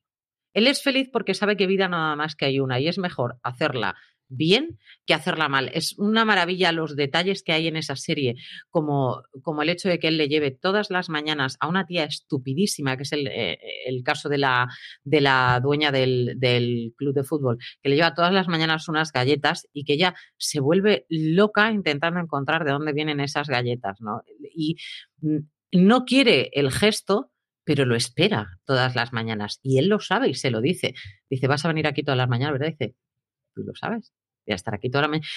Él 0.55 0.67
es 0.67 0.83
feliz 0.83 1.09
porque 1.13 1.35
sabe 1.35 1.57
que 1.57 1.67
vida 1.67 1.89
nada 1.89 2.17
más 2.17 2.37
que 2.37 2.47
hay 2.47 2.61
una 2.61 2.81
y 2.81 2.89
es 2.89 2.99
mejor 2.99 3.39
hacerla 3.43 3.97
bien 4.33 4.79
que 5.07 5.15
hacerla 5.15 5.49
mal. 5.49 5.71
Es 5.75 5.99
una 5.99 6.25
maravilla 6.25 6.73
los 6.73 6.97
detalles 6.97 7.43
que 7.43 7.53
hay 7.53 7.69
en 7.69 7.77
esa 7.77 7.97
serie, 7.97 8.37
como, 8.71 9.23
como 9.43 9.63
el 9.63 9.69
hecho 9.69 9.89
de 9.89 9.99
que 9.99 10.09
él 10.09 10.17
le 10.17 10.29
lleve 10.29 10.51
todas 10.51 10.91
las 10.91 11.09
mañanas 11.09 11.57
a 11.61 11.69
una 11.69 11.87
tía 11.87 12.05
estupidísima, 12.05 12.97
que 12.97 13.03
es 13.03 13.13
el, 13.13 13.27
eh, 13.27 13.59
el 13.87 14.03
caso 14.03 14.29
de 14.29 14.39
la, 14.39 14.69
de 15.05 15.21
la 15.21 15.61
dueña 15.63 15.93
del, 15.93 16.35
del, 16.37 16.95
club 16.97 17.15
de 17.15 17.25
fútbol, 17.25 17.59
que 17.83 17.89
le 17.89 17.97
lleva 17.97 18.15
todas 18.15 18.33
las 18.33 18.49
mañanas 18.49 18.89
unas 18.89 19.13
galletas 19.13 19.69
y 19.73 19.85
que 19.85 19.95
ella 19.95 20.15
se 20.37 20.61
vuelve 20.61 21.07
loca 21.09 21.71
intentando 21.71 22.21
encontrar 22.21 22.65
de 22.65 22.73
dónde 22.73 22.93
vienen 22.93 23.21
esas 23.21 23.49
galletas, 23.49 24.01
¿no? 24.01 24.23
Y 24.55 24.77
no 25.73 26.05
quiere 26.05 26.51
el 26.53 26.71
gesto 26.71 27.31
pero 27.65 27.85
lo 27.85 27.95
espera 27.95 28.59
todas 28.65 28.95
las 28.95 29.13
mañanas 29.13 29.61
y 29.63 29.79
él 29.79 29.89
lo 29.89 30.01
sabe 30.01 30.29
y 30.29 30.35
se 30.35 30.51
lo 30.51 30.61
dice. 30.61 30.95
Dice, 31.31 31.47
vas 31.47 31.65
a 31.65 31.69
venir 31.69 31.87
aquí 31.87 32.03
todas 32.03 32.19
las 32.19 32.29
mañanas, 32.29 32.59
¿verdad? 32.59 32.75
Dice, 32.79 32.95
tú 33.55 33.63
lo 33.63 33.75
sabes. 33.75 34.13
Voy 34.45 34.55
a 34.55 34.57
estar 34.57 34.75
aquí 34.75 34.91
toda 34.91 35.03
la 35.03 35.09
mañana. 35.09 35.29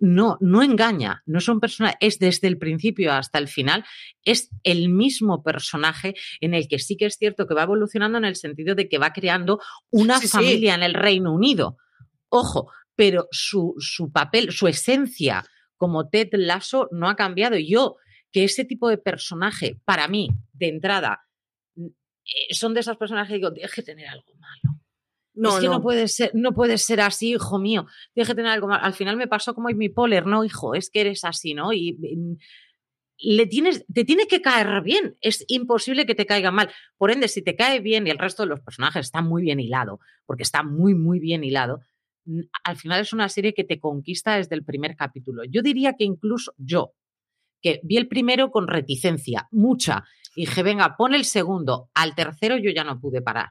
No, 0.00 0.38
no 0.40 0.62
engaña, 0.62 1.22
no 1.26 1.40
son 1.40 1.60
personas, 1.60 1.96
es 2.00 2.18
desde 2.18 2.48
el 2.48 2.56
principio 2.56 3.12
hasta 3.12 3.38
el 3.38 3.48
final, 3.48 3.84
es 4.24 4.48
el 4.62 4.88
mismo 4.88 5.42
personaje 5.42 6.14
en 6.40 6.54
el 6.54 6.66
que 6.66 6.78
sí 6.78 6.96
que 6.96 7.06
es 7.06 7.16
cierto 7.16 7.46
que 7.46 7.54
va 7.54 7.64
evolucionando 7.64 8.16
en 8.16 8.24
el 8.24 8.36
sentido 8.36 8.74
de 8.74 8.88
que 8.88 8.98
va 8.98 9.12
creando 9.12 9.60
una 9.90 10.18
familia 10.20 10.74
en 10.74 10.82
el 10.82 10.94
Reino 10.94 11.34
Unido. 11.34 11.76
Ojo, 12.30 12.70
pero 12.96 13.28
su, 13.30 13.74
su 13.78 14.10
papel, 14.10 14.50
su 14.50 14.66
esencia 14.66 15.44
como 15.76 16.08
Ted 16.08 16.30
Lasso 16.32 16.88
no 16.92 17.08
ha 17.08 17.16
cambiado. 17.16 17.56
Yo, 17.58 17.96
que 18.32 18.44
ese 18.44 18.64
tipo 18.64 18.88
de 18.88 18.98
personaje, 18.98 19.78
para 19.84 20.08
mí, 20.08 20.30
de 20.52 20.68
entrada, 20.68 21.24
son 22.50 22.74
de 22.74 22.80
esas 22.80 22.96
personas 22.96 23.28
que 23.28 23.34
digo, 23.34 23.50
deje 23.50 23.82
tener 23.82 24.08
algo 24.08 24.32
malo. 24.38 24.80
No, 25.34 25.56
es 25.56 25.62
que 25.62 25.68
no. 25.68 25.82
puede 25.82 26.06
ser, 26.08 26.30
no 26.34 26.52
puede 26.52 26.78
ser 26.78 27.00
así, 27.00 27.32
hijo 27.32 27.58
mío. 27.58 27.86
Deje 28.14 28.34
tener 28.34 28.52
algo 28.52 28.68
malo. 28.68 28.84
Al 28.84 28.94
final 28.94 29.16
me 29.16 29.26
pasó 29.26 29.54
como 29.54 29.68
mi 29.68 29.88
poler, 29.88 30.26
no, 30.26 30.44
hijo, 30.44 30.74
es 30.74 30.90
que 30.90 31.00
eres 31.00 31.24
así, 31.24 31.54
¿no? 31.54 31.72
Y, 31.72 31.98
le 33.18 33.46
tienes, 33.46 33.84
te 33.92 34.04
tiene 34.04 34.26
que 34.26 34.42
caer 34.42 34.82
bien. 34.82 35.16
Es 35.20 35.44
imposible 35.48 36.06
que 36.06 36.14
te 36.14 36.26
caiga 36.26 36.50
mal. 36.50 36.70
Por 36.96 37.10
ende, 37.10 37.28
si 37.28 37.42
te 37.42 37.56
cae 37.56 37.80
bien 37.80 38.06
y 38.06 38.10
el 38.10 38.18
resto 38.18 38.42
de 38.42 38.48
los 38.48 38.60
personajes 38.60 39.06
está 39.06 39.22
muy 39.22 39.42
bien 39.42 39.60
hilado, 39.60 40.00
porque 40.26 40.42
está 40.42 40.62
muy, 40.62 40.94
muy 40.94 41.20
bien 41.20 41.42
hilado, 41.42 41.80
al 42.64 42.76
final 42.76 43.00
es 43.00 43.12
una 43.12 43.28
serie 43.28 43.54
que 43.54 43.64
te 43.64 43.80
conquista 43.80 44.36
desde 44.36 44.54
el 44.54 44.64
primer 44.64 44.96
capítulo. 44.96 45.44
Yo 45.44 45.62
diría 45.62 45.94
que 45.94 46.04
incluso 46.04 46.54
yo, 46.56 46.94
que 47.60 47.80
vi 47.82 47.96
el 47.96 48.08
primero 48.08 48.50
con 48.50 48.66
reticencia, 48.66 49.48
mucha, 49.50 50.04
y 50.34 50.46
dije, 50.46 50.62
venga, 50.62 50.96
pon 50.96 51.14
el 51.14 51.24
segundo. 51.24 51.90
Al 51.94 52.14
tercero 52.14 52.56
yo 52.58 52.70
ya 52.74 52.84
no 52.84 53.00
pude 53.00 53.22
parar. 53.22 53.50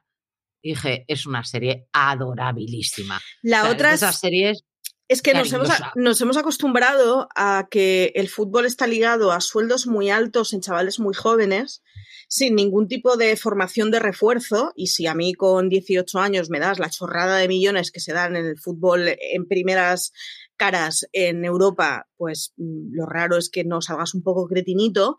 dije, 0.61 1.05
es 1.07 1.25
una 1.25 1.43
serie 1.43 1.87
adorabilísima. 1.93 3.19
La 3.41 3.69
otra 3.69 3.89
es, 3.89 4.01
esas 4.01 4.19
series 4.19 4.63
Es 5.07 5.21
que 5.21 5.33
nos 5.33 5.51
hemos, 5.51 5.69
nos 5.95 6.21
hemos, 6.21 6.37
acostumbrado 6.37 7.27
a 7.35 7.67
que 7.69 8.13
el 8.15 8.29
fútbol 8.29 8.65
está 8.65 8.87
ligado 8.87 9.31
a 9.31 9.41
sueldos 9.41 9.87
muy 9.87 10.09
altos 10.09 10.53
en 10.53 10.61
chavales 10.61 10.99
muy 10.99 11.13
jóvenes, 11.13 11.83
sin 12.29 12.55
ningún 12.55 12.87
tipo 12.87 13.17
de 13.17 13.35
formación 13.35 13.91
de 13.91 13.99
refuerzo. 13.99 14.71
Y 14.75 14.87
si 14.87 15.07
a 15.07 15.13
mí 15.13 15.33
con 15.33 15.69
18 15.69 16.17
años 16.19 16.49
me 16.49 16.59
das 16.59 16.79
la 16.79 16.89
chorrada 16.89 17.37
de 17.37 17.47
millones 17.47 17.91
que 17.91 17.99
se 17.99 18.13
dan 18.13 18.35
en 18.35 18.45
el 18.45 18.57
fútbol 18.57 19.07
en 19.07 19.47
primeras 19.47 20.13
caras 20.55 21.07
en 21.11 21.43
Europa, 21.43 22.07
pues 22.15 22.53
mm, 22.57 22.95
lo 22.95 23.05
raro 23.05 23.37
es 23.37 23.49
que 23.49 23.63
no 23.63 23.81
salgas 23.81 24.13
un 24.13 24.23
poco 24.23 24.47
cretinito. 24.47 25.17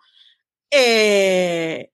Eh, 0.75 1.91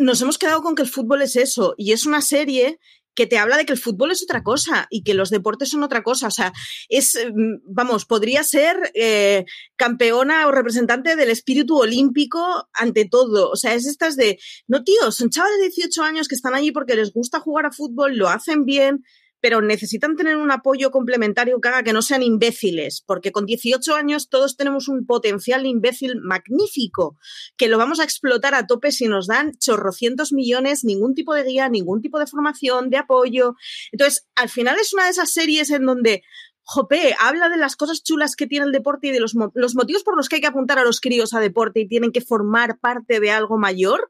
nos 0.00 0.20
hemos 0.22 0.38
quedado 0.38 0.62
con 0.62 0.74
que 0.74 0.82
el 0.82 0.88
fútbol 0.88 1.22
es 1.22 1.36
eso 1.36 1.74
y 1.76 1.92
es 1.92 2.06
una 2.06 2.20
serie 2.20 2.78
que 3.14 3.26
te 3.26 3.38
habla 3.38 3.56
de 3.56 3.64
que 3.64 3.72
el 3.72 3.78
fútbol 3.78 4.10
es 4.10 4.22
otra 4.22 4.42
cosa 4.42 4.86
y 4.90 5.04
que 5.04 5.14
los 5.14 5.30
deportes 5.30 5.70
son 5.70 5.82
otra 5.82 6.02
cosa. 6.02 6.26
O 6.26 6.30
sea, 6.30 6.52
es, 6.88 7.16
mm, 7.32 7.62
vamos, 7.64 8.06
podría 8.06 8.42
ser 8.42 8.76
eh, 8.94 9.44
campeona 9.76 10.46
o 10.46 10.52
representante 10.52 11.16
del 11.16 11.30
espíritu 11.30 11.76
olímpico 11.78 12.68
ante 12.72 13.06
todo. 13.08 13.50
O 13.50 13.56
sea, 13.56 13.74
es 13.74 13.86
estas 13.86 14.16
de, 14.16 14.38
no, 14.66 14.82
tío, 14.82 15.12
son 15.12 15.30
chavales 15.30 15.58
de 15.60 15.68
18 15.68 16.02
años 16.02 16.28
que 16.28 16.34
están 16.34 16.54
allí 16.54 16.72
porque 16.72 16.96
les 16.96 17.12
gusta 17.12 17.40
jugar 17.40 17.66
a 17.66 17.72
fútbol, 17.72 18.16
lo 18.16 18.28
hacen 18.28 18.64
bien, 18.64 19.04
pero 19.44 19.60
necesitan 19.60 20.16
tener 20.16 20.38
un 20.38 20.50
apoyo 20.50 20.90
complementario 20.90 21.60
que 21.60 21.68
haga 21.68 21.82
que 21.82 21.92
no 21.92 22.00
sean 22.00 22.22
imbéciles, 22.22 23.04
porque 23.06 23.30
con 23.30 23.44
18 23.44 23.94
años 23.94 24.30
todos 24.30 24.56
tenemos 24.56 24.88
un 24.88 25.04
potencial 25.04 25.66
imbécil 25.66 26.18
magnífico, 26.22 27.18
que 27.58 27.68
lo 27.68 27.76
vamos 27.76 28.00
a 28.00 28.04
explotar 28.04 28.54
a 28.54 28.66
tope 28.66 28.90
si 28.90 29.06
nos 29.06 29.26
dan 29.26 29.52
chorrocientos 29.58 30.32
millones, 30.32 30.82
ningún 30.82 31.14
tipo 31.14 31.34
de 31.34 31.42
guía, 31.42 31.68
ningún 31.68 32.00
tipo 32.00 32.18
de 32.18 32.26
formación, 32.26 32.88
de 32.88 32.96
apoyo. 32.96 33.54
Entonces, 33.92 34.26
al 34.34 34.48
final 34.48 34.78
es 34.80 34.94
una 34.94 35.04
de 35.04 35.10
esas 35.10 35.30
series 35.30 35.68
en 35.68 35.84
donde 35.84 36.22
Jope, 36.62 37.14
habla 37.20 37.50
de 37.50 37.58
las 37.58 37.76
cosas 37.76 38.02
chulas 38.02 38.36
que 38.36 38.46
tiene 38.46 38.64
el 38.64 38.72
deporte 38.72 39.08
y 39.08 39.10
de 39.10 39.20
los, 39.20 39.34
los, 39.52 39.74
motivos 39.74 40.04
por 40.04 40.16
los 40.16 40.30
que 40.30 40.36
hay 40.36 40.40
que 40.40 40.46
apuntar 40.46 40.78
a 40.78 40.84
los 40.84 41.02
críos 41.02 41.34
a 41.34 41.40
deporte 41.40 41.80
y 41.80 41.86
tienen 41.86 42.12
que 42.12 42.22
formar 42.22 42.78
parte 42.80 43.20
de 43.20 43.30
algo 43.30 43.58
mayor, 43.58 44.08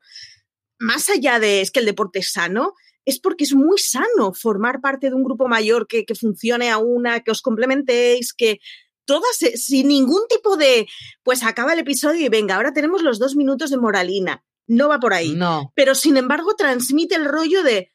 más 0.78 1.08
allá 1.08 1.40
de 1.40 1.60
es 1.60 1.72
que 1.72 1.80
el 1.80 1.86
deporte 1.86 2.20
es 2.20 2.30
sano, 2.30 2.74
es 3.04 3.20
porque 3.20 3.44
es 3.44 3.54
muy 3.54 3.78
sano 3.78 4.32
formar 4.32 4.80
parte 4.80 5.08
de 5.08 5.14
un 5.14 5.24
grupo 5.24 5.48
mayor 5.48 5.86
que, 5.86 6.04
funcione 6.18 6.70
a 6.70 6.78
una, 6.78 7.20
que 7.20 7.30
os 7.30 7.42
complementéis, 7.42 8.32
que 8.32 8.60
todas, 9.04 9.42
eh, 9.42 9.56
sin 9.56 9.88
ningún 9.88 10.22
tipo 10.28 10.56
de, 10.56 10.86
pues 11.22 11.42
acaba 11.42 11.72
el 11.72 11.80
episodio 11.80 12.24
y 12.24 12.28
venga, 12.28 12.56
ahora 12.56 12.72
tenemos 12.72 13.02
los 13.02 13.18
dos 13.18 13.36
minutos 13.36 13.70
de 13.70 13.78
moralina. 13.78 14.44
No 14.66 14.88
va 14.88 14.98
por 14.98 15.12
ahí. 15.12 15.34
No. 15.34 15.72
Pero 15.74 15.94
sin 15.94 16.16
embargo 16.16 16.54
transmite 16.56 17.14
el 17.16 17.26
rollo 17.26 17.62
de, 17.62 17.92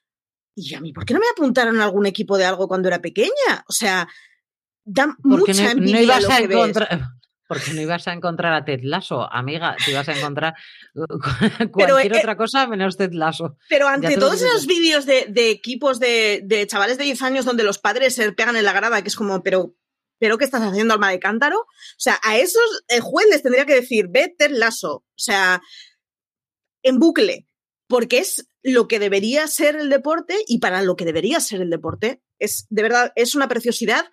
¿y 0.56 0.76
a 0.76 0.82
mí 0.82 0.94
por 0.94 1.06
qué 1.06 1.14
no 1.14 1.20
me 1.20 1.30
apuntaron 1.32 1.80
a 1.80 1.86
algún 1.86 2.06
equipo 2.06 2.38
de 2.38 2.46
algo 2.46 2.68
cuando 2.68 2.88
era 2.88 3.02
pequeña? 3.02 3.66
O 3.68 3.74
sea, 3.74 4.08
da 4.84 5.16
mucha 5.24 5.72
envidia 5.72 6.20
lo 6.20 6.30
que 6.30 6.48
porque 7.50 7.74
no 7.74 7.82
ibas 7.82 8.08
a 8.08 8.14
encontrar 8.14 8.54
a 8.54 8.64
Ted 8.64 8.82
Lasso, 8.84 9.28
amiga, 9.34 9.76
te 9.84 9.90
ibas 9.90 10.08
a 10.08 10.16
encontrar 10.16 10.54
cualquier 11.72 12.14
eh, 12.14 12.20
otra 12.20 12.38
cosa 12.38 12.68
menos 12.68 12.96
Ted 12.96 13.12
Lasso. 13.12 13.58
Pero 13.68 13.88
ante 13.88 14.18
todos 14.18 14.40
esos 14.40 14.68
vídeos 14.68 15.08
de, 15.08 15.26
equipos 15.50 16.00
de, 16.00 16.68
chavales 16.70 17.00
de 17.00 17.06
10 17.06 17.24
años 17.24 17.46
donde 17.46 17.64
los 17.64 17.80
padres 17.80 18.14
se 18.14 18.32
pegan 18.34 18.56
en 18.56 18.66
la 18.66 18.72
grada, 18.72 19.02
que 19.02 19.08
es 19.08 19.16
como, 19.16 19.42
pero, 19.42 19.76
pero 20.20 20.38
¿qué 20.38 20.46
estás 20.46 20.62
haciendo, 20.62 20.94
alma 20.94 21.10
de 21.10 21.18
cántaro? 21.18 21.62
O 21.62 21.98
sea, 21.98 22.20
a 22.22 22.38
esos 22.38 22.84
el 22.88 23.02
juez 23.02 23.26
les 23.32 23.42
tendría 23.42 23.66
que 23.66 23.74
decir, 23.74 24.10
ve 24.10 24.32
Ted 24.38 24.52
Lasso, 24.52 24.98
o 24.98 25.06
sea, 25.16 25.60
en 26.84 27.00
bucle, 27.00 27.48
porque 27.88 28.20
es 28.20 28.48
lo 28.62 28.88
que 28.88 29.00
debería 29.00 29.48
ser 29.48 29.76
el 29.76 29.90
deporte 29.90 30.36
y 30.46 30.60
para 30.60 30.84
lo 30.84 30.96
que 30.96 31.06
debería 31.06 31.40
ser 31.40 31.62
el 31.62 31.72
deporte. 31.72 32.22
Es, 32.38 32.68
de 32.70 32.84
verdad, 32.84 33.12
es 33.16 33.34
una 33.34 33.48
preciosidad 33.48 34.06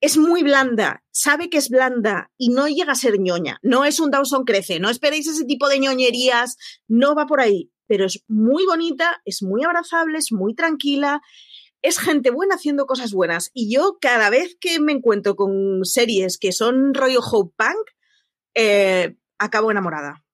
es 0.00 0.16
muy 0.16 0.42
blanda, 0.42 1.02
sabe 1.10 1.50
que 1.50 1.58
es 1.58 1.70
blanda 1.70 2.30
y 2.36 2.50
no 2.50 2.68
llega 2.68 2.92
a 2.92 2.96
ser 2.96 3.18
ñoña. 3.18 3.58
No 3.62 3.84
es 3.84 3.98
un 4.00 4.10
Dawson 4.10 4.44
Crece, 4.44 4.78
no 4.78 4.90
esperéis 4.90 5.26
ese 5.26 5.44
tipo 5.44 5.68
de 5.68 5.80
ñoñerías, 5.80 6.56
no 6.86 7.14
va 7.14 7.26
por 7.26 7.40
ahí, 7.40 7.72
pero 7.86 8.06
es 8.06 8.22
muy 8.28 8.64
bonita, 8.66 9.20
es 9.24 9.42
muy 9.42 9.64
abrazable, 9.64 10.18
es 10.18 10.30
muy 10.30 10.54
tranquila, 10.54 11.20
es 11.82 11.98
gente 11.98 12.30
buena 12.30 12.54
haciendo 12.54 12.86
cosas 12.86 13.12
buenas. 13.12 13.50
Y 13.54 13.74
yo 13.74 13.98
cada 14.00 14.30
vez 14.30 14.56
que 14.60 14.80
me 14.80 14.92
encuentro 14.92 15.36
con 15.36 15.84
series 15.84 16.38
que 16.38 16.52
son 16.52 16.94
rollo 16.94 17.20
Hope 17.20 17.54
Punk, 17.56 17.90
eh, 18.54 19.16
acabo 19.38 19.70
enamorada. 19.70 20.24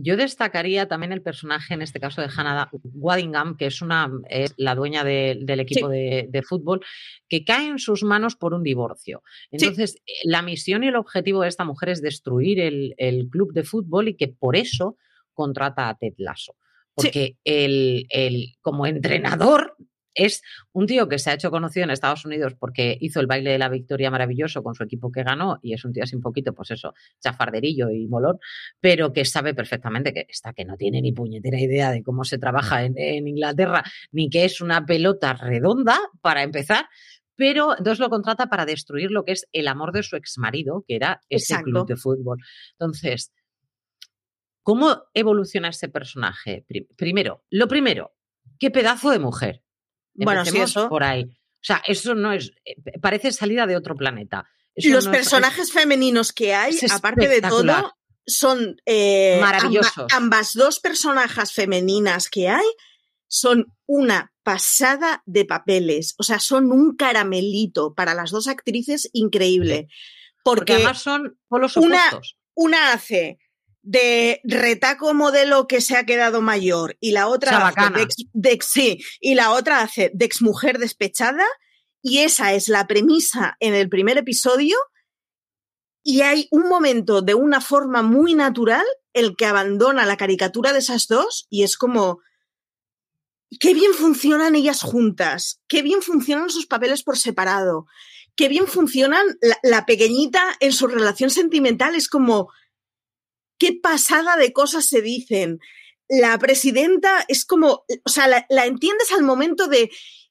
Yo 0.00 0.16
destacaría 0.16 0.86
también 0.86 1.12
el 1.12 1.22
personaje, 1.22 1.74
en 1.74 1.82
este 1.82 1.98
caso 1.98 2.20
de 2.20 2.28
Hannah 2.34 2.70
Waddingham, 2.94 3.56
que 3.56 3.66
es, 3.66 3.82
una, 3.82 4.10
es 4.28 4.54
la 4.56 4.74
dueña 4.76 5.02
del 5.02 5.60
equipo 5.60 5.88
de, 5.88 6.42
fútbol, 6.46 6.80
que 7.28 7.44
cae 7.44 7.68
en 7.68 7.78
sus 7.78 8.04
manos 8.04 8.36
por 8.36 8.54
un 8.54 8.62
divorcio. 8.62 9.22
Entonces, 9.50 9.96
eh, 10.06 10.12
la 10.24 10.42
misión 10.42 10.84
y 10.84 10.88
el 10.88 10.96
objetivo 10.96 11.42
de 11.42 11.48
esta 11.48 11.64
mujer 11.64 11.88
es 11.88 12.00
destruir 12.00 12.60
el, 12.60 12.94
el, 12.96 13.28
club 13.28 13.52
de 13.52 13.64
fútbol 13.64 14.08
y 14.08 14.16
que 14.16 14.28
por 14.28 14.54
eso 14.56 14.96
contrata 15.32 15.88
a 15.88 15.96
Ted 15.96 16.14
Lasso. 16.18 16.54
Porque 16.94 17.36
el, 17.44 18.06
el, 18.10 18.56
como 18.60 18.86
entrenador 18.86 19.76
es 20.18 20.42
un 20.72 20.86
tío 20.86 21.08
que 21.08 21.18
se 21.18 21.30
ha 21.30 21.34
hecho 21.34 21.50
conocido 21.50 21.84
en 21.84 21.90
Estados 21.90 22.24
Unidos 22.24 22.54
porque 22.58 22.98
hizo 23.00 23.20
el 23.20 23.28
baile 23.28 23.52
de 23.52 23.58
la 23.58 23.68
victoria 23.68 24.10
maravilloso 24.10 24.62
con 24.64 24.74
su 24.74 24.82
equipo 24.82 25.12
que 25.12 25.22
ganó 25.22 25.60
y 25.62 25.74
es 25.74 25.84
un 25.84 25.92
tío 25.92 26.02
así 26.02 26.16
un 26.16 26.22
poquito, 26.22 26.52
pues 26.52 26.72
eso, 26.72 26.92
chafarderillo 27.20 27.88
y 27.90 28.08
molón, 28.08 28.38
pero 28.80 29.12
que 29.12 29.24
sabe 29.24 29.54
perfectamente 29.54 30.12
que 30.12 30.26
está 30.28 30.52
que 30.52 30.64
no 30.64 30.76
tiene 30.76 31.00
ni 31.00 31.12
puñetera 31.12 31.60
idea 31.60 31.92
de 31.92 32.02
cómo 32.02 32.24
se 32.24 32.38
trabaja 32.38 32.84
en, 32.84 33.28
Inglaterra, 33.28 33.84
ni 34.10 34.28
que 34.28 34.44
es 34.44 34.60
una 34.60 34.84
pelota 34.84 35.34
redonda 35.34 35.96
para 36.20 36.42
empezar, 36.42 36.86
pero 37.36 37.78
entonces 37.78 38.00
lo 38.00 38.10
contrata 38.10 38.48
para 38.48 38.66
destruir 38.66 39.12
lo 39.12 39.24
que 39.24 39.32
es 39.32 39.46
el 39.52 39.68
amor 39.68 39.92
de 39.92 40.02
su 40.02 40.16
exmarido, 40.16 40.84
que 40.88 40.96
era 40.96 41.20
ese 41.28 41.62
club 41.62 41.86
de 41.86 41.96
fútbol. 41.96 42.38
Entonces, 42.72 43.32
¿cómo 44.64 45.04
evoluciona 45.14 45.68
ese 45.68 45.88
personaje? 45.88 46.64
Primero, 46.96 47.44
lo 47.50 47.68
primero, 47.68 48.16
qué 48.58 48.72
pedazo 48.72 49.10
de 49.10 49.20
mujer. 49.20 49.62
Bueno, 50.24 50.44
sí, 50.44 50.58
eso. 50.58 50.88
Por 50.88 51.04
ahí. 51.04 51.24
O 51.24 51.64
sea, 51.64 51.82
eso 51.86 52.14
no 52.14 52.32
es. 52.32 52.52
Eh, 52.64 52.76
parece 53.00 53.32
salida 53.32 53.66
de 53.66 53.76
otro 53.76 53.94
planeta. 53.96 54.48
Los 54.76 55.08
personajes 55.08 55.72
femeninos 55.72 56.32
que 56.32 56.54
hay, 56.54 56.78
aparte 56.90 57.28
de 57.28 57.42
todo, 57.42 57.94
son. 58.26 58.76
Eh, 58.86 59.38
Maravillosos. 59.40 60.12
ambas 60.12 60.52
dos 60.52 60.80
personajes 60.80 61.52
femeninas 61.52 62.28
que 62.28 62.48
hay 62.48 62.66
son 63.26 63.74
una 63.86 64.32
pasada 64.42 65.22
de 65.26 65.44
papeles. 65.44 66.14
O 66.18 66.22
sea, 66.22 66.38
son 66.38 66.72
un 66.72 66.96
caramelito 66.96 67.94
para 67.94 68.14
las 68.14 68.30
dos 68.30 68.46
actrices 68.46 69.10
increíble. 69.12 69.88
Porque, 70.44 70.74
además 70.74 71.02
son 71.02 71.38
polos 71.48 71.76
opuestos. 71.76 72.38
Una, 72.54 72.80
una 72.80 72.92
hace 72.92 73.38
de 73.88 74.42
retaco 74.44 75.14
modelo 75.14 75.66
que 75.66 75.80
se 75.80 75.96
ha 75.96 76.04
quedado 76.04 76.42
mayor 76.42 76.98
y 77.00 77.12
la 77.12 77.26
otra 77.26 77.68
hace 77.68 78.06
de 78.34 78.52
ex, 78.52 78.66
sí, 78.66 79.02
y 79.18 79.34
la 79.34 79.52
otra 79.52 79.80
hace 79.80 80.10
de 80.12 80.26
exmujer 80.26 80.78
despechada 80.78 81.46
y 82.02 82.18
esa 82.18 82.52
es 82.52 82.68
la 82.68 82.86
premisa 82.86 83.56
en 83.60 83.72
el 83.72 83.88
primer 83.88 84.18
episodio 84.18 84.76
y 86.02 86.20
hay 86.20 86.48
un 86.50 86.68
momento 86.68 87.22
de 87.22 87.32
una 87.32 87.62
forma 87.62 88.02
muy 88.02 88.34
natural 88.34 88.84
el 89.14 89.36
que 89.36 89.46
abandona 89.46 90.04
la 90.04 90.18
caricatura 90.18 90.74
de 90.74 90.80
esas 90.80 91.06
dos 91.06 91.46
y 91.48 91.62
es 91.62 91.78
como 91.78 92.18
qué 93.58 93.72
bien 93.72 93.94
funcionan 93.94 94.54
ellas 94.54 94.82
juntas, 94.82 95.62
qué 95.66 95.80
bien 95.80 96.02
funcionan 96.02 96.50
sus 96.50 96.66
papeles 96.66 97.02
por 97.02 97.16
separado, 97.16 97.86
qué 98.36 98.48
bien 98.48 98.66
funcionan 98.66 99.24
la, 99.40 99.56
la 99.62 99.86
pequeñita 99.86 100.42
en 100.60 100.72
su 100.74 100.88
relación 100.88 101.30
sentimental, 101.30 101.94
es 101.94 102.10
como 102.10 102.50
qué 103.58 103.78
pasada 103.80 104.36
de 104.36 104.52
cosas 104.52 104.86
se 104.86 105.02
dicen. 105.02 105.60
La 106.08 106.38
presidenta 106.38 107.24
es 107.28 107.44
como, 107.44 107.84
o 108.04 108.08
sea, 108.08 108.28
la, 108.28 108.66
entiendes 108.66 109.12
al 109.12 109.22
momento 109.22 109.66
de, 109.66 109.90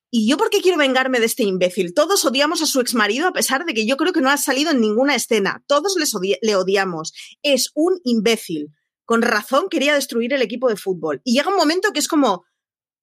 ¿y 0.10 0.28
yo 0.28 0.38
por 0.38 0.50
qué 0.50 0.62
quiero 0.62 0.78
vengarme 0.78 1.20
de 1.20 1.28
este 1.28 1.44
imbécil? 1.44 1.94
Todos 1.94 2.26
odiamos 2.26 2.62
a 2.62 2.66
su 2.66 2.80
exmarido 2.80 3.28
a 3.28 3.34
pesar 3.34 3.66
de 3.66 3.74
que 3.74 3.86
yo 3.86 3.96
creo 3.98 4.14
que 4.14 4.22
no 4.22 4.30
ha 4.30 4.38
salido 4.38 4.72
en 4.72 4.82
ninguna 4.82 5.14
escena. 5.14 5.64
Todos 5.68 5.96
les 5.98 6.14
le 6.42 6.56
odiamos. 6.56 7.14
Es 7.44 7.72
un 7.76 8.00
imbécil. 8.04 8.70
Con 9.06 9.22
razón 9.22 9.68
quería 9.70 9.94
destruir 9.94 10.34
el 10.34 10.42
equipo 10.42 10.68
de 10.68 10.78
fútbol. 10.78 11.22
Y 11.24 11.34
llega 11.34 11.50
un 11.50 11.56
momento 11.56 11.94
que 11.94 12.00
es 12.00 12.08
como, 12.08 12.44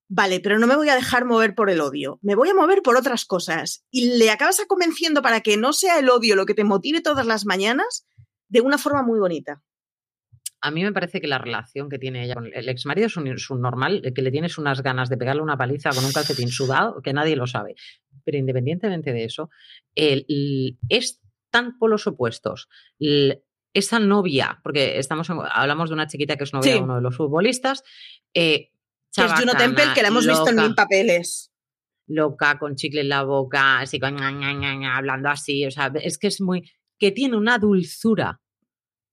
vale, 0.09 0.41
pero 0.41 0.59
no 0.59 0.67
me 0.67 0.77
voy 0.77 0.89
a 0.89 0.97
dejar 0.97 1.25
mover 1.25 1.55
por 1.55 1.71
el 1.71 1.81
odio, 1.81 2.19
me 2.23 2.35
voy 2.35 2.49
a 2.49 2.55
mover 2.55 2.83
por 2.83 2.97
otras 2.97 3.25
cosas. 3.25 3.85
Y 3.91 4.17
le 4.19 4.31
acabas 4.31 4.61
convenciendo 4.67 5.23
para 5.23 5.41
que 5.41 5.57
no 5.57 5.73
sea 5.73 5.99
el 5.99 6.11
odio 6.11 6.35
lo 6.35 6.45
que 6.45 6.55
te 6.55 6.65
motive 6.65 7.01
todas 7.01 7.25
las 7.25 7.47
mañanas 7.47 8.05
de 8.49 8.61
una 8.61 8.79
forma 8.79 9.03
muy 9.03 9.19
bonita 9.19 9.63
a 10.65 10.71
mí 10.71 10.83
me 10.83 10.93
parece 10.93 11.21
que 11.21 11.27
la 11.27 11.37
relación 11.37 11.91
que 11.91 11.99
tiene 11.99 12.25
ella 12.25 12.37
con 12.37 12.51
el 12.51 12.69
ex 12.71 12.87
marido 12.87 13.07
es 13.07 13.17
un, 13.51 13.61
normal, 13.61 14.01
que 14.15 14.23
le 14.23 14.31
tienes 14.31 14.57
unas 14.57 14.83
ganas 14.83 15.11
de 15.11 15.19
pegarle 15.19 15.43
una 15.43 15.59
paliza 15.59 15.91
con 15.91 16.07
un 16.07 16.13
calcetín 16.13 16.49
sudado 16.49 17.03
que 17.03 17.13
nadie 17.13 17.37
lo 17.37 17.47
sabe. 17.47 17.75
Pero 18.25 18.39
independientemente 18.39 19.13
de 19.13 19.25
eso, 19.25 19.51
es 19.95 21.21
tan 21.51 21.77
por 21.77 21.91
los 21.91 22.07
opuestos. 22.07 22.71
esa 23.75 23.99
novia, 23.99 24.59
porque 24.65 24.99
estamos 24.99 25.29
hablamos 25.29 25.91
de 25.91 25.95
una 25.95 26.07
chiquita 26.07 26.37
que 26.37 26.45
es 26.45 26.55
novia 26.55 26.73
de 26.73 26.81
uno 26.81 26.97
de 26.97 27.03
los 27.03 27.15
futbolistas, 27.15 27.83
eh, 28.33 28.71
es 29.15 29.33
Juno 29.33 29.53
Temple, 29.53 29.85
que 29.95 30.01
la 30.01 30.09
hemos 30.09 30.27
visto 30.27 30.49
en 30.49 30.57
mil 30.57 30.75
papeles. 30.75 31.53
loca, 32.07 32.59
con 32.59 32.75
chicle 32.75 33.03
en 33.03 33.11
la 33.11 33.23
boca, 33.23 33.81
así 33.81 34.01
con 34.01 34.17
hablando 34.19 35.29
así. 35.29 35.67
O 35.67 35.71
sea, 35.71 35.93
es 36.01 36.17
que 36.17 36.29
es 36.29 36.41
muy. 36.41 36.73
que 36.99 37.13
tiene 37.13 37.37
una 37.37 37.59
dulzura. 37.59 38.41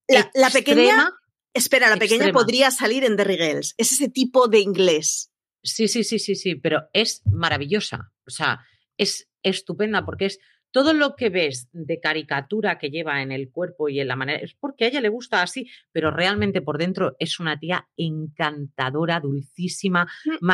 La, 0.08 0.50
pequeña. 0.50 1.12
Espera, 1.54 1.90
la 1.90 1.98
pequeña 1.98 2.32
podría 2.32 2.72
salir 2.72 3.04
en 3.04 3.18
The 3.18 3.26
Girls. 3.26 3.74
Es 3.78 3.92
ese 3.92 4.10
tipo 4.10 4.48
de 4.48 4.60
inglés. 4.60 5.32
Sí, 5.64 5.88
sí, 5.88 6.04
sí, 6.04 6.18
sí, 6.20 6.36
sí, 6.36 6.56
pero 6.56 6.90
es 6.94 7.22
maravillosa. 7.26 8.14
O 8.26 8.32
sea, 8.32 8.62
es 8.98 9.30
estupenda 9.44 10.06
porque 10.06 10.28
es 10.28 10.40
todo 10.72 10.94
lo 10.94 11.16
que 11.16 11.30
ves 11.30 11.70
de 11.74 12.00
caricatura 12.00 12.78
que 12.78 12.90
lleva 12.90 13.22
en 13.22 13.32
el 13.32 13.52
cuerpo 13.52 13.90
y 13.90 14.00
en 14.00 14.08
la 14.08 14.16
manera, 14.16 14.40
es 14.40 14.54
porque 14.54 14.86
a 14.86 14.88
ella 14.88 15.02
le 15.02 15.10
gusta 15.10 15.42
así, 15.42 15.70
pero 15.92 16.12
realmente 16.12 16.62
por 16.62 16.78
dentro 16.78 17.16
es 17.20 17.40
una 17.40 17.60
tía 17.60 17.88
encantadora, 17.98 19.20
dulcísima, 19.20 20.08
mm. 20.26 20.48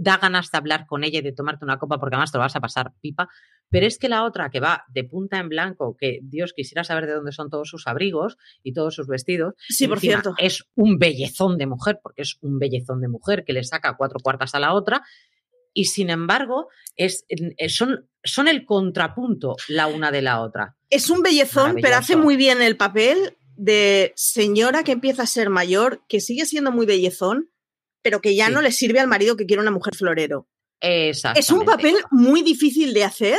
da 0.00 0.18
ganas 0.18 0.50
de 0.50 0.58
hablar 0.58 0.86
con 0.86 1.04
ella 1.04 1.18
y 1.18 1.22
de 1.22 1.32
tomarte 1.32 1.64
una 1.64 1.78
copa 1.78 1.98
porque 1.98 2.16
además 2.16 2.32
te 2.32 2.38
lo 2.38 2.42
vas 2.42 2.56
a 2.56 2.60
pasar 2.60 2.92
pipa. 3.00 3.28
Pero 3.72 3.86
es 3.86 3.98
que 3.98 4.10
la 4.10 4.24
otra 4.24 4.50
que 4.50 4.60
va 4.60 4.84
de 4.88 5.04
punta 5.04 5.38
en 5.38 5.48
blanco, 5.48 5.96
que 5.98 6.20
Dios 6.22 6.52
quisiera 6.52 6.84
saber 6.84 7.06
de 7.06 7.14
dónde 7.14 7.32
son 7.32 7.48
todos 7.48 7.70
sus 7.70 7.86
abrigos 7.86 8.36
y 8.62 8.74
todos 8.74 8.94
sus 8.94 9.06
vestidos. 9.06 9.54
Sí, 9.66 9.88
por 9.88 9.98
cierto. 9.98 10.34
Es 10.36 10.64
un 10.74 10.98
bellezón 10.98 11.56
de 11.56 11.66
mujer, 11.66 11.98
porque 12.02 12.20
es 12.20 12.36
un 12.42 12.58
bellezón 12.58 13.00
de 13.00 13.08
mujer 13.08 13.44
que 13.46 13.54
le 13.54 13.64
saca 13.64 13.96
cuatro 13.96 14.20
cuartas 14.22 14.54
a 14.54 14.60
la 14.60 14.74
otra 14.74 15.02
y 15.74 15.86
sin 15.86 16.10
embargo 16.10 16.68
es, 16.96 17.24
eh, 17.28 17.68
son, 17.68 18.08
son 18.24 18.48
el 18.48 18.64
contrapunto 18.64 19.56
la 19.68 19.86
una 19.86 20.10
de 20.10 20.22
la 20.22 20.40
otra. 20.40 20.76
Es 20.90 21.10
un 21.10 21.22
bellezón, 21.22 21.76
pero 21.80 21.96
hace 21.96 22.16
muy 22.16 22.36
bien 22.36 22.60
el 22.60 22.76
papel 22.76 23.36
de 23.56 24.12
señora 24.16 24.82
que 24.82 24.92
empieza 24.92 25.22
a 25.22 25.26
ser 25.26 25.50
mayor, 25.50 26.02
que 26.08 26.20
sigue 26.20 26.46
siendo 26.46 26.72
muy 26.72 26.86
bellezón, 26.86 27.50
pero 28.02 28.20
que 28.20 28.34
ya 28.34 28.50
no 28.50 28.60
le 28.60 28.72
sirve 28.72 29.00
al 29.00 29.08
marido 29.08 29.36
que 29.36 29.46
quiere 29.46 29.62
una 29.62 29.70
mujer 29.70 29.94
florero. 29.94 30.48
Es 30.80 31.50
un 31.50 31.64
papel 31.64 31.94
muy 32.10 32.42
difícil 32.42 32.92
de 32.92 33.04
hacer 33.04 33.38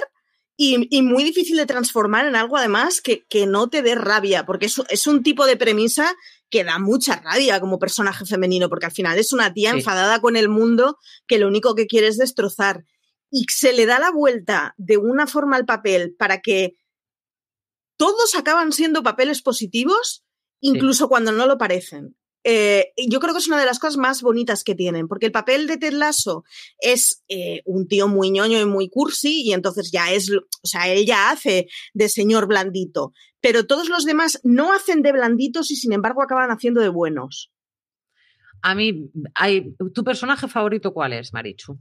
y, 0.55 1.01
muy 1.01 1.23
difícil 1.23 1.57
de 1.57 1.65
transformar 1.65 2.27
en 2.27 2.35
algo 2.35 2.57
además 2.57 3.01
que, 3.01 3.25
que 3.27 3.47
no 3.47 3.69
te 3.69 3.81
dé 3.81 3.95
rabia, 3.95 4.45
porque 4.45 4.67
es, 4.67 4.79
es, 4.89 5.07
un 5.07 5.23
tipo 5.23 5.45
de 5.45 5.57
premisa 5.57 6.15
que 6.49 6.63
da 6.63 6.77
mucha 6.77 7.15
rabia 7.15 7.59
como 7.59 7.79
personaje 7.79 8.25
femenino, 8.25 8.69
porque 8.69 8.85
al 8.85 8.91
final 8.91 9.17
es 9.17 9.33
una 9.33 9.51
tía 9.53 9.71
enfadada 9.71 10.21
con 10.21 10.35
el 10.35 10.49
mundo 10.49 10.99
que 11.25 11.39
lo 11.39 11.47
único 11.47 11.73
que 11.73 11.87
quiere 11.87 12.07
es 12.07 12.17
destrozar. 12.17 12.85
Y 13.31 13.45
se 13.49 13.73
le 13.73 13.87
da 13.87 13.97
la 13.97 14.11
vuelta 14.11 14.75
de 14.77 14.97
una 14.97 15.25
forma 15.25 15.55
al 15.55 15.65
papel 15.65 16.15
para 16.15 16.41
que 16.41 16.75
todos 17.97 18.35
acaban 18.35 18.71
siendo 18.71 19.01
papeles 19.01 19.41
positivos, 19.41 20.23
incluso 20.59 21.09
cuando 21.09 21.31
no 21.31 21.47
lo 21.47 21.57
parecen. 21.57 22.15
Eh, 22.43 22.91
yo 23.09 23.19
creo 23.19 23.33
que 23.33 23.39
es 23.39 23.47
una 23.47 23.59
de 23.59 23.65
las 23.65 23.79
cosas 23.79 23.97
más 23.97 24.21
bonitas 24.21 24.63
que 24.63 24.75
tienen, 24.75 25.07
porque 25.07 25.25
el 25.25 25.31
papel 25.31 25.67
de 25.67 25.77
Ted 25.77 25.93
Lasso 25.93 26.43
es 26.79 27.23
eh, 27.29 27.61
un 27.65 27.87
tío 27.87 28.07
muy 28.07 28.31
ñoño 28.31 28.59
y 28.59 28.65
muy 28.65 28.89
cursi, 28.89 29.41
y 29.43 29.53
entonces 29.53 29.91
ya 29.91 30.11
es, 30.11 30.29
o 30.31 30.67
sea, 30.67 30.91
él 30.91 31.05
ya 31.05 31.29
hace 31.29 31.67
de 31.93 32.09
señor 32.09 32.47
blandito, 32.47 33.13
pero 33.39 33.65
todos 33.65 33.89
los 33.89 34.05
demás 34.05 34.39
no 34.43 34.73
hacen 34.73 35.01
de 35.01 35.11
blanditos 35.11 35.71
y 35.71 35.75
sin 35.75 35.93
embargo 35.93 36.21
acaban 36.21 36.51
haciendo 36.51 36.81
de 36.81 36.89
buenos. 36.89 37.51
A 38.61 38.75
mí, 38.75 39.09
hay, 39.35 39.75
¿tu 39.93 40.03
personaje 40.03 40.47
favorito 40.47 40.93
cuál 40.93 41.13
es, 41.13 41.33
Marichu? 41.33 41.77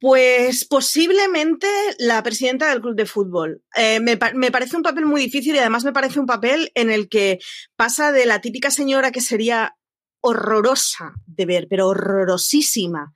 Pues 0.00 0.64
posiblemente 0.64 1.68
la 1.98 2.22
presidenta 2.22 2.70
del 2.70 2.80
club 2.80 2.96
de 2.96 3.04
fútbol. 3.04 3.62
Eh, 3.76 4.00
me, 4.00 4.16
parece 4.16 4.76
un 4.76 4.82
papel 4.82 5.04
muy 5.04 5.20
difícil 5.20 5.54
y 5.54 5.58
además 5.58 5.84
me 5.84 5.92
parece 5.92 6.18
un 6.18 6.26
papel 6.26 6.72
en 6.74 6.90
el 6.90 7.08
que 7.10 7.38
pasa 7.76 8.10
de 8.10 8.24
la 8.24 8.40
típica 8.40 8.70
señora 8.70 9.12
que 9.12 9.20
sería 9.20 9.76
horrorosa 10.22 11.12
de 11.26 11.44
ver, 11.44 11.66
pero 11.68 11.88
horrorosísima, 11.88 13.12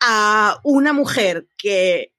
a 0.00 0.60
una 0.64 0.92
mujer 0.92 1.46
que 1.56 2.12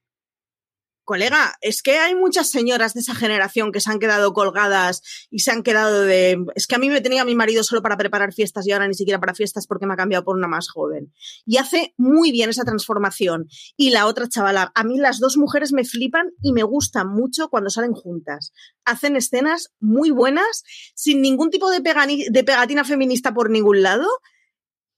colega, 1.07 1.55
es 1.61 1.81
que 1.81 1.97
hay 1.97 2.13
muchas 2.13 2.51
señoras 2.51 2.93
de 2.93 2.99
esa 2.99 3.15
generación 3.15 3.71
que 3.71 3.81
se 3.81 3.89
han 3.89 3.97
quedado 3.97 4.33
colgadas 4.33 5.01
y 5.31 5.39
se 5.39 5.51
han 5.51 5.63
quedado 5.63 6.03
de, 6.03 6.37
es 6.53 6.67
que 6.67 6.75
a 6.75 6.77
mí 6.77 6.89
me 6.89 7.01
tenía 7.01 7.25
mi 7.25 7.33
marido 7.33 7.63
solo 7.63 7.81
para 7.81 7.97
preparar 7.97 8.33
fiestas 8.33 8.67
y 8.67 8.73
ahora 8.73 8.87
ni 8.87 8.93
siquiera 8.93 9.19
para 9.19 9.33
fiestas 9.33 9.65
porque 9.65 9.87
me 9.87 9.93
ha 9.93 9.97
cambiado 9.97 10.23
por 10.23 10.35
una 10.35 10.47
más 10.47 10.69
joven. 10.69 11.11
Y 11.45 11.57
hace 11.57 11.95
muy 11.97 12.31
bien 12.31 12.51
esa 12.51 12.65
transformación. 12.65 13.47
Y 13.77 13.89
la 13.89 14.05
otra 14.05 14.27
chavala, 14.29 14.71
a 14.75 14.83
mí 14.83 14.99
las 14.99 15.19
dos 15.19 15.37
mujeres 15.37 15.71
me 15.71 15.85
flipan 15.85 16.27
y 16.43 16.51
me 16.51 16.63
gustan 16.63 17.07
mucho 17.07 17.49
cuando 17.49 17.69
salen 17.69 17.93
juntas. 17.93 18.51
Hacen 18.85 19.15
escenas 19.15 19.71
muy 19.79 20.11
buenas, 20.11 20.63
sin 20.93 21.21
ningún 21.21 21.49
tipo 21.49 21.71
de, 21.71 21.79
de 21.79 22.43
pegatina 22.43 22.83
feminista 22.83 23.33
por 23.33 23.49
ningún 23.49 23.81
lado. 23.81 24.07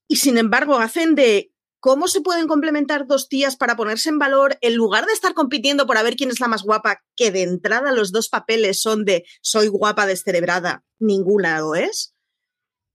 Y 0.08 0.16
sin 0.16 0.40
embargo, 0.40 0.80
hacen 0.80 1.14
de 1.14 1.54
¿Cómo 1.80 2.08
se 2.08 2.22
pueden 2.22 2.48
complementar 2.48 3.08
dos 3.08 3.30
tías 3.30 3.56
para 3.56 3.78
ponerse 3.78 4.10
en 4.10 4.20
valor 4.20 4.58
en 4.62 4.76
lugar 4.76 5.06
de 5.06 5.14
estar 5.14 5.34
compitiendo 5.34 5.88
por 5.88 5.98
a 5.98 6.04
ver 6.04 6.16
quién 6.16 6.30
es 6.30 6.40
la 6.40 6.50
más 6.50 6.64
guapa, 6.64 7.02
que 7.16 7.32
de 7.32 7.44
entrada 7.44 7.94
los 7.94 8.12
dos 8.12 8.28
papeles 8.28 8.82
son 8.82 9.06
de 9.06 9.24
soy 9.42 9.68
guapa 9.68 10.06
descerebrada, 10.06 10.84
ninguna 11.00 11.60
lo 11.60 11.76
es? 11.76 12.14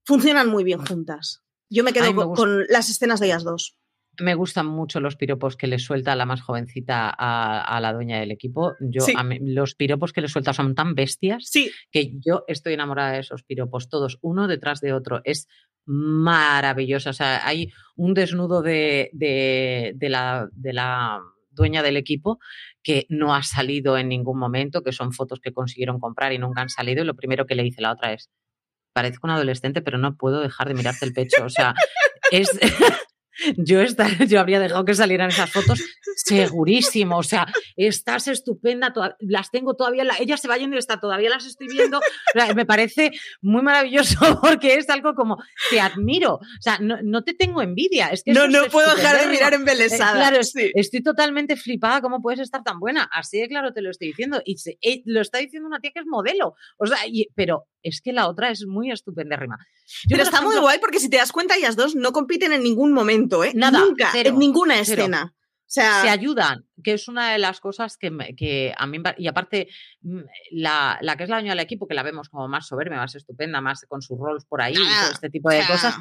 Funcionan 0.05 0.49
muy 0.49 0.65
bien 0.65 0.85
juntas. 0.85 1.43
Yo 1.71 1.83
me 1.83 1.93
quedo 1.93 2.35
con, 2.35 2.67
las 2.69 2.91
escenas 2.91 3.21
de 3.21 3.27
ellas 3.27 3.43
dos. 3.43 3.77
Me 4.21 4.35
gustan 4.35 4.67
mucho 4.67 5.01
los 5.01 5.17
piropos 5.17 5.57
que 5.57 5.67
le 5.67 5.79
suelta 5.79 6.15
la 6.15 6.27
más 6.27 6.41
jovencita 6.41 7.11
a, 7.11 7.81
la 7.81 7.93
dueña 7.93 8.21
del 8.21 8.31
equipo. 8.31 8.75
Yo, 8.79 9.05
los 9.41 9.75
piropos 9.75 10.13
que 10.13 10.21
le 10.21 10.29
suelta 10.29 10.53
son 10.53 10.75
tan 10.75 10.95
bestias 10.95 11.51
que 11.91 12.13
yo 12.25 12.45
estoy 12.47 12.75
enamorada 12.75 13.13
de 13.13 13.21
esos 13.21 13.43
piropos, 13.43 13.89
todos 13.89 14.19
uno 14.21 14.47
detrás 14.47 14.81
de 14.81 14.93
otro. 14.93 15.21
Es 15.25 15.49
maravillosa. 15.87 17.11
O 17.11 17.13
sea, 17.13 17.47
hay 17.47 17.73
un 17.97 18.15
desnudo 18.15 18.63
de, 18.63 19.11
de, 19.13 20.09
la, 20.09 20.49
de 20.53 20.73
la 20.73 21.21
dueña 21.51 21.83
del 21.83 21.97
equipo 21.97 22.39
que 22.83 23.07
no 23.09 23.35
ha 23.35 23.43
salido 23.43 23.97
en 23.97 24.09
ningún 24.09 24.39
momento, 24.39 24.83
que 24.83 24.93
son 24.93 25.13
fotos 25.13 25.41
que 25.41 25.53
consiguieron 25.53 25.99
comprar 26.01 26.33
y 26.33 26.39
nunca 26.39 26.63
han 26.63 26.69
salido. 26.69 27.03
Y 27.03 27.07
lo 27.07 27.17
primero 27.17 27.47
que 27.47 27.55
le 27.55 27.63
dice 27.63 27.83
la 27.83 27.93
otra 27.93 28.13
es, 28.13 28.31
parezco 28.93 29.27
un 29.27 29.33
adolescente, 29.33 29.83
pero 29.83 29.99
no 29.99 30.17
puedo 30.17 30.41
dejar 30.41 30.69
de 30.69 30.75
mirarte 30.75 31.05
el 31.05 31.13
pecho. 31.13 31.45
O 31.45 31.51
sea, 31.51 31.75
es... 32.31 32.51
yo, 33.57 33.81
yo 34.29 34.41
habría 34.41 34.61
dejado 34.61 34.85
que 34.85 34.95
salieran 34.95 35.31
esas 35.31 35.51
fotos 35.51 35.83
segurísimo. 36.17 37.19
O 37.19 37.23
sea, 37.23 37.47
estás 37.77 38.29
estupenda, 38.29 38.93
las 39.21 39.51
tengo 39.51 39.75
todavía, 39.75 40.05
ella 40.19 40.37
se 40.37 40.49
va 40.49 40.57
yendo 40.57 40.77
y 40.77 40.79
está, 40.79 41.01
todavía 41.01 41.31
las 41.31 41.47
estoy 41.47 41.69
viendo. 41.69 42.01
Me 42.55 42.67
parece 42.67 43.13
muy 43.41 43.63
maravilloso 43.63 44.19
porque 44.43 44.75
es 44.75 44.89
algo 44.91 45.15
como, 45.15 45.39
te 45.71 45.81
admiro. 45.81 46.35
O 46.35 46.61
sea, 46.61 46.79
no, 46.81 47.23
te 47.23 47.35
tengo 47.35 47.63
envidia. 47.63 48.09
Es 48.09 48.23
que 48.23 48.33
no, 48.33 48.49
no 48.49 48.67
puedo 48.67 48.95
dejar 48.95 49.21
de 49.21 49.27
mirar 49.27 49.55
embelesada. 49.55 50.15
Eh, 50.15 50.21
claro, 50.21 50.39
estoy 50.75 51.03
totalmente 51.03 51.57
flipada. 51.57 52.01
¿Cómo 52.01 52.21
puedes 52.21 52.41
estar 52.41 52.63
tan 52.63 52.79
buena? 52.79 53.09
Así 53.13 53.39
de 53.39 53.49
claro 53.49 53.73
te 53.73 53.83
lo 53.83 53.91
estoy 53.91 54.09
diciendo. 54.09 54.43
Y 54.45 54.57
eh, 54.83 55.03
lo 55.05 55.21
está 55.21 55.39
diciendo 55.39 55.67
una 55.67 55.81
tía 55.81 55.91
que 55.93 56.01
es 56.01 56.07
modelo. 56.07 56.55
O 56.79 56.87
sea, 56.87 56.99
pero 57.35 57.67
es 57.85 58.01
que 58.01 58.13
la 58.13 58.29
otra 58.29 58.51
es 58.51 58.67
muy 58.67 58.91
estupendérrima. 58.91 59.59
Pero 60.09 60.23
está 60.23 60.41
muy 60.41 60.57
guay 60.59 60.79
porque 60.79 60.99
si 60.99 61.11
te 61.11 61.19
das 61.19 61.33
cuenta, 61.33 61.57
ellas 61.57 61.77
dos 61.77 61.95
no 61.95 62.13
compiten 62.13 62.53
en 62.53 62.63
ningún 62.63 62.93
momento, 62.93 63.24
¿eh? 63.45 63.53
Nada. 63.55 63.81
Nunca, 63.81 64.11
en 64.15 64.39
ninguna 64.39 64.79
escena. 64.79 65.35
O 65.67 65.71
sea, 65.75 66.03
se 66.03 66.09
ayudan, 66.11 66.67
que 66.85 66.93
es 66.93 67.09
una 67.09 67.33
de 67.33 67.39
las 67.39 67.59
cosas 67.59 67.97
que, 67.97 68.13
que 68.37 68.75
a 68.77 68.87
mí, 68.87 68.99
y 69.17 69.27
aparte, 69.27 69.69
mm, 70.03 70.21
la, 70.53 70.99
la, 71.01 71.17
que 71.17 71.25
es 71.25 71.31
la 71.31 71.37
dueña 71.37 71.53
del 71.53 71.61
equipo, 71.61 71.89
que 71.89 71.95
la 71.95 72.03
vemos 72.03 72.29
como 72.29 72.47
más 72.49 72.69
soberbia, 72.69 72.99
más 72.99 73.15
estupenda, 73.15 73.61
más 73.61 73.85
con 73.89 74.03
sus 74.03 74.19
roles 74.19 74.45
por 74.45 74.61
ahí 74.61 74.75
y 74.75 74.77
todo 74.77 75.13
este 75.13 75.31
tipo 75.31 75.51
de 75.51 75.67
cosas, 75.67 75.97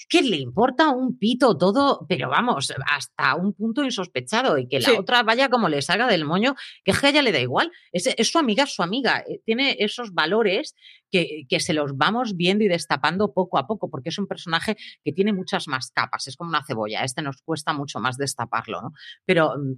es 0.00 0.06
que 0.06 0.22
le 0.22 0.36
importa 0.36 0.88
un 0.88 1.18
pito 1.18 1.58
todo, 1.58 2.06
pero 2.08 2.30
vamos, 2.30 2.72
hasta 2.86 3.34
un 3.34 3.52
punto 3.52 3.84
insospechado 3.84 4.56
y 4.56 4.66
que 4.66 4.80
la 4.80 4.98
otra 4.98 5.22
vaya 5.22 5.50
como 5.50 5.68
le 5.68 5.82
salga 5.82 6.06
del 6.06 6.24
moño, 6.24 6.54
que 6.82 6.92
a 6.92 7.08
ella 7.10 7.20
le 7.20 7.32
da 7.32 7.38
igual. 7.38 7.70
Es, 7.92 8.08
su 8.26 8.38
amiga, 8.38 8.64
es 8.64 8.74
su 8.74 8.82
amiga. 8.82 9.22
Eh, 9.28 9.42
tiene 9.44 9.76
esos 9.78 10.14
valores 10.14 10.74
que, 11.10 11.42
que, 11.50 11.60
se 11.60 11.74
los 11.74 11.98
vamos 11.98 12.34
viendo 12.34 12.64
y 12.64 12.68
destapando 12.68 13.34
poco 13.34 13.58
a 13.58 13.66
poco, 13.66 13.90
porque 13.90 14.08
es 14.08 14.18
un 14.18 14.26
personaje 14.26 14.74
que 15.04 15.12
tiene 15.12 15.34
muchas 15.34 15.68
más 15.68 15.90
capas, 15.90 16.26
es 16.28 16.36
como 16.36 16.48
una 16.48 16.64
cebolla. 16.64 17.04
Este 17.04 17.20
nos 17.20 17.42
cuesta 17.42 17.74
mucho 17.74 18.00
más 18.00 18.16
destaparlo, 18.16 18.80
¿no? 18.80 18.92
Pero 19.26 19.52
mm, 19.58 19.74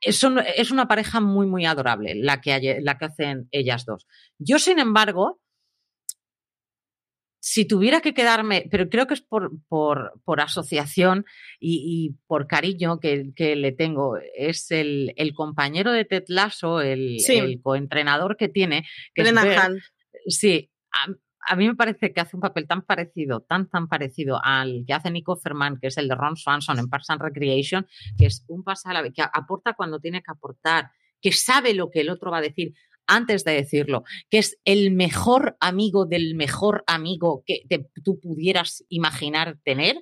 es, 0.00 0.26
es 0.56 0.70
una 0.72 0.88
pareja 0.88 1.20
muy, 1.20 1.46
muy 1.46 1.64
adorable 1.64 2.16
la 2.16 2.40
que, 2.40 2.80
la 2.82 2.98
que 2.98 3.04
hacen 3.04 3.48
ellas 3.52 3.84
dos. 3.84 4.08
Yo, 4.36 4.58
sin 4.58 4.80
embargo, 4.80 5.38
si 7.46 7.66
tuviera 7.66 8.00
que 8.00 8.14
quedarme, 8.14 8.66
pero 8.70 8.88
creo 8.88 9.06
que 9.06 9.12
es 9.12 9.20
por, 9.20 9.52
por, 9.68 10.40
asociación 10.40 11.26
y, 11.60 12.16
por 12.26 12.46
cariño 12.46 13.00
que, 13.00 13.34
le 13.36 13.72
tengo, 13.72 14.16
es 14.34 14.70
el, 14.70 15.12
compañero 15.36 15.92
de 15.92 16.06
Ted 16.06 16.24
Lasso, 16.28 16.80
el, 16.80 17.18
coentrenador 17.62 18.38
que 18.38 18.48
tiene. 18.48 18.86
Que 19.14 19.24
Sí, 20.26 20.70
a, 21.46 21.54
mí 21.56 21.68
me 21.68 21.74
parece 21.74 22.14
que 22.14 22.22
hace 22.22 22.34
un 22.34 22.40
papel 22.40 22.66
tan 22.66 22.80
parecido, 22.80 23.40
tan, 23.40 23.68
tan 23.68 23.88
parecido 23.88 24.40
al 24.42 24.82
que 24.86 24.94
hace 24.94 25.10
Nico 25.10 25.36
Ferman, 25.36 25.78
que 25.78 25.88
es 25.88 25.98
el 25.98 26.08
de 26.08 26.14
Ron 26.14 26.38
Swanson 26.38 26.78
en 26.78 26.88
Parks 26.88 27.10
and 27.10 27.20
Recreation, 27.20 27.86
que 28.16 28.24
es 28.24 28.42
un 28.48 28.64
pasar 28.64 29.12
que 29.12 29.20
aporta 29.20 29.74
cuando 29.74 30.00
tiene 30.00 30.22
que 30.22 30.32
aportar, 30.32 30.92
que 31.20 31.32
sabe 31.32 31.74
lo 31.74 31.90
que 31.90 32.00
el 32.00 32.08
otro 32.08 32.30
va 32.30 32.38
a 32.38 32.40
decir 32.40 32.72
antes 33.06 33.44
de 33.44 33.52
decirlo, 33.52 34.04
que 34.30 34.38
es 34.38 34.58
el 34.64 34.90
mejor 34.90 35.56
amigo 35.60 36.06
del 36.06 36.34
mejor 36.34 36.84
amigo 36.86 37.42
que 37.46 37.62
tú 38.02 38.18
pudieras 38.20 38.84
imaginar 38.88 39.58
tener, 39.64 39.96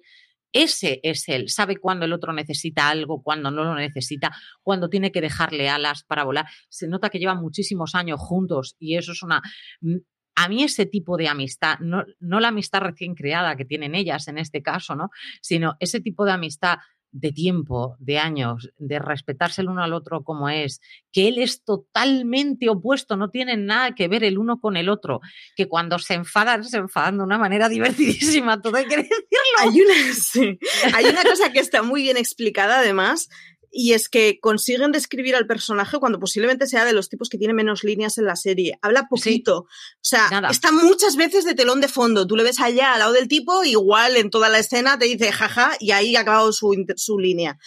ese 0.53 1.01
es 1.03 1.29
él, 1.29 1.49
sabe 1.49 1.79
cuándo 1.79 2.05
el 2.05 2.13
otro 2.13 2.33
necesita 2.33 2.91
algo, 2.91 3.23
cuándo 3.23 3.51
no 3.51 3.65
lo 3.65 3.75
necesita, 3.75 4.33
cuándo 4.63 4.91
tiene 4.91 5.11
que 5.11 5.23
dejarle 5.23 5.69
alas 5.69 6.05
para 6.05 6.25
volar. 6.25 6.47
Se 6.69 6.87
nota 6.87 7.09
que 7.09 7.19
llevan 7.19 7.41
muchísimos 7.41 7.95
años 7.95 8.21
juntos 8.21 8.77
y 8.79 8.97
eso 8.97 9.13
es 9.13 9.23
una... 9.23 9.43
Mm, 9.81 9.97
a 10.35 10.49
mí 10.49 10.63
ese 10.63 10.87
tipo 10.87 11.19
de 11.19 11.29
amistad, 11.29 11.79
no, 11.81 12.05
no 12.19 12.41
la 12.41 12.49
amistad 12.49 12.81
recién 12.81 13.15
creada 13.15 13.55
que 13.55 13.67
tienen 13.67 13.95
ellas 13.95 14.29
en 14.29 14.39
este 14.39 14.63
caso, 14.63 14.97
¿no? 14.97 15.11
Sino 15.43 15.77
ese 15.79 16.01
tipo 16.01 16.25
de 16.25 16.33
amistad 16.33 16.79
de 17.13 17.31
tiempo, 17.31 17.97
de 17.99 18.19
años, 18.19 18.71
de 18.79 18.99
respetarse 18.99 19.61
el 19.61 19.69
uno 19.69 19.83
al 19.83 19.93
otro 19.93 20.25
como 20.25 20.49
es, 20.49 20.81
que 21.13 21.29
él 21.29 21.39
es 21.39 21.63
totalmente 21.63 22.69
opuesto, 22.71 23.17
no 23.17 23.31
tienen 23.31 23.67
nada 23.67 23.95
que 23.95 24.09
ver 24.09 24.25
el 24.25 24.39
uno 24.39 24.59
con 24.59 24.77
el 24.77 24.89
otro, 24.89 25.21
que 25.55 25.69
cuando 25.69 25.99
se 25.99 26.15
enfadan, 26.15 26.65
se 26.65 26.79
enfadan 26.79 27.19
de 27.19 27.25
una 27.25 27.39
manera 27.39 27.69
divertidísima, 27.69 28.61
todo 28.61 28.77
hay 28.77 28.87
que 28.87 28.97
decirlo. 28.97 29.19
Hay 29.61 29.81
una, 29.81 30.57
hay 30.97 31.05
una 31.05 31.23
cosa 31.23 31.53
que 31.53 31.61
está 31.61 31.83
muy 31.83 32.03
bien 32.03 32.17
explicada 32.17 32.79
además, 32.79 33.29
y 33.73 33.95
es 33.95 34.11
que 34.11 34.39
consiguen 34.39 34.93
describir 34.93 35.35
al 35.35 35.47
personaje 35.47 35.99
cuando 35.99 36.20
posiblemente 36.20 36.66
sea 36.66 36.85
de 36.85 36.93
los 36.93 37.09
tipos 37.09 37.31
que 37.31 37.39
tiene 37.39 37.55
menos 37.55 37.83
líneas 37.83 38.18
en 38.18 38.27
la 38.27 38.37
serie. 38.37 38.79
Habla 38.83 39.09
poquito. 39.09 39.61
o 39.61 39.68
sea, 40.01 40.29
está 40.51 40.70
muchas 40.73 41.16
veces 41.16 41.47
de 41.47 41.55
telón 41.55 41.81
de 41.81 41.89
fondo. 41.89 42.27
Tú 42.27 42.37
le 42.37 42.45
ves 42.45 42.61
allá 42.61 42.93
al 42.93 42.99
lado 42.99 43.12
del 43.14 43.29
tipo, 43.29 43.64
igual 43.64 44.16
en 44.18 44.29
toda 44.29 44.51
la 44.51 44.59
escena 44.59 44.99
te 44.99 45.07
dice 45.07 45.33
jaja 45.33 45.73
y 45.81 45.93
ahí 45.93 46.14
ha 46.16 46.20
acabado 46.20 46.53
su, 46.53 46.85
su 46.97 47.18
línea. 47.18 47.59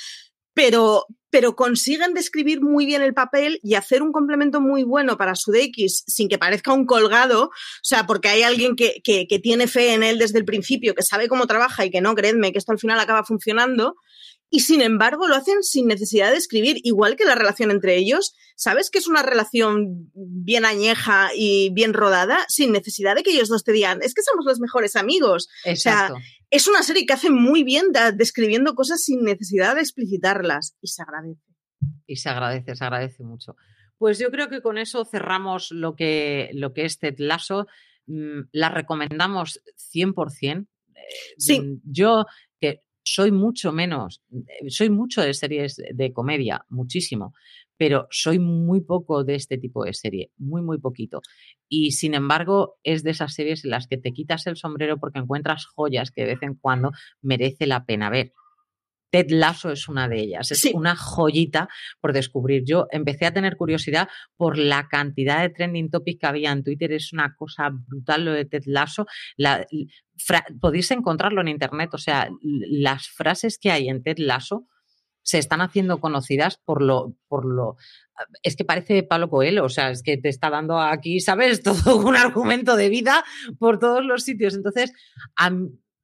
Pero, 0.54 1.08
pero 1.32 1.56
consiguen 1.56 2.14
describir 2.14 2.62
muy 2.62 2.86
bien 2.86 3.02
el 3.02 3.16
papel 3.16 3.60
y 3.64 3.74
hacer 3.74 4.04
un 4.04 4.12
complemento 4.12 4.62
muy 4.62 4.84
bueno 4.84 5.18
para 5.18 5.36
su 5.36 5.52
DX 5.52 6.04
sin 6.08 6.30
que 6.30 6.38
parezca 6.38 6.72
un 6.72 6.86
colgado, 6.86 7.46
o 7.46 7.52
sea, 7.82 8.06
porque 8.06 8.30
hay 8.30 8.44
alguien 8.44 8.76
que, 8.76 9.02
que, 9.04 9.28
que, 9.28 9.40
tiene 9.40 9.68
fe 9.68 9.94
en 9.94 10.04
él 10.04 10.18
desde 10.18 10.38
el 10.38 10.46
principio, 10.46 10.96
que 10.96 11.04
sabe 11.04 11.28
cómo 11.28 11.46
trabaja 11.46 11.84
y 11.84 11.90
que 11.90 12.00
no, 12.00 12.16
creedme, 12.16 12.54
que 12.54 12.60
esto 12.60 12.72
al 12.72 12.80
final 12.80 13.02
acaba 13.02 13.26
funcionando, 13.26 13.98
y 14.50 14.62
sin 14.62 14.82
embargo 14.82 15.28
lo 15.28 15.36
hacen 15.36 15.64
sin 15.64 15.88
necesidad 15.88 16.32
de 16.32 16.38
escribir, 16.38 16.78
igual 16.84 17.16
que 17.16 17.26
la 17.26 17.36
relación 17.36 17.72
entre 17.72 17.98
ellos. 17.98 18.34
¿Sabes 18.56 18.90
que 18.90 19.00
es 19.00 19.08
una 19.08 19.22
relación 19.22 20.12
bien 20.14 20.66
añeja 20.66 21.30
y 21.36 21.72
bien 21.72 21.94
rodada 21.94 22.46
sin 22.48 22.72
necesidad 22.72 23.16
de 23.16 23.24
que 23.24 23.32
ellos 23.32 23.50
dos 23.50 23.64
te 23.64 23.74
digan, 23.74 24.00
es 24.02 24.14
que 24.14 24.22
somos 24.22 24.46
los 24.46 24.60
mejores 24.60 24.96
amigos? 24.96 25.50
Exacto. 25.66 26.14
O 26.14 26.18
sea, 26.18 26.26
es 26.52 26.68
una 26.68 26.84
serie 26.84 27.06
que 27.06 27.14
hace 27.14 27.30
muy 27.30 27.64
bien 27.64 27.88
describiendo 28.16 28.76
cosas 28.76 29.04
sin 29.04 29.24
necesidad 29.24 29.76
de 29.76 29.82
explicitarlas 29.82 30.78
y 30.82 30.88
se 30.88 31.02
agradece. 31.02 31.42
Y 32.08 32.16
se 32.18 32.30
agradece, 32.30 32.76
se 32.76 32.84
agradece 32.84 33.24
mucho. 33.24 33.56
Pues 33.98 34.20
yo 34.20 34.30
creo 34.30 34.50
que 34.50 34.62
con 34.62 34.78
eso 34.78 35.06
cerramos 35.06 35.72
lo 35.72 35.96
que, 35.96 36.50
lo 36.54 36.74
que 36.74 36.86
es 36.86 37.00
Ted 37.00 37.16
Lasso. 37.18 37.68
Mm, 38.08 38.42
la 38.52 38.70
recomendamos 38.70 39.62
100%. 39.94 40.68
Eh, 40.96 41.02
sí. 41.38 41.62
Mm, 41.62 41.82
yo, 41.84 42.26
soy 43.06 43.32
mucho 43.32 43.72
menos, 43.72 44.22
eh, 44.32 44.70
soy 44.70 44.90
mucho 44.90 45.22
de 45.22 45.34
series 45.34 45.82
de 45.94 46.12
comedia, 46.12 46.66
muchísimo, 46.70 47.34
pero 47.78 48.08
soy 48.10 48.40
muy 48.40 48.82
poco 48.82 49.24
de 49.24 49.36
este 49.36 49.58
tipo 49.58 49.86
de 49.86 49.94
serie, 49.94 50.32
muy, 50.38 50.62
muy 50.62 50.80
poquito. 50.80 51.22
Y 51.70 51.92
sin 51.92 52.16
embargo, 52.16 52.78
es 52.84 53.04
de 53.04 53.12
esas 53.12 53.34
series 53.34 53.64
en 53.64 53.72
las 53.72 53.88
que 53.88 53.98
te 53.98 54.12
quitas 54.12 54.48
el 54.48 54.58
sombrero 54.58 54.98
porque 54.98 55.20
encuentras 55.20 55.66
joyas 55.66 56.12
que 56.12 56.22
de 56.22 56.34
vez 56.34 56.42
en 56.42 56.56
cuando 56.56 56.92
merece 57.22 57.68
la 57.68 57.86
pena 57.86 58.10
ver. 58.10 58.34
Ted 59.12 59.28
Lasso 59.30 59.72
es 59.72 59.88
una 59.88 60.10
de 60.10 60.20
ellas, 60.20 60.52
es 60.52 60.66
una 60.74 60.96
joyita 60.96 61.70
por 62.02 62.12
descubrir. 62.12 62.64
Yo 62.66 62.88
empecé 62.92 63.26
a 63.26 63.34
tener 63.34 63.56
curiosidad 63.56 64.10
por 64.36 64.58
la 64.58 64.90
cantidad 64.90 65.42
de 65.42 65.50
trending 65.50 65.90
topics 65.90 66.20
que 66.20 66.28
había 66.28 66.52
en 66.52 66.64
Twitter, 66.64 66.92
es 66.92 67.14
una 67.14 67.34
cosa 67.38 67.70
brutal 67.72 68.26
lo 68.26 68.34
de 68.34 68.44
Ted 68.44 68.64
Lasso. 68.66 69.06
Podéis 70.60 70.92
encontrarlo 70.92 71.42
en 71.42 71.50
internet, 71.50 71.94
o 71.94 71.98
sea, 71.98 72.30
las 72.42 73.08
frases 73.08 73.58
que 73.58 73.72
hay 73.72 73.90
en 73.90 74.04
Ted 74.04 74.18
Lasso 74.18 74.68
se 75.22 75.40
están 75.40 75.62
haciendo 75.62 76.00
conocidas 76.00 76.58
por 76.64 76.84
lo, 76.84 77.16
por 77.28 77.46
lo, 77.46 77.78
es 78.44 78.56
que 78.56 78.64
parece 78.64 79.02
Pablo 79.02 79.30
Coelho, 79.30 79.66
o 79.66 79.70
sea, 79.70 79.90
es 79.90 80.04
que 80.04 80.18
te 80.18 80.30
está 80.30 80.50
dando 80.50 80.80
aquí, 80.80 81.20
¿sabes? 81.20 81.64
Todo 81.64 81.98
un 81.98 82.16
argumento 82.16 82.76
de 82.76 82.90
vida 82.90 83.24
por 83.60 83.80
todos 83.80 84.06
los 84.06 84.24
sitios. 84.24 84.54
Entonces, 84.54 84.94
a, 85.36 85.52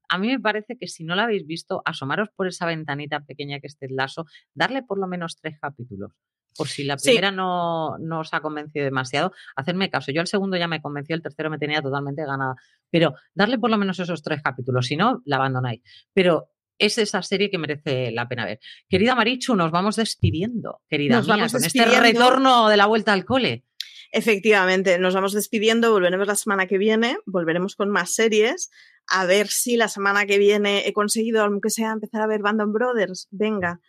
a 0.10 0.18
mí 0.18 0.28
me 0.28 0.40
parece 0.40 0.78
que 0.78 0.88
si 0.88 1.04
no 1.04 1.16
la 1.16 1.24
habéis 1.24 1.46
visto, 1.46 1.82
asomaros 1.86 2.30
por 2.36 2.48
esa 2.48 2.66
ventanita 2.66 3.22
pequeña 3.22 3.60
que 3.60 3.68
esté 3.68 3.86
el 3.86 3.96
lazo, 3.96 4.26
darle 4.54 4.84
por 4.84 5.00
lo 5.00 5.08
menos 5.08 5.38
tres 5.40 5.58
capítulos. 5.62 6.12
Por 6.58 6.68
si 6.68 6.84
la 6.84 6.98
primera 6.98 7.32
no, 7.32 7.98
no, 8.00 8.20
os 8.20 8.34
ha 8.34 8.42
convencido 8.42 8.84
demasiado, 8.84 9.32
hacerme 9.56 9.90
caso. 9.90 10.12
Yo 10.12 10.20
el 10.20 10.28
segundo 10.28 10.58
ya 10.58 10.68
me 10.68 10.82
convenció, 10.82 11.16
el 11.16 11.22
tercero 11.22 11.50
me 11.50 11.58
tenía 11.58 11.82
totalmente 11.82 12.26
ganada. 12.26 12.56
Pero 12.92 13.16
darle 13.34 13.58
por 13.58 13.72
lo 13.72 13.78
menos 13.78 14.00
esos 14.00 14.22
tres 14.22 14.42
capítulos, 14.44 14.86
si 14.86 14.96
no, 14.96 15.24
la 15.26 15.38
abandonáis. 15.38 15.82
Pero 16.14 16.50
es 16.78 16.98
esa 16.98 17.22
serie 17.24 17.50
que 17.50 17.58
merece 17.58 18.12
la 18.12 18.28
pena 18.28 18.46
ver. 18.46 18.60
Querida 18.90 19.16
Marichu, 19.16 19.56
nos 19.56 19.72
vamos 19.72 19.96
despidiendo, 19.96 20.82
querida 20.90 21.18
nos 21.18 21.26
mía, 21.26 21.36
vamos 21.36 21.52
con 21.52 21.62
despidiendo. 21.62 21.96
este 21.96 22.14
retorno 22.14 22.70
de 22.70 22.78
la 22.78 22.86
vuelta 22.86 23.14
al 23.14 23.26
cole. 23.26 23.66
Efectivamente, 24.12 25.00
nos 25.00 25.14
vamos 25.14 25.32
despidiendo, 25.32 25.92
volveremos 25.92 26.28
la 26.28 26.36
semana 26.36 26.68
que 26.68 26.78
viene, 26.78 27.18
volveremos 27.26 27.76
con 27.76 27.90
más 27.90 28.14
series 28.14 28.70
a 29.08 29.26
ver 29.26 29.48
si 29.48 29.78
la 29.78 29.88
semana 29.88 30.26
que 30.26 30.38
viene 30.38 30.88
he 30.88 30.94
conseguido, 30.94 31.44
aunque 31.44 31.70
sea, 31.70 31.92
empezar 31.92 32.22
a 32.22 32.28
ver 32.28 32.42
Band 32.42 32.62
of 32.62 32.72
Brothers. 32.72 33.28
Venga. 33.32 33.80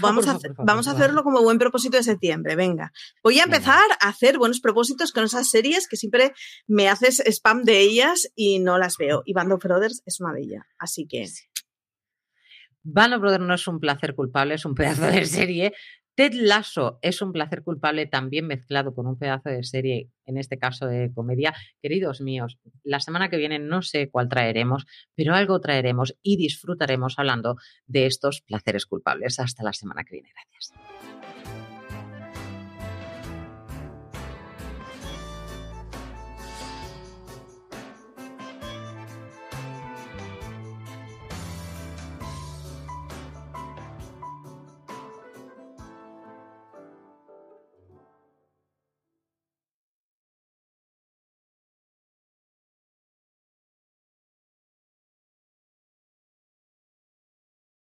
Vamos, 0.00 0.26
a, 0.26 0.38
vamos 0.58 0.88
a 0.88 0.92
hacerlo 0.92 1.22
como 1.22 1.42
buen 1.42 1.58
propósito 1.58 1.96
de 1.96 2.02
septiembre, 2.02 2.56
venga. 2.56 2.92
Voy 3.22 3.38
a 3.38 3.44
empezar 3.44 3.84
a 4.00 4.08
hacer 4.08 4.38
buenos 4.38 4.60
propósitos 4.60 5.12
con 5.12 5.24
esas 5.24 5.48
series 5.50 5.88
que 5.88 5.96
siempre 5.96 6.32
me 6.66 6.88
haces 6.88 7.20
spam 7.26 7.62
de 7.62 7.80
ellas 7.80 8.30
y 8.34 8.58
no 8.58 8.78
las 8.78 8.96
veo. 8.96 9.22
Y 9.24 9.32
Band 9.32 9.52
of 9.52 9.62
Brothers 9.62 10.02
es 10.06 10.20
una 10.20 10.32
de 10.32 10.42
ellas. 10.42 10.64
Así 10.78 11.06
que... 11.06 11.26
Band 12.82 13.14
of 13.14 13.20
Brothers 13.20 13.44
no 13.44 13.54
es 13.54 13.66
un 13.66 13.80
placer 13.80 14.14
culpable, 14.14 14.54
es 14.54 14.64
un 14.64 14.74
pedazo 14.74 15.06
de 15.06 15.24
serie 15.26 15.74
Ted 16.18 16.32
Lasso 16.34 16.98
es 17.00 17.22
un 17.22 17.30
placer 17.30 17.62
culpable 17.62 18.06
también 18.06 18.48
mezclado 18.48 18.92
con 18.92 19.06
un 19.06 19.16
pedazo 19.16 19.50
de 19.50 19.62
serie, 19.62 20.10
en 20.26 20.36
este 20.36 20.58
caso 20.58 20.84
de 20.88 21.12
comedia. 21.14 21.54
Queridos 21.80 22.20
míos, 22.20 22.58
la 22.82 22.98
semana 22.98 23.28
que 23.30 23.36
viene 23.36 23.60
no 23.60 23.82
sé 23.82 24.10
cuál 24.10 24.28
traeremos, 24.28 24.84
pero 25.14 25.36
algo 25.36 25.60
traeremos 25.60 26.18
y 26.20 26.36
disfrutaremos 26.36 27.20
hablando 27.20 27.54
de 27.86 28.06
estos 28.06 28.40
placeres 28.40 28.84
culpables. 28.86 29.38
Hasta 29.38 29.62
la 29.62 29.72
semana 29.72 30.02
que 30.02 30.14
viene. 30.16 30.30
Gracias. 30.34 31.07